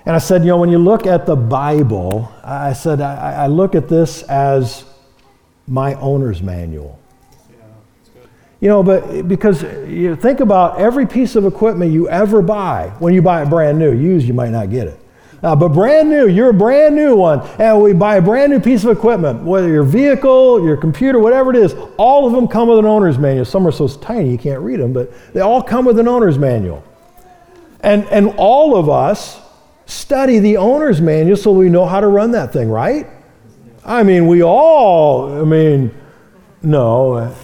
And 0.06 0.14
I 0.14 0.18
said, 0.18 0.42
you 0.42 0.48
know, 0.48 0.58
when 0.58 0.70
you 0.70 0.78
look 0.78 1.06
at 1.06 1.24
the 1.24 1.36
Bible, 1.36 2.30
I 2.42 2.74
said, 2.74 3.00
I, 3.00 3.44
I 3.44 3.46
look 3.46 3.74
at 3.74 3.88
this 3.88 4.22
as 4.24 4.84
my 5.66 5.94
owner's 5.94 6.42
manual. 6.42 6.98
You 8.60 8.68
know, 8.68 8.82
but 8.82 9.28
because 9.28 9.62
you 9.62 10.16
think 10.16 10.40
about 10.40 10.78
every 10.78 11.06
piece 11.06 11.36
of 11.36 11.44
equipment 11.44 11.92
you 11.92 12.08
ever 12.08 12.42
buy, 12.42 12.92
when 12.98 13.14
you 13.14 13.22
buy 13.22 13.42
it 13.42 13.50
brand 13.50 13.78
new, 13.78 13.92
used 13.92 14.26
you 14.26 14.34
might 14.34 14.50
not 14.50 14.70
get 14.70 14.88
it. 14.88 15.00
Uh, 15.42 15.54
but 15.54 15.68
brand 15.68 16.08
new, 16.08 16.26
you're 16.26 16.50
a 16.50 16.54
brand 16.54 16.94
new 16.94 17.14
one, 17.14 17.40
and 17.58 17.82
we 17.82 17.92
buy 17.92 18.16
a 18.16 18.22
brand 18.22 18.50
new 18.50 18.58
piece 18.58 18.82
of 18.84 18.90
equipment, 18.96 19.42
whether 19.42 19.68
your 19.68 19.82
vehicle, 19.82 20.64
your 20.64 20.76
computer, 20.78 21.18
whatever 21.18 21.50
it 21.50 21.56
is, 21.56 21.74
all 21.98 22.26
of 22.26 22.32
them 22.32 22.48
come 22.48 22.68
with 22.68 22.78
an 22.78 22.86
owner's 22.86 23.18
manual. 23.18 23.44
Some 23.44 23.66
are 23.66 23.72
so 23.72 23.86
tiny 23.86 24.30
you 24.30 24.38
can't 24.38 24.62
read 24.62 24.80
them, 24.80 24.94
but 24.94 25.12
they 25.34 25.40
all 25.40 25.62
come 25.62 25.84
with 25.84 25.98
an 25.98 26.08
owner's 26.08 26.38
manual. 26.38 26.82
And, 27.80 28.06
and 28.06 28.34
all 28.38 28.76
of 28.76 28.88
us 28.88 29.43
study 29.86 30.38
the 30.38 30.56
owner's 30.56 31.00
manual 31.00 31.36
so 31.36 31.52
we 31.52 31.68
know 31.68 31.86
how 31.86 32.00
to 32.00 32.08
run 32.08 32.30
that 32.32 32.52
thing, 32.52 32.70
right? 32.70 33.06
I 33.84 34.02
mean, 34.02 34.26
we 34.26 34.42
all, 34.42 35.40
I 35.40 35.44
mean, 35.44 35.94
no. 36.62 37.34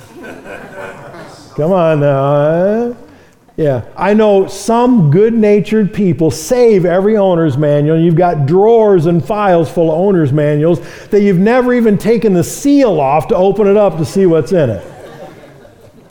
Come 1.56 1.72
on 1.72 2.00
now. 2.00 2.96
Yeah, 3.56 3.84
I 3.94 4.14
know 4.14 4.46
some 4.46 5.10
good 5.10 5.34
natured 5.34 5.92
people 5.92 6.30
save 6.30 6.86
every 6.86 7.18
owner's 7.18 7.58
manual. 7.58 8.00
You've 8.00 8.16
got 8.16 8.46
drawers 8.46 9.04
and 9.04 9.22
files 9.22 9.70
full 9.70 9.92
of 9.92 9.98
owner's 9.98 10.32
manuals 10.32 10.80
that 11.08 11.20
you've 11.20 11.38
never 11.38 11.74
even 11.74 11.98
taken 11.98 12.32
the 12.32 12.42
seal 12.42 12.98
off 12.98 13.28
to 13.28 13.36
open 13.36 13.66
it 13.66 13.76
up 13.76 13.98
to 13.98 14.04
see 14.06 14.24
what's 14.24 14.52
in 14.52 14.70
it. 14.70 14.89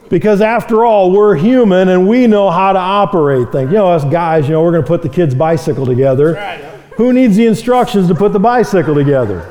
Because 0.09 0.41
after 0.41 0.85
all, 0.85 1.11
we're 1.11 1.35
human 1.35 1.89
and 1.89 2.07
we 2.07 2.25
know 2.27 2.49
how 2.49 2.73
to 2.73 2.79
operate 2.79 3.51
things. 3.51 3.71
You 3.71 3.77
know, 3.77 3.89
us 3.89 4.03
guys, 4.05 4.45
you 4.45 4.53
know, 4.53 4.63
we're 4.63 4.71
going 4.71 4.83
to 4.83 4.87
put 4.87 5.03
the 5.03 5.09
kid's 5.09 5.35
bicycle 5.35 5.85
together. 5.85 6.35
Who 6.97 7.13
needs 7.13 7.35
the 7.35 7.45
instructions 7.45 8.07
to 8.07 8.15
put 8.15 8.33
the 8.33 8.39
bicycle 8.39 8.95
together? 8.95 9.45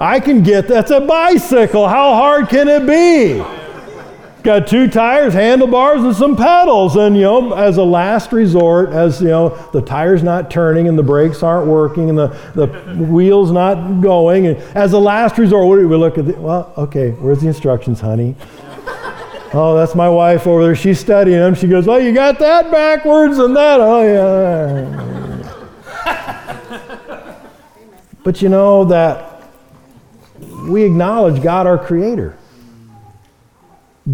I 0.00 0.18
can 0.18 0.42
get 0.42 0.66
that's 0.66 0.90
a 0.90 1.00
bicycle. 1.00 1.86
How 1.86 2.14
hard 2.14 2.48
can 2.48 2.68
it 2.68 2.86
be? 2.86 3.42
got 4.42 4.66
two 4.66 4.88
tires, 4.88 5.34
handlebars, 5.34 6.02
and 6.02 6.14
some 6.14 6.36
pedals. 6.36 6.96
And, 6.96 7.16
you 7.16 7.22
know, 7.22 7.52
as 7.52 7.76
a 7.76 7.84
last 7.84 8.32
resort, 8.32 8.90
as, 8.90 9.20
you 9.20 9.28
know, 9.28 9.50
the 9.72 9.82
tire's 9.82 10.22
not 10.22 10.50
turning 10.50 10.88
and 10.88 10.98
the 10.98 11.02
brakes 11.02 11.42
aren't 11.42 11.66
working 11.66 12.08
and 12.08 12.18
the, 12.18 12.28
the 12.54 12.66
wheel's 12.96 13.50
not 13.50 14.00
going, 14.00 14.46
and 14.46 14.56
as 14.74 14.92
a 14.92 14.98
last 14.98 15.38
resort, 15.38 15.66
what 15.66 15.76
do 15.76 15.88
we 15.88 15.96
look 15.96 16.18
at? 16.18 16.26
The, 16.26 16.40
well, 16.40 16.72
okay, 16.76 17.10
where's 17.10 17.40
the 17.40 17.48
instructions, 17.48 18.00
honey? 18.00 18.34
Oh, 19.52 19.76
that's 19.76 19.94
my 19.94 20.08
wife 20.08 20.46
over 20.46 20.64
there. 20.64 20.74
She's 20.74 20.98
studying 20.98 21.38
them. 21.38 21.54
She 21.54 21.66
goes, 21.66 21.88
oh, 21.88 21.96
you 21.96 22.12
got 22.12 22.38
that 22.38 22.70
backwards 22.70 23.38
and 23.38 23.56
that. 23.56 23.80
Oh, 23.80 24.02
yeah. 24.02 25.10
but 28.22 28.42
you 28.42 28.48
know 28.48 28.84
that 28.86 29.42
we 30.68 30.84
acknowledge 30.84 31.42
God, 31.42 31.66
our 31.66 31.78
Creator. 31.78 32.36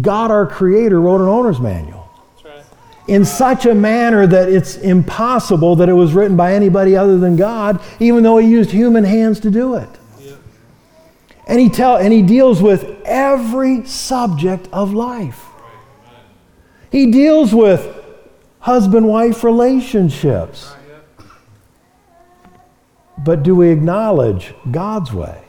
God, 0.01 0.31
our 0.31 0.45
Creator, 0.45 0.99
wrote 0.99 1.21
an 1.21 1.27
owner's 1.27 1.59
manual 1.59 2.09
right. 2.43 2.63
in 3.07 3.25
such 3.25 3.65
a 3.65 3.73
manner 3.73 4.27
that 4.27 4.49
it's 4.49 4.77
impossible 4.77 5.75
that 5.77 5.89
it 5.89 5.93
was 5.93 6.13
written 6.13 6.37
by 6.37 6.53
anybody 6.53 6.95
other 6.95 7.17
than 7.17 7.35
God, 7.35 7.81
even 7.99 8.23
though 8.23 8.37
He 8.37 8.47
used 8.47 8.71
human 8.71 9.03
hands 9.03 9.39
to 9.41 9.51
do 9.51 9.75
it. 9.75 9.89
And 11.47 11.61
he, 11.61 11.69
tell, 11.69 11.95
and 11.95 12.13
he 12.13 12.21
deals 12.21 12.61
with 12.61 13.01
every 13.05 13.85
subject 13.85 14.67
of 14.73 14.93
life. 14.93 15.45
He 16.91 17.09
deals 17.09 17.53
with 17.53 17.95
husband 18.59 19.07
wife 19.07 19.45
relationships. 19.45 20.73
But 23.17 23.43
do 23.43 23.55
we 23.55 23.69
acknowledge 23.69 24.53
God's 24.69 25.13
way? 25.13 25.41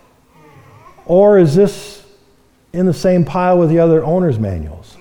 Or 1.05 1.39
is 1.39 1.57
this 1.57 2.07
in 2.73 2.87
the 2.87 2.95
same 2.95 3.25
pile 3.25 3.59
with 3.59 3.69
the 3.69 3.81
other 3.81 4.05
owner's 4.05 4.39
manuals? 4.39 4.97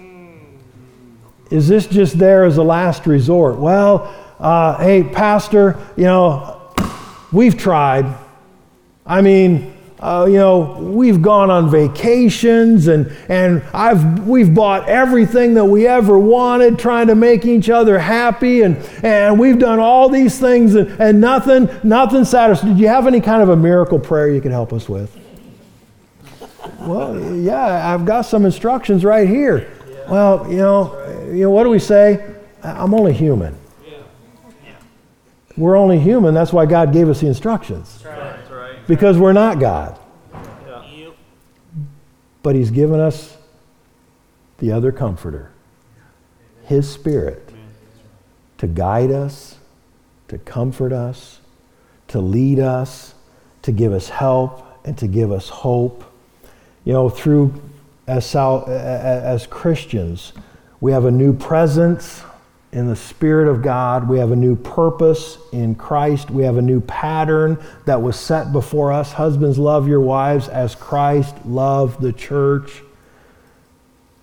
Is 1.52 1.68
this 1.68 1.86
just 1.86 2.18
there 2.18 2.44
as 2.44 2.58
a 2.58 2.64
last 2.64 3.06
resort? 3.06 3.58
Well, 3.58 4.14
uh, 4.40 4.78
hey, 4.80 5.04
Pastor, 5.04 5.78
you 5.96 6.04
know, 6.04 6.74
we've 7.32 7.58
tried. 7.58 8.18
I 9.06 9.22
mean, 9.22 9.77
uh, 10.00 10.28
you 10.30 10.38
know, 10.38 10.78
we've 10.80 11.24
gone 11.24 11.50
on 11.50 11.72
vacations 11.72 12.88
and, 12.88 13.12
and 13.30 13.64
I've, 13.74 14.28
we've 14.28 14.54
bought 14.54 14.88
everything 14.88 15.56
that 15.56 15.66
we 15.66 15.88
ever 15.88 16.20
wanted, 16.20 16.78
trying 16.78 17.08
to 17.08 17.16
make 17.16 17.46
each 17.46 17.70
other 17.70 17.98
happy. 17.98 18.62
And, 18.62 18.78
and 19.02 19.40
we've 19.40 19.58
done 19.58 19.80
all 19.80 20.08
these 20.08 20.40
things 20.40 20.76
and, 20.76 20.88
and 21.02 21.20
nothing, 21.20 21.68
nothing 21.84 22.26
satisfied. 22.26 22.68
Did 22.68 22.80
you 22.80 22.88
have 22.88 23.08
any 23.08 23.20
kind 23.20 23.42
of 23.42 23.50
a 23.50 23.56
miracle 23.56 23.98
prayer 23.98 24.30
you 24.30 24.40
could 24.40 24.52
help 24.52 24.72
us 24.72 24.88
with? 24.88 25.18
Well, 26.82 27.36
yeah, 27.36 27.92
I've 27.92 28.06
got 28.06 28.22
some 28.22 28.46
instructions 28.46 29.04
right 29.04 29.28
here. 29.28 29.72
Well, 30.08 30.48
you 30.50 30.58
know, 30.58 31.26
you 31.32 31.44
know, 31.44 31.50
what 31.50 31.64
do 31.64 31.70
we 31.70 31.80
say? 31.80 32.36
I'm 32.62 32.94
only 32.94 33.14
human. 33.14 33.58
We're 35.58 35.76
only 35.76 36.00
human. 36.00 36.36
That's 36.36 36.54
why 36.54 36.68
God 36.68 36.94
gave 36.94 37.10
us 37.10 37.22
the 37.22 37.28
instructions 37.28 38.04
because 38.88 39.18
we're 39.18 39.34
not 39.34 39.60
God. 39.60 40.00
But 42.42 42.56
He's 42.56 42.72
given 42.72 43.00
us 43.00 43.38
the 44.60 44.72
other 44.72 44.92
comforter, 44.92 45.52
His 46.64 46.90
Spirit, 46.90 47.52
to 48.58 48.68
guide 48.68 49.12
us, 49.12 49.58
to 50.30 50.38
comfort 50.38 50.94
us, 50.94 51.42
to 52.08 52.20
lead 52.20 52.60
us, 52.60 53.14
to 53.64 53.72
give 53.72 53.92
us 53.92 54.10
help, 54.10 54.66
and 54.86 54.98
to 54.98 55.08
give 55.08 55.32
us 55.32 55.50
hope. 55.50 56.04
You 56.86 56.94
know, 56.94 57.10
through 57.10 57.54
as, 58.08 58.34
as 58.34 59.46
Christians, 59.48 60.32
we 60.80 60.94
have 60.94 61.06
a 61.06 61.12
new 61.12 61.34
presence 61.34 62.24
in 62.72 62.88
the 62.88 62.96
Spirit 62.96 63.48
of 63.48 63.62
God. 63.62 64.10
We 64.10 64.20
have 64.20 64.32
a 64.32 64.36
new 64.36 64.56
purpose 64.56 65.38
in 65.52 65.76
Christ. 65.76 66.30
We 66.30 66.44
have 66.44 66.58
a 66.58 66.62
new 66.62 66.82
pattern 66.82 67.58
that 67.86 68.02
was 68.02 68.20
set 68.20 68.52
before 68.52 68.92
us. 68.92 69.14
Husbands, 69.14 69.58
love 69.58 69.88
your 69.88 70.02
wives 70.02 70.48
as 70.48 70.76
Christ 70.76 71.36
loved 71.46 72.02
the 72.02 72.14
church. 72.14 72.84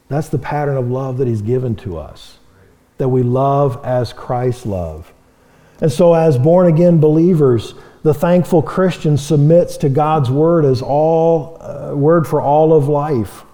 That's 0.08 0.28
the 0.28 0.38
pattern 0.38 0.76
of 0.76 0.90
love 0.90 1.18
that 1.18 1.28
He's 1.28 1.42
given 1.42 1.74
to 1.76 1.98
us, 1.98 2.38
that 2.98 3.08
we 3.08 3.22
love 3.22 3.84
as 3.84 4.12
Christ 4.12 4.66
loved. 4.66 5.10
And 5.80 5.90
so, 5.90 6.14
as 6.14 6.38
born 6.38 6.66
again 6.66 7.00
believers, 7.00 7.74
the 8.02 8.14
thankful 8.14 8.62
Christian 8.62 9.16
submits 9.16 9.78
to 9.78 9.88
God's 9.88 10.30
word 10.30 10.66
as 10.66 10.82
all 10.82 11.56
uh, 11.60 11.94
word 11.96 12.26
for 12.26 12.40
all 12.40 12.74
of 12.74 12.86
life. 12.88 13.44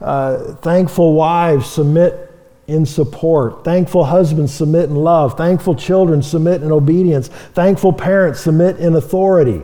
Uh, 0.00 0.54
thankful 0.56 1.14
wives 1.14 1.66
submit 1.68 2.25
in 2.66 2.84
support. 2.84 3.64
Thankful 3.64 4.04
husbands 4.04 4.52
submit 4.52 4.90
in 4.90 4.96
love. 4.96 5.36
Thankful 5.36 5.74
children 5.74 6.22
submit 6.22 6.62
in 6.62 6.72
obedience. 6.72 7.28
Thankful 7.28 7.92
parents 7.92 8.40
submit 8.40 8.78
in 8.78 8.94
authority. 8.94 9.62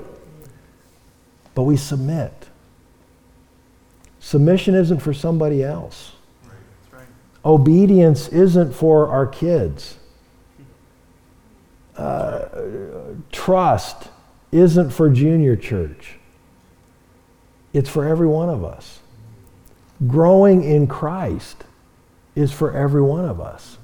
But 1.55 1.63
we 1.63 1.77
submit. 1.77 2.33
Submission 4.21 4.75
isn't 4.75 5.01
for 5.01 5.13
somebody 5.13 5.63
else. 5.65 6.13
Obedience 7.45 8.29
isn't 8.29 8.73
for 8.73 9.09
our 9.09 9.27
kids. 9.27 9.97
Uh, 11.97 12.49
trust 13.33 14.09
isn't 14.53 14.91
for 14.91 15.11
junior 15.11 15.57
church. 15.57 16.17
It's 17.73 17.89
for 17.89 18.07
every 18.07 18.29
one 18.29 18.49
of 18.49 18.65
us. 18.65 19.01
Growing 20.07 20.63
in 20.63 20.87
Christ 20.87 21.65
is 22.35 22.53
for 22.53 22.73
every 22.73 23.03
one 23.03 23.25
of 23.25 23.41
us. 23.41 23.79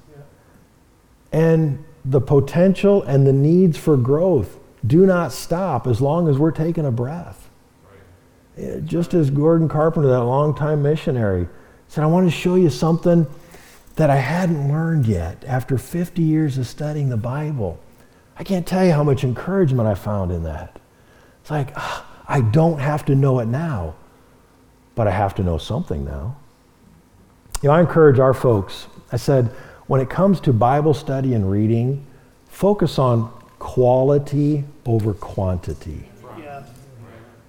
And 1.33 1.85
the 2.05 2.21
potential 2.21 3.03
and 3.03 3.27
the 3.27 3.33
needs 3.33 3.77
for 3.77 3.97
growth 3.97 4.59
do 4.87 5.05
not 5.05 5.33
stop 5.33 5.87
as 5.87 6.01
long 6.01 6.29
as 6.29 6.39
we're 6.39 6.51
taking 6.51 6.87
a 6.87 6.91
breath. 6.91 7.51
Right. 8.57 8.85
Just 8.85 9.13
as 9.13 9.31
Gordon 9.31 9.69
Carpenter, 9.69 10.09
that 10.09 10.25
longtime 10.25 10.83
missionary, 10.83 11.49
said, 11.89 12.05
I 12.05 12.07
want 12.07 12.27
to 12.27 12.31
show 12.31 12.55
you 12.55 12.71
something 12.71 13.27
that 13.97 14.11
I 14.11 14.17
hadn't 14.17 14.71
learned 14.71 15.07
yet 15.07 15.45
after 15.47 15.77
50 15.77 16.23
years 16.23 16.57
of 16.57 16.67
studying 16.67 17.09
the 17.09 17.17
Bible. 17.17 17.81
I 18.37 18.45
can't 18.45 18.67
tell 18.67 18.85
you 18.85 18.93
how 18.93 19.03
much 19.03 19.25
encouragement 19.25 19.89
I 19.89 19.95
found 19.95 20.31
in 20.31 20.45
that. 20.45 20.79
It's 21.41 21.51
like, 21.51 21.73
ah, 21.77 22.07
I 22.29 22.41
don't 22.41 22.79
have 22.79 23.05
to 23.07 23.15
know 23.15 23.41
it 23.41 23.47
now, 23.47 23.97
but 24.95 25.09
I 25.09 25.11
have 25.11 25.35
to 25.37 25.43
know 25.43 25.59
something 25.59 26.05
now. 26.05 26.37
You 27.63 27.69
know, 27.69 27.75
I 27.75 27.81
encourage 27.81 28.19
our 28.19 28.35
folks, 28.35 28.87
I 29.11 29.17
said, 29.17 29.47
when 29.89 30.01
it 30.01 30.09
comes 30.09 30.41
to 30.41 30.53
Bible 30.53 30.95
study 30.95 31.35
and 31.35 31.51
reading, 31.51 32.07
focus 32.47 32.99
on 32.99 33.33
quality 33.59 34.65
over 34.87 35.13
quantity. 35.15 36.09
Yeah. 36.39 36.65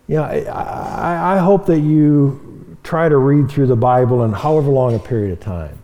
Know, 0.07 0.23
I, 0.51 1.35
I 1.35 1.37
hope 1.37 1.67
that 1.67 1.79
you 1.79 2.77
try 2.83 3.07
to 3.07 3.17
read 3.17 3.51
through 3.51 3.67
the 3.67 3.75
Bible 3.75 4.23
in 4.23 4.31
however 4.31 4.71
long 4.71 4.95
a 4.95 4.99
period 4.99 5.31
of 5.31 5.39
time. 5.39 5.77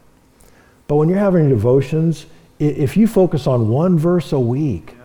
But 0.87 0.95
when 0.95 1.09
you're 1.09 1.19
having 1.19 1.49
devotions, 1.49 2.25
if 2.57 2.97
you 2.97 3.07
focus 3.07 3.45
on 3.45 3.69
one 3.69 3.99
verse 3.99 4.31
a 4.31 4.39
week, 4.39 4.95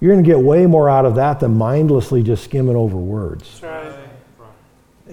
you're 0.00 0.12
going 0.12 0.24
to 0.24 0.28
get 0.28 0.38
way 0.38 0.66
more 0.66 0.90
out 0.90 1.06
of 1.06 1.14
that 1.14 1.40
than 1.40 1.56
mindlessly 1.56 2.22
just 2.22 2.44
skimming 2.44 2.76
over 2.76 2.96
words. 2.96 3.60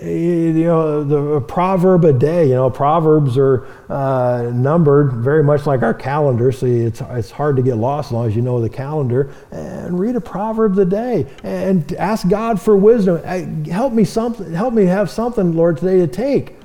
You 0.02 0.64
know, 0.64 1.04
the 1.04 1.42
proverb 1.42 2.06
a 2.06 2.14
day. 2.14 2.50
You 2.50 2.56
know, 2.56 2.70
proverbs 2.70 3.38
are 3.38 3.68
uh, 3.90 4.50
numbered 4.54 5.14
very 5.14 5.44
much 5.44 5.66
like 5.66 5.84
our 5.84 5.94
calendar, 5.94 6.52
so 6.52 6.66
it's 6.66 7.02
it's 7.02 7.32
hard 7.32 7.56
to 7.58 7.62
get 7.62 7.76
lost 7.76 8.08
as 8.08 8.12
long 8.14 8.28
as 8.28 8.36
you 8.36 8.42
know 8.42 8.60
the 8.60 8.70
calendar. 8.70 9.32
And 9.52 10.00
read 10.00 10.16
a 10.16 10.22
proverb 10.22 10.78
a 10.80 10.86
day 10.86 11.28
and 11.44 11.94
ask 11.94 12.28
God 12.28 12.62
for 12.62 12.76
wisdom. 12.76 13.22
Help 13.66 13.94
me 13.94 14.04
something. 14.04 14.52
Help 14.54 14.74
me 14.74 14.86
have 14.86 15.10
something, 15.10 15.54
Lord, 15.56 15.78
today 15.78 16.00
to 16.00 16.08
take. 16.08 16.56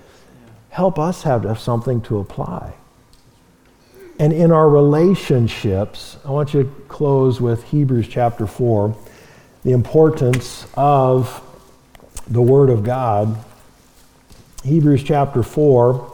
Help 0.70 0.98
us 0.98 1.22
have, 1.22 1.44
have 1.44 1.58
something 1.58 2.00
to 2.02 2.18
apply. 2.18 2.74
And 4.18 4.32
in 4.32 4.50
our 4.50 4.68
relationships, 4.68 6.16
I 6.24 6.30
want 6.30 6.54
you 6.54 6.64
to 6.64 6.70
close 6.88 7.40
with 7.40 7.64
Hebrews 7.64 8.08
chapter 8.08 8.46
four, 8.46 8.96
the 9.62 9.72
importance 9.72 10.66
of 10.74 11.42
the 12.26 12.42
Word 12.42 12.70
of 12.70 12.82
God. 12.82 13.36
Hebrews 14.64 15.04
chapter 15.04 15.42
4, 15.42 16.12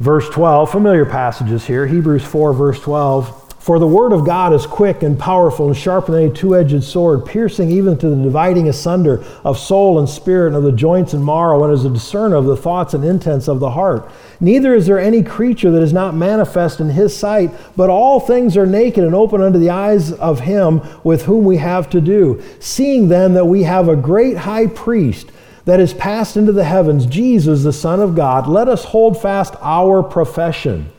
verse 0.00 0.28
12, 0.30 0.70
familiar 0.70 1.04
passages 1.06 1.66
here. 1.66 1.86
Hebrews 1.86 2.24
4, 2.24 2.52
verse 2.52 2.80
12. 2.80 3.41
For 3.62 3.78
the 3.78 3.86
word 3.86 4.12
of 4.12 4.26
God 4.26 4.52
is 4.52 4.66
quick 4.66 5.04
and 5.04 5.16
powerful 5.16 5.68
and 5.68 5.76
sharper 5.76 6.10
than 6.10 6.24
a 6.24 6.34
two 6.34 6.56
edged 6.56 6.82
sword, 6.82 7.24
piercing 7.24 7.70
even 7.70 7.96
to 7.98 8.08
the 8.08 8.20
dividing 8.20 8.68
asunder 8.68 9.24
of 9.44 9.56
soul 9.56 10.00
and 10.00 10.08
spirit 10.08 10.48
and 10.48 10.56
of 10.56 10.64
the 10.64 10.72
joints 10.72 11.12
and 11.12 11.24
marrow, 11.24 11.62
and 11.62 11.72
is 11.72 11.84
a 11.84 11.90
discerner 11.90 12.34
of 12.34 12.46
the 12.46 12.56
thoughts 12.56 12.92
and 12.92 13.04
intents 13.04 13.46
of 13.46 13.60
the 13.60 13.70
heart. 13.70 14.10
Neither 14.40 14.74
is 14.74 14.86
there 14.86 14.98
any 14.98 15.22
creature 15.22 15.70
that 15.70 15.82
is 15.82 15.92
not 15.92 16.12
manifest 16.12 16.80
in 16.80 16.90
his 16.90 17.16
sight, 17.16 17.52
but 17.76 17.88
all 17.88 18.18
things 18.18 18.56
are 18.56 18.66
naked 18.66 19.04
and 19.04 19.14
open 19.14 19.40
unto 19.40 19.60
the 19.60 19.70
eyes 19.70 20.10
of 20.10 20.40
him 20.40 20.80
with 21.04 21.26
whom 21.26 21.44
we 21.44 21.58
have 21.58 21.88
to 21.90 22.00
do. 22.00 22.42
Seeing 22.58 23.06
then 23.06 23.34
that 23.34 23.44
we 23.44 23.62
have 23.62 23.88
a 23.88 23.94
great 23.94 24.38
high 24.38 24.66
priest 24.66 25.30
that 25.66 25.78
is 25.78 25.94
passed 25.94 26.36
into 26.36 26.50
the 26.50 26.64
heavens, 26.64 27.06
Jesus, 27.06 27.62
the 27.62 27.72
Son 27.72 28.00
of 28.00 28.16
God, 28.16 28.48
let 28.48 28.66
us 28.66 28.86
hold 28.86 29.22
fast 29.22 29.54
our 29.60 30.02
profession. 30.02 30.90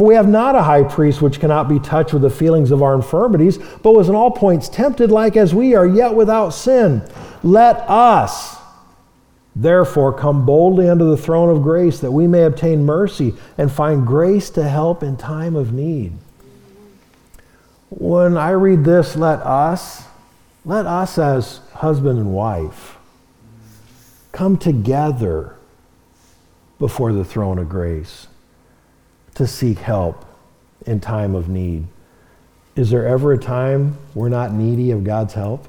For 0.00 0.06
we 0.06 0.14
have 0.14 0.28
not 0.28 0.54
a 0.54 0.62
high 0.62 0.84
priest 0.84 1.20
which 1.20 1.40
cannot 1.40 1.68
be 1.68 1.78
touched 1.78 2.14
with 2.14 2.22
the 2.22 2.30
feelings 2.30 2.70
of 2.70 2.82
our 2.82 2.94
infirmities, 2.94 3.58
but 3.82 3.92
was 3.92 4.08
in 4.08 4.14
all 4.14 4.30
points 4.30 4.66
tempted 4.66 5.10
like 5.10 5.36
as 5.36 5.54
we 5.54 5.74
are, 5.74 5.86
yet 5.86 6.14
without 6.14 6.54
sin. 6.54 7.06
Let 7.42 7.76
us, 7.86 8.56
therefore, 9.54 10.14
come 10.14 10.46
boldly 10.46 10.88
unto 10.88 11.04
the 11.04 11.18
throne 11.18 11.54
of 11.54 11.62
grace, 11.62 12.00
that 12.00 12.12
we 12.12 12.26
may 12.26 12.44
obtain 12.44 12.86
mercy 12.86 13.34
and 13.58 13.70
find 13.70 14.06
grace 14.06 14.48
to 14.52 14.66
help 14.66 15.02
in 15.02 15.18
time 15.18 15.54
of 15.54 15.74
need. 15.74 16.14
When 17.90 18.38
I 18.38 18.52
read 18.52 18.86
this, 18.86 19.16
let 19.16 19.40
us, 19.40 20.04
let 20.64 20.86
us 20.86 21.18
as 21.18 21.58
husband 21.74 22.18
and 22.18 22.32
wife 22.32 22.96
come 24.32 24.56
together 24.56 25.56
before 26.78 27.12
the 27.12 27.22
throne 27.22 27.58
of 27.58 27.68
grace 27.68 28.28
to 29.40 29.46
seek 29.46 29.78
help 29.78 30.26
in 30.84 31.00
time 31.00 31.34
of 31.34 31.48
need. 31.48 31.86
Is 32.76 32.90
there 32.90 33.06
ever 33.06 33.32
a 33.32 33.38
time 33.38 33.96
we're 34.14 34.28
not 34.28 34.52
needy 34.52 34.90
of 34.90 35.02
God's 35.02 35.32
help? 35.32 35.66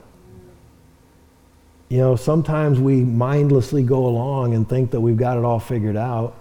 You 1.88 2.00
know, 2.00 2.18
sometimes 2.18 2.82
we 2.82 2.98
mindlessly 2.98 3.84
go 3.84 4.08
along 4.08 4.56
and 4.56 4.68
think 4.68 4.92
that 4.92 5.00
we've 5.00 5.16
got 5.16 5.38
it 5.38 5.46
all 5.46 5.62
figured 5.62 5.96
out, 5.96 6.36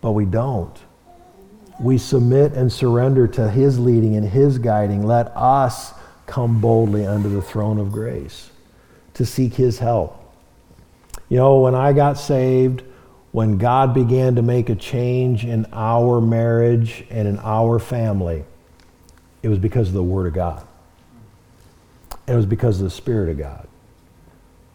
but 0.00 0.12
we 0.12 0.24
don't. 0.24 0.74
We 1.78 1.98
submit 1.98 2.54
and 2.54 2.72
surrender 2.72 3.28
to 3.28 3.50
His 3.50 3.78
leading 3.78 4.16
and 4.16 4.26
His 4.26 4.56
guiding. 4.56 5.06
Let 5.06 5.26
us 5.36 5.92
come 6.24 6.62
boldly 6.62 7.04
under 7.04 7.28
the 7.28 7.42
throne 7.42 7.78
of 7.78 7.92
grace 7.92 8.48
to 9.14 9.26
seek 9.26 9.52
His 9.52 9.78
help. 9.78 10.16
You 11.28 11.36
know, 11.36 11.60
when 11.60 11.74
I 11.74 11.92
got 11.92 12.14
saved, 12.14 12.84
when 13.32 13.58
God 13.58 13.94
began 13.94 14.34
to 14.36 14.42
make 14.42 14.68
a 14.70 14.74
change 14.74 15.44
in 15.44 15.66
our 15.72 16.20
marriage 16.20 17.04
and 17.10 17.28
in 17.28 17.38
our 17.38 17.78
family, 17.78 18.44
it 19.42 19.48
was 19.48 19.58
because 19.58 19.88
of 19.88 19.94
the 19.94 20.02
Word 20.02 20.26
of 20.26 20.34
God. 20.34 20.66
It 22.26 22.34
was 22.34 22.46
because 22.46 22.78
of 22.78 22.84
the 22.84 22.90
Spirit 22.90 23.30
of 23.30 23.38
God. 23.38 23.68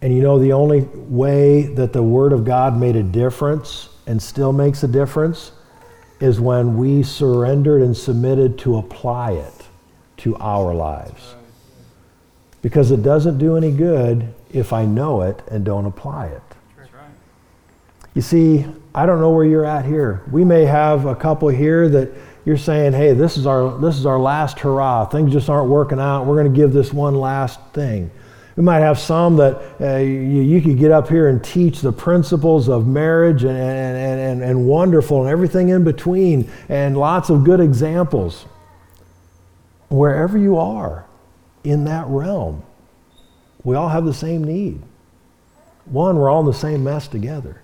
And 0.00 0.14
you 0.14 0.22
know 0.22 0.38
the 0.38 0.52
only 0.52 0.82
way 0.82 1.62
that 1.62 1.92
the 1.92 2.02
Word 2.02 2.32
of 2.32 2.44
God 2.44 2.78
made 2.78 2.96
a 2.96 3.02
difference 3.02 3.88
and 4.06 4.22
still 4.22 4.52
makes 4.52 4.82
a 4.82 4.88
difference 4.88 5.52
is 6.20 6.40
when 6.40 6.76
we 6.78 7.02
surrendered 7.02 7.82
and 7.82 7.96
submitted 7.96 8.58
to 8.58 8.78
apply 8.78 9.32
it 9.32 9.66
to 10.18 10.36
our 10.36 10.74
lives. 10.74 11.34
Because 12.62 12.90
it 12.90 13.02
doesn't 13.02 13.38
do 13.38 13.56
any 13.56 13.70
good 13.70 14.34
if 14.50 14.72
I 14.72 14.86
know 14.86 15.22
it 15.22 15.42
and 15.50 15.64
don't 15.64 15.86
apply 15.86 16.28
it. 16.28 16.42
You 18.16 18.22
see, 18.22 18.64
I 18.94 19.04
don't 19.04 19.20
know 19.20 19.28
where 19.28 19.44
you're 19.44 19.66
at 19.66 19.84
here. 19.84 20.22
We 20.32 20.42
may 20.42 20.64
have 20.64 21.04
a 21.04 21.14
couple 21.14 21.48
here 21.48 21.86
that 21.90 22.10
you're 22.46 22.56
saying, 22.56 22.94
hey, 22.94 23.12
this 23.12 23.36
is 23.36 23.46
our, 23.46 23.78
this 23.78 23.98
is 23.98 24.06
our 24.06 24.18
last 24.18 24.58
hurrah. 24.58 25.04
Things 25.04 25.34
just 25.34 25.50
aren't 25.50 25.68
working 25.68 26.00
out. 26.00 26.24
We're 26.24 26.36
going 26.36 26.50
to 26.50 26.56
give 26.58 26.72
this 26.72 26.94
one 26.94 27.14
last 27.14 27.60
thing. 27.74 28.10
We 28.56 28.62
might 28.62 28.78
have 28.78 28.98
some 28.98 29.36
that 29.36 29.82
uh, 29.82 29.96
you, 29.98 30.40
you, 30.40 30.62
could 30.62 30.78
get 30.78 30.92
up 30.92 31.10
here 31.10 31.28
and 31.28 31.44
teach 31.44 31.82
the 31.82 31.92
principles 31.92 32.70
of 32.70 32.86
marriage 32.86 33.44
and, 33.44 33.54
and, 33.54 34.18
and, 34.18 34.42
and 34.42 34.66
wonderful 34.66 35.20
and 35.20 35.28
everything 35.28 35.68
in 35.68 35.84
between 35.84 36.50
and 36.70 36.96
lots 36.96 37.28
of 37.28 37.44
good 37.44 37.60
examples. 37.60 38.46
Wherever 39.90 40.38
you 40.38 40.56
are 40.56 41.04
in 41.64 41.84
that 41.84 42.06
realm, 42.06 42.62
we 43.62 43.76
all 43.76 43.90
have 43.90 44.06
the 44.06 44.14
same 44.14 44.42
need. 44.42 44.80
One, 45.84 46.16
we're 46.16 46.30
all 46.30 46.40
in 46.40 46.46
the 46.46 46.54
same 46.54 46.82
mess 46.82 47.08
together. 47.08 47.60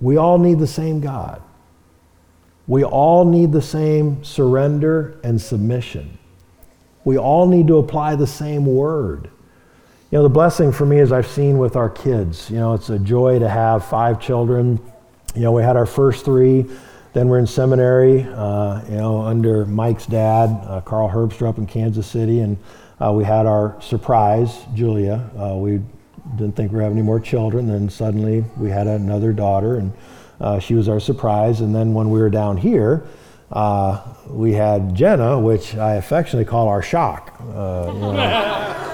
We 0.00 0.16
all 0.16 0.38
need 0.38 0.58
the 0.58 0.66
same 0.66 1.00
God. 1.00 1.42
We 2.66 2.84
all 2.84 3.24
need 3.24 3.52
the 3.52 3.62
same 3.62 4.22
surrender 4.24 5.18
and 5.24 5.40
submission. 5.40 6.18
We 7.04 7.18
all 7.18 7.46
need 7.48 7.66
to 7.66 7.78
apply 7.78 8.16
the 8.16 8.26
same 8.26 8.66
word. 8.66 9.30
You 10.10 10.18
know, 10.18 10.22
the 10.22 10.28
blessing 10.28 10.72
for 10.72 10.86
me 10.86 10.98
is 10.98 11.12
I've 11.12 11.26
seen 11.26 11.58
with 11.58 11.76
our 11.76 11.90
kids. 11.90 12.50
You 12.50 12.56
know, 12.56 12.74
it's 12.74 12.90
a 12.90 12.98
joy 12.98 13.38
to 13.38 13.48
have 13.48 13.84
five 13.84 14.20
children. 14.20 14.80
You 15.34 15.42
know, 15.42 15.52
we 15.52 15.62
had 15.62 15.76
our 15.76 15.86
first 15.86 16.24
three, 16.24 16.66
then 17.12 17.28
we're 17.28 17.38
in 17.38 17.46
seminary, 17.46 18.22
uh, 18.22 18.82
you 18.88 18.96
know, 18.96 19.22
under 19.22 19.64
Mike's 19.66 20.06
dad, 20.06 20.50
uh, 20.64 20.80
Carl 20.80 21.08
Herbster 21.08 21.48
up 21.48 21.58
in 21.58 21.66
Kansas 21.66 22.06
City, 22.06 22.40
and 22.40 22.56
uh, 23.00 23.12
we 23.12 23.24
had 23.24 23.46
our 23.46 23.80
surprise, 23.80 24.64
Julia. 24.74 25.30
Uh, 25.36 25.56
we 25.56 25.80
didn't 26.36 26.56
think 26.56 26.72
we 26.72 26.76
were 26.76 26.82
having 26.82 26.98
any 26.98 27.06
more 27.06 27.20
children. 27.20 27.66
Then 27.66 27.88
suddenly 27.88 28.44
we 28.56 28.70
had 28.70 28.86
another 28.86 29.32
daughter, 29.32 29.76
and 29.76 29.92
uh, 30.40 30.58
she 30.58 30.74
was 30.74 30.88
our 30.88 31.00
surprise. 31.00 31.60
And 31.60 31.74
then 31.74 31.94
when 31.94 32.10
we 32.10 32.20
were 32.20 32.30
down 32.30 32.56
here, 32.56 33.04
uh, 33.50 34.00
we 34.28 34.52
had 34.52 34.94
Jenna, 34.94 35.38
which 35.38 35.74
I 35.76 35.94
affectionately 35.94 36.44
call 36.44 36.68
our 36.68 36.82
shock. 36.82 37.34
Uh, 37.40 37.92
you 37.92 38.00
know. 38.00 38.76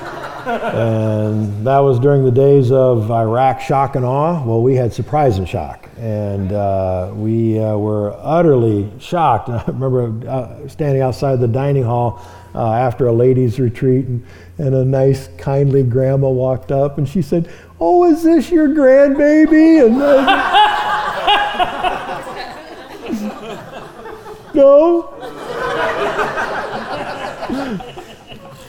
and 0.46 1.66
that 1.66 1.80
was 1.80 1.98
during 1.98 2.24
the 2.24 2.30
days 2.30 2.70
of 2.70 3.10
Iraq 3.10 3.60
shock 3.60 3.96
and 3.96 4.04
awe. 4.04 4.44
Well, 4.44 4.62
we 4.62 4.76
had 4.76 4.92
surprise 4.92 5.38
and 5.38 5.48
shock. 5.48 5.88
And 5.98 6.52
uh, 6.52 7.12
we 7.14 7.58
uh, 7.58 7.76
were 7.76 8.14
utterly 8.18 8.90
shocked. 9.00 9.48
I 9.50 9.64
remember 9.66 10.28
uh, 10.28 10.68
standing 10.68 11.02
outside 11.02 11.40
the 11.40 11.48
dining 11.48 11.82
hall 11.82 12.24
uh, 12.56 12.72
after 12.72 13.06
a 13.06 13.12
ladies' 13.12 13.60
retreat, 13.60 14.06
and, 14.06 14.24
and 14.58 14.74
a 14.74 14.84
nice, 14.84 15.28
kindly 15.36 15.82
grandma 15.82 16.28
walked 16.28 16.72
up 16.72 16.96
and 16.96 17.06
she 17.08 17.20
said, 17.20 17.50
Oh, 17.78 18.10
is 18.10 18.22
this 18.22 18.50
your 18.50 18.68
grandbaby? 18.68 19.84
And 19.84 19.98
no. 24.54 25.12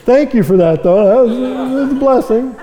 Thank 0.04 0.34
you 0.34 0.42
for 0.42 0.58
that, 0.58 0.82
though. 0.82 1.04
That 1.04 1.30
was, 1.30 1.38
that 1.38 1.74
was 1.74 1.92
a 1.92 1.94
blessing. 1.94 2.54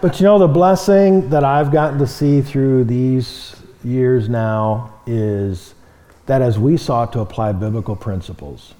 But 0.00 0.18
you 0.18 0.26
know, 0.26 0.38
the 0.38 0.48
blessing 0.48 1.28
that 1.30 1.44
I've 1.44 1.70
gotten 1.70 1.98
to 2.00 2.06
see 2.06 2.42
through 2.42 2.84
these 2.84 3.54
years 3.84 4.28
now 4.28 4.94
is 5.06 5.74
that 6.26 6.42
as 6.42 6.58
we 6.58 6.76
sought 6.76 7.12
to 7.12 7.20
apply 7.20 7.52
biblical 7.52 7.94
principles, 7.94 8.74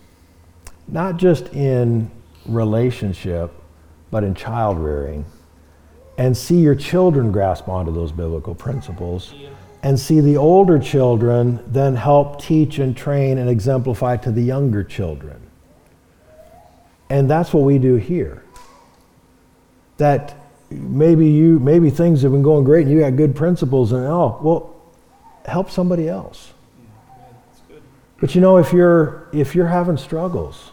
not 0.93 1.17
just 1.17 1.49
in 1.55 2.11
relationship, 2.47 3.51
but 4.11 4.23
in 4.23 4.35
child 4.35 4.79
rearing, 4.79 5.25
and 6.19 6.37
see 6.37 6.59
your 6.59 6.75
children 6.75 7.33
grasp 7.33 7.69
onto 7.69 7.93
those 7.93 8.13
biblical 8.13 8.55
principles, 8.55 9.35
and 9.83 9.99
see 9.99 10.21
the 10.21 10.37
older 10.37 10.79
children 10.79 11.59
then 11.67 11.97
help 11.97 12.41
teach 12.41 12.79
and 12.79 12.97
train 12.97 13.39
and 13.39 13.49
exemplify 13.49 14.17
to 14.19 14.31
the 14.31 14.43
younger 14.43 14.85
children. 14.85 15.41
And 17.11 17.29
that's 17.29 17.53
what 17.53 17.65
we 17.65 17.79
do 17.79 17.97
here. 17.97 18.45
That 19.97 20.37
maybe 20.71 21.29
you 21.29 21.59
maybe 21.59 21.91
things 21.91 22.23
have 22.23 22.33
been 22.33 22.43
going 22.43 22.65
great 22.65 22.87
and 22.87 22.91
you 22.91 23.01
got 23.01 23.17
good 23.17 23.37
principles 23.37 23.93
and 23.93 24.07
oh 24.07 24.39
well 24.43 24.75
help 25.45 25.71
somebody 25.71 26.09
else 26.09 26.53
but 28.21 28.35
you 28.35 28.41
know 28.41 28.57
if 28.57 28.73
you're 28.73 29.29
if 29.35 29.55
you're 29.55 29.67
having 29.67 29.99
struggles 29.99 30.72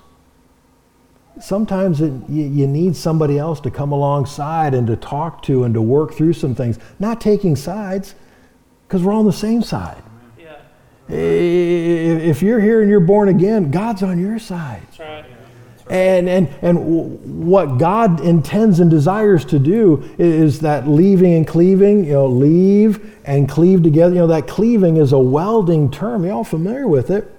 sometimes 1.41 2.01
it, 2.01 2.11
you, 2.27 2.43
you, 2.45 2.67
need 2.67 2.95
somebody 2.95 3.37
else 3.37 3.59
to 3.61 3.71
come 3.71 3.91
alongside 3.91 4.73
and 4.73 4.87
to 4.87 4.95
talk 4.95 5.41
to 5.43 5.63
and 5.63 5.73
to 5.73 5.81
work 5.81 6.13
through 6.13 6.33
some 6.33 6.55
things 6.55 6.79
not 6.99 7.21
taking 7.21 7.55
sides 7.55 8.15
because 8.87 9.03
we're 9.03 9.13
on 9.13 9.25
the 9.25 9.33
same 9.33 9.61
side 9.61 10.01
yeah. 10.37 10.57
if 11.07 12.41
you're 12.41 12.59
here 12.59 12.81
and 12.81 12.89
you're 12.89 12.99
born 12.99 13.29
again 13.29 13.71
god's 13.71 14.03
on 14.03 14.19
your 14.19 14.39
side 14.39 14.81
That's 14.87 14.99
right. 14.99 15.25
And, 15.89 16.29
and, 16.29 16.47
and 16.61 17.47
what 17.47 17.79
God 17.79 18.21
intends 18.21 18.79
and 18.79 18.91
desires 18.91 19.43
to 19.45 19.57
do 19.57 20.07
is 20.19 20.59
that 20.59 20.87
leaving 20.87 21.33
and 21.33 21.47
cleaving, 21.47 22.05
you 22.05 22.13
know, 22.13 22.27
leave 22.27 23.17
and 23.25 23.49
cleave 23.49 23.81
together. 23.81 24.13
You 24.13 24.21
know, 24.21 24.27
that 24.27 24.47
cleaving 24.47 24.97
is 24.97 25.13
a 25.13 25.17
welding 25.17 25.89
term. 25.89 26.25
You're 26.25 26.35
all 26.35 26.43
familiar 26.43 26.87
with 26.87 27.09
it. 27.09 27.35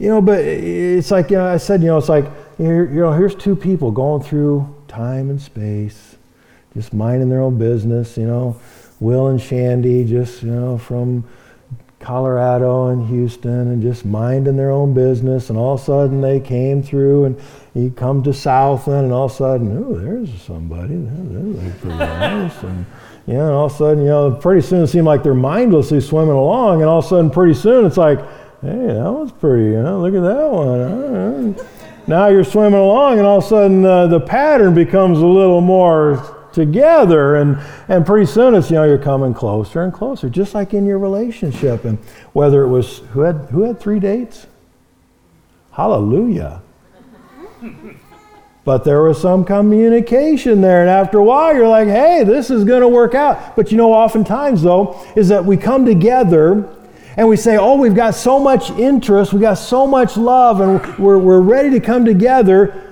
You 0.00 0.08
know, 0.08 0.20
but 0.20 0.40
it's 0.40 1.12
like 1.12 1.30
you 1.30 1.36
know, 1.36 1.46
I 1.46 1.58
said, 1.58 1.82
you 1.82 1.88
know, 1.88 1.98
it's 1.98 2.08
like, 2.08 2.24
you 2.66 3.00
know, 3.00 3.12
here's 3.12 3.34
two 3.34 3.56
people 3.56 3.90
going 3.90 4.22
through 4.22 4.74
time 4.86 5.30
and 5.30 5.40
space, 5.40 6.16
just 6.74 6.92
minding 6.92 7.28
their 7.28 7.40
own 7.40 7.58
business, 7.58 8.16
you 8.16 8.26
know. 8.26 8.60
Will 9.00 9.28
and 9.28 9.40
Shandy, 9.40 10.04
just, 10.04 10.42
you 10.42 10.50
know, 10.50 10.76
from 10.76 11.24
Colorado 12.00 12.88
and 12.88 13.06
Houston 13.08 13.68
and 13.68 13.80
just 13.80 14.04
minding 14.04 14.56
their 14.56 14.70
own 14.70 14.92
business. 14.92 15.48
And 15.48 15.58
all 15.58 15.74
of 15.74 15.80
a 15.80 15.84
sudden 15.84 16.20
they 16.20 16.38
came 16.38 16.82
through 16.82 17.24
and 17.24 17.40
you 17.74 17.90
come 17.90 18.22
to 18.24 18.34
Southland 18.34 19.04
and 19.04 19.12
all 19.12 19.24
of 19.24 19.32
a 19.32 19.34
sudden, 19.34 19.76
oh, 19.78 19.98
there's 19.98 20.42
somebody. 20.42 20.96
They're 20.96 21.72
pretty 21.72 21.96
nice. 21.96 22.62
And, 22.62 22.84
you 23.26 23.34
know, 23.34 23.46
and 23.46 23.52
all 23.52 23.66
of 23.66 23.72
a 23.72 23.76
sudden, 23.76 24.02
you 24.02 24.10
know, 24.10 24.32
pretty 24.32 24.60
soon 24.60 24.82
it 24.82 24.88
seemed 24.88 25.06
like 25.06 25.22
they're 25.22 25.32
mindlessly 25.32 26.02
swimming 26.02 26.34
along. 26.34 26.82
And 26.82 26.90
all 26.90 26.98
of 26.98 27.06
a 27.06 27.08
sudden, 27.08 27.30
pretty 27.30 27.54
soon 27.54 27.86
it's 27.86 27.96
like, 27.96 28.18
hey, 28.60 28.86
that 28.86 29.12
was 29.12 29.32
pretty, 29.32 29.64
you 29.64 29.82
know, 29.82 30.00
look 30.00 30.14
at 30.14 30.20
that 30.20 30.50
one. 30.50 31.79
Now 32.06 32.28
you're 32.28 32.44
swimming 32.44 32.80
along 32.80 33.18
and 33.18 33.26
all 33.26 33.38
of 33.38 33.44
a 33.44 33.48
sudden 33.48 33.84
uh, 33.84 34.06
the 34.06 34.20
pattern 34.20 34.74
becomes 34.74 35.18
a 35.18 35.26
little 35.26 35.60
more 35.60 36.36
together 36.52 37.36
and 37.36 37.58
and 37.88 38.04
pretty 38.04 38.26
soon 38.26 38.54
it's 38.54 38.70
you 38.70 38.76
know 38.76 38.84
you're 38.84 38.98
coming 38.98 39.32
closer 39.32 39.82
and 39.82 39.92
closer 39.92 40.28
just 40.28 40.54
like 40.54 40.74
in 40.74 40.84
your 40.84 40.98
relationship 40.98 41.84
and 41.84 41.98
whether 42.32 42.62
it 42.62 42.68
was 42.68 42.98
who 43.12 43.20
had 43.20 43.36
who 43.50 43.62
had 43.62 43.78
three 43.78 44.00
dates? 44.00 44.46
Hallelujah. 45.72 46.62
But 48.62 48.84
there 48.84 49.02
was 49.02 49.18
some 49.18 49.46
communication 49.46 50.60
there 50.60 50.82
and 50.82 50.90
after 50.90 51.18
a 51.18 51.24
while 51.24 51.54
you're 51.54 51.66
like 51.66 51.88
hey 51.88 52.24
this 52.24 52.50
is 52.50 52.62
going 52.64 52.82
to 52.82 52.88
work 52.88 53.14
out. 53.14 53.56
But 53.56 53.70
you 53.70 53.78
know 53.78 53.92
oftentimes 53.92 54.62
though 54.62 55.02
is 55.16 55.28
that 55.28 55.44
we 55.44 55.56
come 55.56 55.86
together 55.86 56.68
and 57.20 57.28
we 57.28 57.36
say 57.36 57.56
oh 57.56 57.76
we've 57.76 57.94
got 57.94 58.14
so 58.14 58.40
much 58.40 58.70
interest 58.70 59.32
we've 59.32 59.42
got 59.42 59.54
so 59.54 59.86
much 59.86 60.16
love 60.16 60.60
and 60.60 60.98
we're, 60.98 61.18
we're 61.18 61.40
ready 61.40 61.70
to 61.70 61.80
come 61.80 62.04
together 62.04 62.90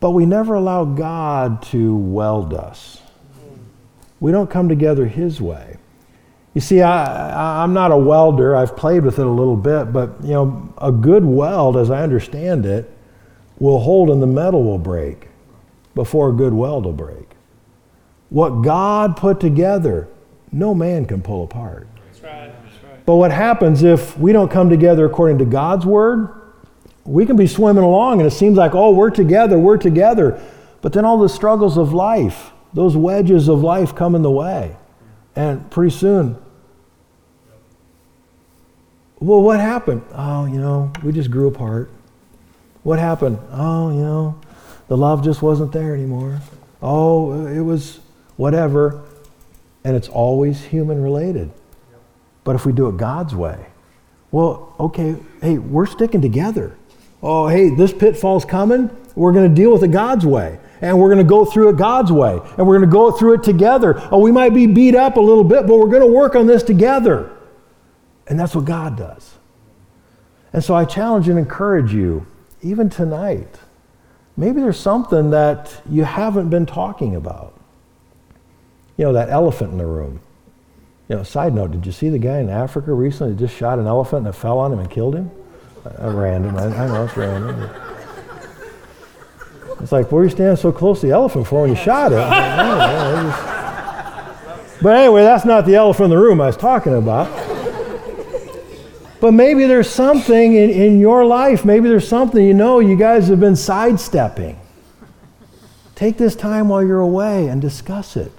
but 0.00 0.10
we 0.10 0.26
never 0.26 0.54
allow 0.54 0.84
God 0.84 1.62
to 1.62 1.96
weld 1.96 2.54
us. 2.54 3.00
We 4.20 4.30
don't 4.32 4.50
come 4.50 4.68
together 4.68 5.06
His 5.06 5.40
way. 5.40 5.78
You 6.54 6.60
see, 6.60 6.80
I, 6.80 7.62
I'm 7.62 7.74
not 7.74 7.92
a 7.92 7.96
welder. 7.96 8.56
I've 8.56 8.76
played 8.76 9.04
with 9.04 9.18
it 9.18 9.26
a 9.26 9.30
little 9.30 9.56
bit, 9.56 9.92
but 9.92 10.14
you 10.22 10.32
know, 10.32 10.72
a 10.78 10.90
good 10.90 11.24
weld, 11.24 11.76
as 11.76 11.90
I 11.90 12.02
understand 12.02 12.64
it, 12.64 12.90
will 13.58 13.80
hold 13.80 14.10
and 14.10 14.22
the 14.22 14.26
metal 14.26 14.62
will 14.64 14.78
break 14.78 15.28
before 15.94 16.30
a 16.30 16.32
good 16.32 16.54
weld 16.54 16.84
will 16.84 16.92
break. 16.92 17.30
What 18.28 18.62
God 18.62 19.16
put 19.16 19.38
together, 19.40 20.08
no 20.50 20.74
man 20.74 21.04
can 21.04 21.22
pull 21.22 21.44
apart. 21.44 21.86
That's 22.06 22.20
right. 22.20 22.52
That's 22.64 22.84
right. 22.84 22.95
But 23.06 23.14
what 23.14 23.30
happens 23.30 23.84
if 23.84 24.18
we 24.18 24.32
don't 24.32 24.50
come 24.50 24.68
together 24.68 25.06
according 25.06 25.38
to 25.38 25.44
God's 25.44 25.86
word? 25.86 26.28
We 27.04 27.24
can 27.24 27.36
be 27.36 27.46
swimming 27.46 27.84
along 27.84 28.20
and 28.20 28.26
it 28.26 28.32
seems 28.32 28.58
like, 28.58 28.74
oh, 28.74 28.90
we're 28.90 29.10
together, 29.10 29.58
we're 29.58 29.76
together. 29.76 30.42
But 30.82 30.92
then 30.92 31.04
all 31.04 31.16
the 31.16 31.28
struggles 31.28 31.78
of 31.78 31.92
life, 31.92 32.50
those 32.74 32.96
wedges 32.96 33.48
of 33.48 33.62
life 33.62 33.94
come 33.94 34.16
in 34.16 34.22
the 34.22 34.30
way. 34.30 34.76
And 35.36 35.70
pretty 35.70 35.94
soon, 35.94 36.36
well, 39.20 39.40
what 39.40 39.60
happened? 39.60 40.02
Oh, 40.12 40.46
you 40.46 40.58
know, 40.58 40.92
we 41.02 41.12
just 41.12 41.30
grew 41.30 41.46
apart. 41.46 41.90
What 42.82 42.98
happened? 42.98 43.38
Oh, 43.52 43.90
you 43.90 44.02
know, 44.02 44.40
the 44.88 44.96
love 44.96 45.24
just 45.24 45.42
wasn't 45.42 45.72
there 45.72 45.94
anymore. 45.94 46.40
Oh, 46.82 47.46
it 47.46 47.60
was 47.60 48.00
whatever. 48.36 49.04
And 49.84 49.94
it's 49.94 50.08
always 50.08 50.64
human 50.64 51.00
related. 51.02 51.52
But 52.46 52.54
if 52.54 52.64
we 52.64 52.72
do 52.72 52.88
it 52.88 52.96
God's 52.96 53.34
way, 53.34 53.66
well, 54.30 54.72
okay, 54.78 55.16
hey, 55.42 55.58
we're 55.58 55.84
sticking 55.84 56.22
together. 56.22 56.76
Oh, 57.20 57.48
hey, 57.48 57.70
this 57.70 57.92
pitfall's 57.92 58.44
coming. 58.44 58.88
We're 59.16 59.32
going 59.32 59.48
to 59.48 59.54
deal 59.54 59.72
with 59.72 59.82
it 59.82 59.90
God's 59.90 60.24
way. 60.24 60.60
And 60.80 60.96
we're 61.00 61.08
going 61.08 61.18
to 61.18 61.28
go 61.28 61.44
through 61.44 61.70
it 61.70 61.76
God's 61.76 62.12
way. 62.12 62.38
And 62.56 62.64
we're 62.68 62.78
going 62.78 62.88
to 62.88 62.92
go 62.92 63.10
through 63.10 63.34
it 63.34 63.42
together. 63.42 64.00
Oh, 64.12 64.20
we 64.20 64.30
might 64.30 64.54
be 64.54 64.68
beat 64.68 64.94
up 64.94 65.16
a 65.16 65.20
little 65.20 65.42
bit, 65.42 65.66
but 65.66 65.76
we're 65.76 65.88
going 65.88 66.02
to 66.02 66.06
work 66.06 66.36
on 66.36 66.46
this 66.46 66.62
together. 66.62 67.32
And 68.28 68.38
that's 68.38 68.54
what 68.54 68.64
God 68.64 68.96
does. 68.96 69.34
And 70.52 70.62
so 70.62 70.72
I 70.72 70.84
challenge 70.84 71.28
and 71.28 71.40
encourage 71.40 71.92
you, 71.92 72.28
even 72.62 72.88
tonight, 72.88 73.58
maybe 74.36 74.60
there's 74.60 74.78
something 74.78 75.30
that 75.30 75.82
you 75.90 76.04
haven't 76.04 76.48
been 76.50 76.66
talking 76.66 77.16
about. 77.16 77.58
You 78.96 79.06
know, 79.06 79.14
that 79.14 79.30
elephant 79.30 79.72
in 79.72 79.78
the 79.78 79.86
room. 79.86 80.20
You 81.08 81.16
know, 81.16 81.22
side 81.22 81.54
note, 81.54 81.70
did 81.70 81.86
you 81.86 81.92
see 81.92 82.08
the 82.08 82.18
guy 82.18 82.38
in 82.40 82.48
Africa 82.48 82.92
recently 82.92 83.32
that 83.32 83.38
just 83.38 83.56
shot 83.56 83.78
an 83.78 83.86
elephant 83.86 84.26
and 84.26 84.34
it 84.34 84.38
fell 84.38 84.58
on 84.58 84.72
him 84.72 84.80
and 84.80 84.90
killed 84.90 85.14
him? 85.14 85.30
Uh, 85.84 86.10
random. 86.10 86.56
I, 86.56 86.64
I, 86.64 86.86
know 86.88 87.04
it's 87.04 87.16
random. 87.16 87.70
It's 89.80 89.92
like, 89.92 90.10
where 90.10 90.22
are 90.22 90.24
you 90.24 90.30
standing 90.30 90.56
so 90.56 90.72
close 90.72 91.00
to 91.02 91.06
the 91.06 91.12
elephant 91.12 91.46
for 91.46 91.60
when 91.62 91.70
you 91.70 91.76
shot 91.76 92.10
it? 92.10 92.16
but 94.82 94.96
anyway, 94.96 95.22
that's 95.22 95.44
not 95.44 95.64
the 95.64 95.76
elephant 95.76 96.06
in 96.06 96.10
the 96.10 96.18
room 96.18 96.40
I 96.40 96.46
was 96.46 96.56
talking 96.56 96.94
about. 96.94 97.28
But 99.20 99.32
maybe 99.32 99.64
there's 99.66 99.88
something 99.88 100.54
in, 100.54 100.70
in 100.70 100.98
your 100.98 101.24
life, 101.24 101.64
maybe 101.64 101.88
there's 101.88 102.08
something 102.08 102.44
you 102.44 102.54
know 102.54 102.80
you 102.80 102.96
guys 102.96 103.28
have 103.28 103.38
been 103.38 103.56
sidestepping. 103.56 104.58
Take 105.94 106.18
this 106.18 106.34
time 106.34 106.68
while 106.68 106.82
you're 106.82 107.00
away 107.00 107.46
and 107.46 107.62
discuss 107.62 108.16
it. 108.16 108.32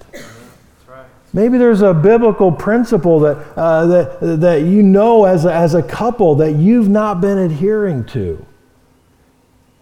Maybe 1.32 1.58
there's 1.58 1.82
a 1.82 1.92
biblical 1.92 2.50
principle 2.50 3.20
that, 3.20 3.36
uh, 3.56 3.86
that, 3.86 4.40
that 4.40 4.62
you 4.62 4.82
know 4.82 5.24
as 5.24 5.44
a, 5.44 5.52
as 5.52 5.74
a 5.74 5.82
couple 5.82 6.36
that 6.36 6.52
you've 6.52 6.88
not 6.88 7.20
been 7.20 7.38
adhering 7.38 8.04
to. 8.06 8.44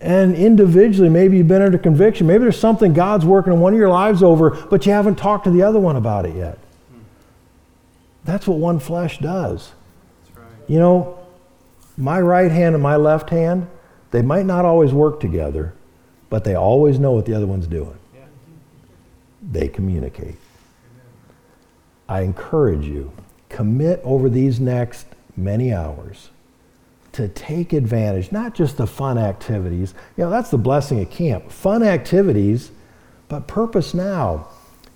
And 0.00 0.34
individually, 0.34 1.08
maybe 1.08 1.36
you've 1.38 1.48
been 1.48 1.62
under 1.62 1.78
conviction. 1.78 2.26
Maybe 2.26 2.42
there's 2.42 2.58
something 2.58 2.92
God's 2.92 3.24
working 3.24 3.52
in 3.52 3.60
one 3.60 3.72
of 3.72 3.78
your 3.78 3.88
lives 3.88 4.22
over, 4.22 4.50
but 4.50 4.84
you 4.86 4.92
haven't 4.92 5.16
talked 5.16 5.44
to 5.44 5.50
the 5.50 5.62
other 5.62 5.80
one 5.80 5.96
about 5.96 6.26
it 6.26 6.34
yet. 6.34 6.58
That's 8.24 8.46
what 8.46 8.58
one 8.58 8.80
flesh 8.80 9.18
does. 9.18 9.72
You 10.66 10.80
know, 10.80 11.18
my 11.96 12.20
right 12.20 12.50
hand 12.50 12.74
and 12.74 12.82
my 12.82 12.96
left 12.96 13.30
hand, 13.30 13.68
they 14.10 14.20
might 14.20 14.46
not 14.46 14.64
always 14.64 14.92
work 14.92 15.20
together, 15.20 15.74
but 16.28 16.42
they 16.42 16.56
always 16.56 16.98
know 16.98 17.12
what 17.12 17.24
the 17.24 17.34
other 17.34 17.46
one's 17.46 17.68
doing. 17.68 17.96
They 19.48 19.68
communicate. 19.68 20.36
I 22.08 22.22
encourage 22.22 22.86
you, 22.86 23.12
commit 23.48 24.00
over 24.04 24.28
these 24.28 24.60
next 24.60 25.06
many 25.36 25.72
hours 25.72 26.30
to 27.12 27.28
take 27.28 27.72
advantage, 27.72 28.30
not 28.30 28.54
just 28.54 28.76
the 28.76 28.86
fun 28.86 29.18
activities. 29.18 29.94
You 30.16 30.24
know, 30.24 30.30
that's 30.30 30.50
the 30.50 30.58
blessing 30.58 31.00
of 31.00 31.10
camp. 31.10 31.50
Fun 31.50 31.82
activities, 31.82 32.70
but 33.28 33.46
purpose 33.46 33.94
now 33.94 34.48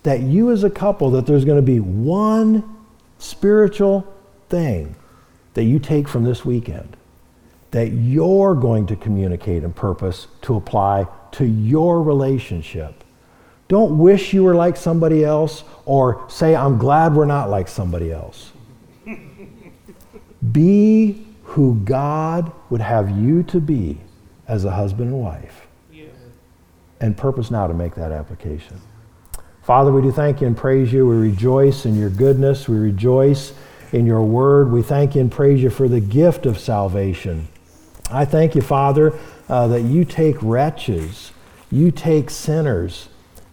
that 0.03 0.21
you 0.21 0.51
as 0.51 0.65
a 0.65 0.71
couple, 0.71 1.11
that 1.13 1.27
there's 1.27 1.45
going 1.45 1.59
to 1.59 1.63
be 1.63 1.81
one 1.81 2.77
spiritual 3.19 4.13
thing 4.49 4.95
that 5.55 5.65
you 5.65 5.79
take 5.79 6.09
from 6.09 6.25
this 6.25 6.45
weekend 6.45 6.97
that 7.71 7.89
you're 7.89 8.55
going 8.55 8.87
to 8.87 8.97
communicate 8.97 9.63
and 9.63 9.75
purpose 9.75 10.27
to 10.43 10.57
apply 10.57 11.07
to 11.33 11.45
your 11.45 12.03
relationship. 12.03 13.00
Don't 13.71 13.99
wish 13.99 14.33
you 14.33 14.43
were 14.43 14.57
like 14.57 14.77
somebody 14.77 15.25
else 15.25 15.63
or 15.85 16.25
say, 16.29 16.57
I'm 16.57 16.77
glad 16.77 17.15
we're 17.15 17.25
not 17.25 17.51
like 17.51 17.69
somebody 17.69 18.11
else. 18.11 18.51
be 20.53 21.25
who 21.45 21.77
God 21.85 22.51
would 22.69 22.81
have 22.81 23.17
you 23.17 23.45
to 23.45 23.61
be 23.61 24.01
as 24.49 24.65
a 24.65 24.73
husband 24.73 25.13
and 25.13 25.21
wife. 25.21 25.69
And 27.01 27.17
purpose 27.17 27.53
now 27.53 27.69
to 27.69 27.73
make 27.73 27.95
that 27.95 28.11
application. 28.11 28.81
Father, 29.63 29.93
we 29.93 30.03
do 30.03 30.11
thank 30.11 30.41
you 30.41 30.49
and 30.49 30.57
praise 30.57 30.93
you. 30.93 31.07
We 31.07 31.15
rejoice 31.15 31.87
in 31.87 31.97
your 31.97 32.11
goodness. 32.11 32.69
We 32.69 32.77
rejoice 32.77 33.53
in 33.93 34.05
your 34.05 34.23
word. 34.25 34.73
We 34.73 34.83
thank 34.83 35.15
you 35.15 35.21
and 35.21 35.31
praise 35.31 35.63
you 35.63 35.71
for 35.71 35.87
the 35.87 36.01
gift 36.01 36.45
of 36.45 36.59
salvation. 36.59 37.47
I 38.11 38.25
thank 38.25 38.57
you, 38.57 38.63
Father, 38.63 39.17
uh, 39.49 39.69
that 39.69 39.83
you 39.83 40.05
take 40.05 40.43
wretches, 40.43 41.31
you 41.71 41.93
take 41.93 42.31
sinners, 42.31 43.10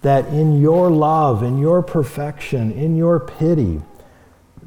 that 0.07 0.25
in 0.27 0.61
your 0.61 0.89
love, 0.89 1.43
in 1.43 1.57
your 1.57 1.83
perfection, 1.83 2.71
in 2.71 2.95
your 2.95 3.19
pity, 3.19 3.81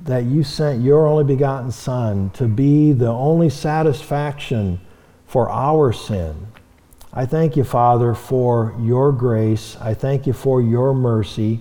that 0.04 0.24
you 0.24 0.44
sent 0.44 0.82
your 0.82 1.06
only 1.06 1.24
begotten 1.24 1.72
Son 1.72 2.28
to 2.28 2.46
be 2.46 2.92
the 2.92 3.08
only 3.08 3.48
satisfaction 3.48 4.78
for 5.24 5.48
our 5.48 5.94
sin. 5.94 6.46
I 7.10 7.24
thank 7.24 7.56
you, 7.56 7.64
Father, 7.64 8.12
for 8.12 8.76
your 8.80 9.12
grace. 9.12 9.78
I 9.80 9.94
thank 9.94 10.26
you 10.26 10.34
for 10.34 10.60
your 10.60 10.92
mercy. 10.92 11.60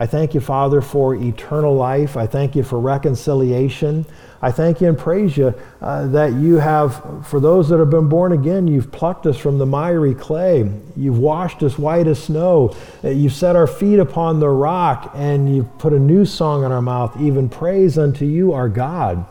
I 0.00 0.06
thank 0.06 0.32
you, 0.32 0.40
Father, 0.40 0.80
for 0.80 1.14
eternal 1.14 1.76
life. 1.76 2.16
I 2.16 2.26
thank 2.26 2.56
you 2.56 2.62
for 2.62 2.80
reconciliation. 2.80 4.06
I 4.40 4.50
thank 4.50 4.80
you 4.80 4.88
and 4.88 4.96
praise 4.96 5.36
you 5.36 5.54
uh, 5.82 6.06
that 6.06 6.32
you 6.32 6.54
have, 6.54 7.26
for 7.26 7.38
those 7.38 7.68
that 7.68 7.78
have 7.78 7.90
been 7.90 8.08
born 8.08 8.32
again, 8.32 8.66
you've 8.66 8.90
plucked 8.90 9.26
us 9.26 9.36
from 9.36 9.58
the 9.58 9.66
miry 9.66 10.14
clay. 10.14 10.72
You've 10.96 11.18
washed 11.18 11.62
us 11.62 11.78
white 11.78 12.06
as 12.06 12.24
snow. 12.24 12.74
Uh, 13.04 13.08
you've 13.08 13.34
set 13.34 13.56
our 13.56 13.66
feet 13.66 13.98
upon 13.98 14.40
the 14.40 14.48
rock, 14.48 15.12
and 15.14 15.54
you've 15.54 15.76
put 15.76 15.92
a 15.92 15.98
new 15.98 16.24
song 16.24 16.64
in 16.64 16.72
our 16.72 16.80
mouth, 16.80 17.20
even 17.20 17.50
praise 17.50 17.98
unto 17.98 18.24
you, 18.24 18.54
our 18.54 18.70
God. 18.70 19.26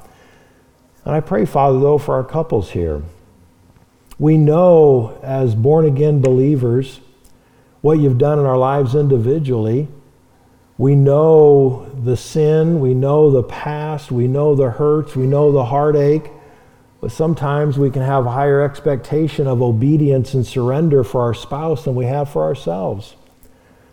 And 1.03 1.15
I 1.15 1.19
pray, 1.19 1.45
Father, 1.45 1.79
though, 1.79 1.97
for 1.97 2.13
our 2.13 2.23
couples 2.23 2.69
here. 2.69 3.01
We 4.19 4.37
know 4.37 5.19
as 5.23 5.55
born 5.55 5.85
again 5.85 6.21
believers 6.21 6.99
what 7.81 7.97
you've 7.97 8.19
done 8.19 8.37
in 8.37 8.45
our 8.45 8.57
lives 8.57 8.93
individually. 8.93 9.87
We 10.79 10.95
know 10.95 11.87
the 12.05 12.15
sin, 12.15 12.79
we 12.79 12.93
know 12.93 13.31
the 13.31 13.43
past, 13.43 14.13
we 14.13 14.29
know 14.29 14.55
the 14.55 14.69
hurts, 14.69 15.13
we 15.13 15.27
know 15.27 15.51
the 15.51 15.65
heartache, 15.65 16.31
but 17.01 17.11
sometimes 17.11 17.77
we 17.77 17.89
can 17.89 18.01
have 18.01 18.23
higher 18.23 18.61
expectation 18.61 19.45
of 19.45 19.61
obedience 19.61 20.33
and 20.35 20.47
surrender 20.47 21.03
for 21.03 21.21
our 21.21 21.33
spouse 21.33 21.83
than 21.83 21.95
we 21.95 22.05
have 22.05 22.29
for 22.29 22.43
ourselves. 22.43 23.17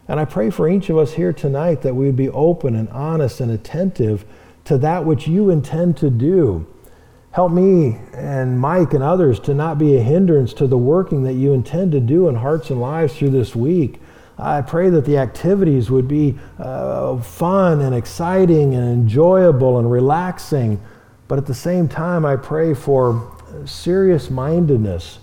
And 0.07 0.21
I 0.21 0.27
pray 0.27 0.49
for 0.49 0.69
each 0.69 0.89
of 0.89 0.97
us 0.97 1.15
here 1.15 1.33
tonight 1.33 1.83
that 1.83 1.97
we 1.97 2.07
would 2.07 2.15
be 2.15 2.29
open 2.29 2.77
and 2.77 2.89
honest 2.91 3.41
and 3.41 3.51
attentive 3.51 4.25
to 4.67 4.79
that 4.79 5.05
which 5.05 5.27
you 5.27 5.51
intend 5.51 5.97
to 5.97 6.09
do. 6.09 6.69
Help 7.33 7.51
me 7.51 7.99
and 8.15 8.61
Mike 8.61 8.95
and 8.95 9.03
others 9.03 9.41
to 9.41 9.55
not 9.55 9.77
be 9.77 9.97
a 9.97 10.03
hindrance 10.05 10.55
to 10.55 10.69
the 10.69 10.79
working 10.79 11.25
that 11.25 11.35
you 11.35 11.53
intend 11.53 11.91
to 11.91 12.01
do 12.01 12.29
in 12.29 12.37
hearts 12.37 12.71
and 12.71 12.81
lives 12.81 13.19
through 13.19 13.31
this 13.31 13.57
week. 13.57 14.01
I 14.39 14.61
pray 14.61 14.91
that 14.91 15.07
the 15.07 15.17
activities 15.17 15.91
would 15.91 16.09
be 16.09 16.39
uh, 16.59 17.17
fun 17.19 17.81
and 17.81 17.95
exciting 17.95 18.75
and 18.75 18.85
enjoyable 18.85 19.79
and 19.79 19.91
relaxing. 19.91 20.81
But 21.27 21.39
at 21.39 21.47
the 21.47 21.55
same 21.55 21.89
time, 21.89 22.27
I 22.27 22.37
pray 22.37 22.75
for 22.75 23.33
serious 23.65 24.29
mindedness, 24.29 25.21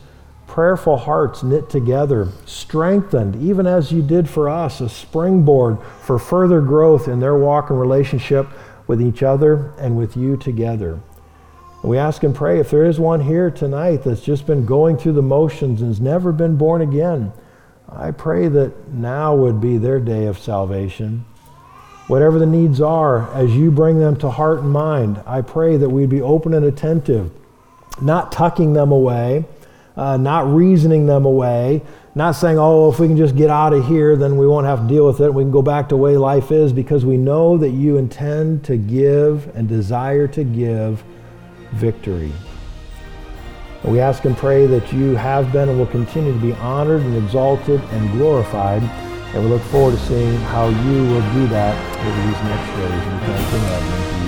prayerful 0.47 0.97
hearts 0.97 1.43
knit 1.43 1.69
together, 1.69 2.29
strengthened, 2.45 3.35
even 3.35 3.67
as 3.67 3.91
you 3.91 4.01
did 4.01 4.27
for 4.27 4.49
us, 4.49 4.81
a 4.81 4.89
springboard 4.89 5.77
for 6.01 6.17
further 6.17 6.61
growth 6.61 7.07
in 7.07 7.19
their 7.19 7.37
walk 7.37 7.69
and 7.69 7.79
relationship 7.79 8.47
with 8.87 8.99
each 9.01 9.21
other 9.21 9.73
and 9.77 9.95
with 9.95 10.17
you 10.17 10.37
together. 10.37 10.99
We 11.83 11.97
ask 11.97 12.23
and 12.23 12.33
pray 12.33 12.59
if 12.59 12.71
there 12.71 12.85
is 12.85 12.99
one 12.99 13.21
here 13.21 13.51
tonight 13.51 14.03
that's 14.03 14.21
just 14.21 14.47
been 14.47 14.65
going 14.65 14.97
through 14.97 15.13
the 15.13 15.21
motions 15.21 15.81
and 15.81 15.89
has 15.89 15.99
never 15.99 16.31
been 16.31 16.55
born 16.55 16.81
again 16.81 17.33
I 17.89 18.11
pray 18.11 18.47
that 18.47 18.89
now 18.89 19.35
would 19.35 19.61
be 19.61 19.77
their 19.77 19.99
day 19.99 20.25
of 20.25 20.39
salvation. 20.39 21.25
Whatever 22.07 22.39
the 22.39 22.45
needs 22.45 22.81
are, 22.81 23.33
as 23.33 23.55
you 23.55 23.71
bring 23.71 23.99
them 23.99 24.17
to 24.17 24.29
heart 24.29 24.59
and 24.59 24.71
mind, 24.71 25.21
I 25.25 25.41
pray 25.41 25.77
that 25.77 25.89
we'd 25.89 26.09
be 26.09 26.21
open 26.21 26.53
and 26.53 26.65
attentive, 26.65 27.31
not 28.01 28.31
tucking 28.31 28.73
them 28.73 28.91
away, 28.91 29.45
uh, 29.95 30.17
not 30.17 30.47
reasoning 30.53 31.05
them 31.05 31.25
away, 31.25 31.81
not 32.15 32.31
saying, 32.31 32.57
oh, 32.59 32.91
if 32.91 32.99
we 32.99 33.07
can 33.07 33.17
just 33.17 33.35
get 33.35 33.49
out 33.49 33.73
of 33.73 33.87
here, 33.87 34.15
then 34.15 34.37
we 34.37 34.47
won't 34.47 34.65
have 34.65 34.81
to 34.81 34.87
deal 34.87 35.05
with 35.05 35.21
it. 35.21 35.33
We 35.33 35.43
can 35.43 35.51
go 35.51 35.61
back 35.61 35.89
to 35.89 35.95
the 35.95 35.97
way 35.97 36.17
life 36.17 36.51
is 36.51 36.73
because 36.73 37.05
we 37.05 37.17
know 37.17 37.57
that 37.57 37.69
you 37.69 37.97
intend 37.97 38.63
to 38.65 38.77
give 38.77 39.55
and 39.55 39.67
desire 39.67 40.27
to 40.29 40.43
give 40.43 41.03
victory. 41.71 42.31
We 43.83 43.99
ask 43.99 44.23
and 44.23 44.37
pray 44.37 44.65
that 44.67 44.93
you 44.93 45.15
have 45.15 45.51
been 45.51 45.67
and 45.67 45.77
will 45.77 45.85
continue 45.87 46.31
to 46.31 46.39
be 46.39 46.53
honored 46.53 47.01
and 47.01 47.17
exalted 47.17 47.81
and 47.91 48.11
glorified. 48.13 48.81
And 49.33 49.43
we 49.43 49.49
look 49.49 49.61
forward 49.63 49.97
to 49.97 50.05
seeing 50.05 50.37
how 50.37 50.69
you 50.69 51.03
will 51.03 51.33
do 51.33 51.47
that 51.47 51.75
over 51.99 52.21
these 52.27 52.41
next 52.43 52.69
days. 52.77 53.11
We 53.11 53.19
thank 53.27 54.17
you 54.17 54.22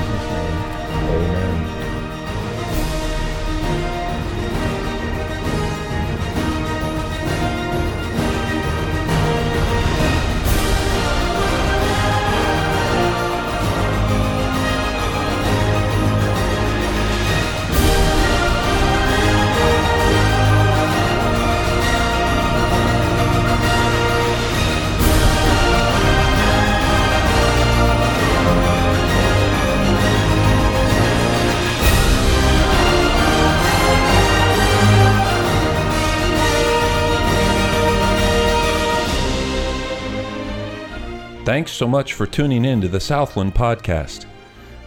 Thanks 41.56 41.72
so 41.72 41.88
much 41.88 42.16
for 42.16 42.28
tuning 42.28 42.66
in 42.66 42.82
to 42.82 42.90
the 42.90 43.00
Southland 43.00 43.56
Podcast. 43.56 44.26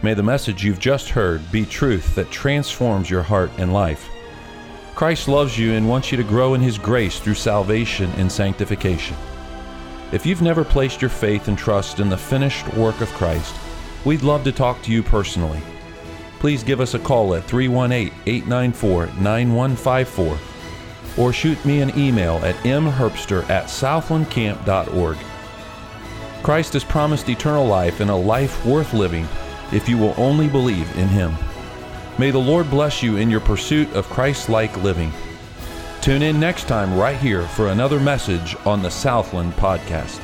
May 0.03 0.13
the 0.13 0.21
message 0.21 0.63
you've 0.63 0.77
just 0.77 1.09
heard 1.09 1.51
be 1.51 1.65
truth 1.65 2.13
that 2.13 2.29
transforms 2.29 3.09
your 3.09 3.23
heart 3.23 3.49
and 3.57 3.73
life. 3.73 4.07
Christ 4.93 5.27
loves 5.27 5.57
you 5.57 5.73
and 5.73 5.89
wants 5.89 6.11
you 6.11 6.17
to 6.17 6.23
grow 6.23 6.53
in 6.53 6.61
His 6.61 6.77
grace 6.77 7.19
through 7.19 7.33
salvation 7.33 8.11
and 8.17 8.31
sanctification. 8.31 9.17
If 10.11 10.27
you've 10.27 10.43
never 10.43 10.63
placed 10.63 11.01
your 11.01 11.09
faith 11.09 11.47
and 11.47 11.57
trust 11.57 11.99
in 11.99 12.07
the 12.07 12.15
finished 12.15 12.71
work 12.75 13.01
of 13.01 13.09
Christ, 13.13 13.55
we'd 14.05 14.21
love 14.21 14.43
to 14.43 14.51
talk 14.51 14.79
to 14.83 14.91
you 14.91 15.01
personally. 15.01 15.61
Please 16.37 16.63
give 16.63 16.81
us 16.81 16.93
a 16.93 16.99
call 16.99 17.33
at 17.33 17.45
318 17.45 18.13
894 18.27 19.07
9154 19.19 20.37
or 21.17 21.33
shoot 21.33 21.65
me 21.65 21.81
an 21.81 21.97
email 21.97 22.35
at 22.45 22.53
mherbster 22.57 23.49
at 23.49 23.65
southlandcamp.org. 23.65 25.17
Christ 26.43 26.73
has 26.73 26.83
promised 26.83 27.29
eternal 27.29 27.65
life 27.65 27.99
and 27.99 28.09
a 28.09 28.15
life 28.15 28.65
worth 28.65 28.93
living 28.93 29.27
if 29.71 29.87
you 29.87 29.97
will 29.97 30.13
only 30.17 30.47
believe 30.47 30.89
in 30.97 31.07
Him. 31.07 31.35
May 32.17 32.31
the 32.31 32.39
Lord 32.39 32.69
bless 32.69 33.03
you 33.03 33.17
in 33.17 33.29
your 33.29 33.39
pursuit 33.39 33.91
of 33.93 34.09
Christ 34.09 34.49
like 34.49 34.75
living. 34.83 35.11
Tune 36.01 36.21
in 36.21 36.39
next 36.39 36.67
time 36.67 36.97
right 36.97 37.17
here 37.17 37.43
for 37.49 37.67
another 37.67 37.99
message 37.99 38.55
on 38.65 38.81
the 38.81 38.89
Southland 38.89 39.53
Podcast. 39.53 40.21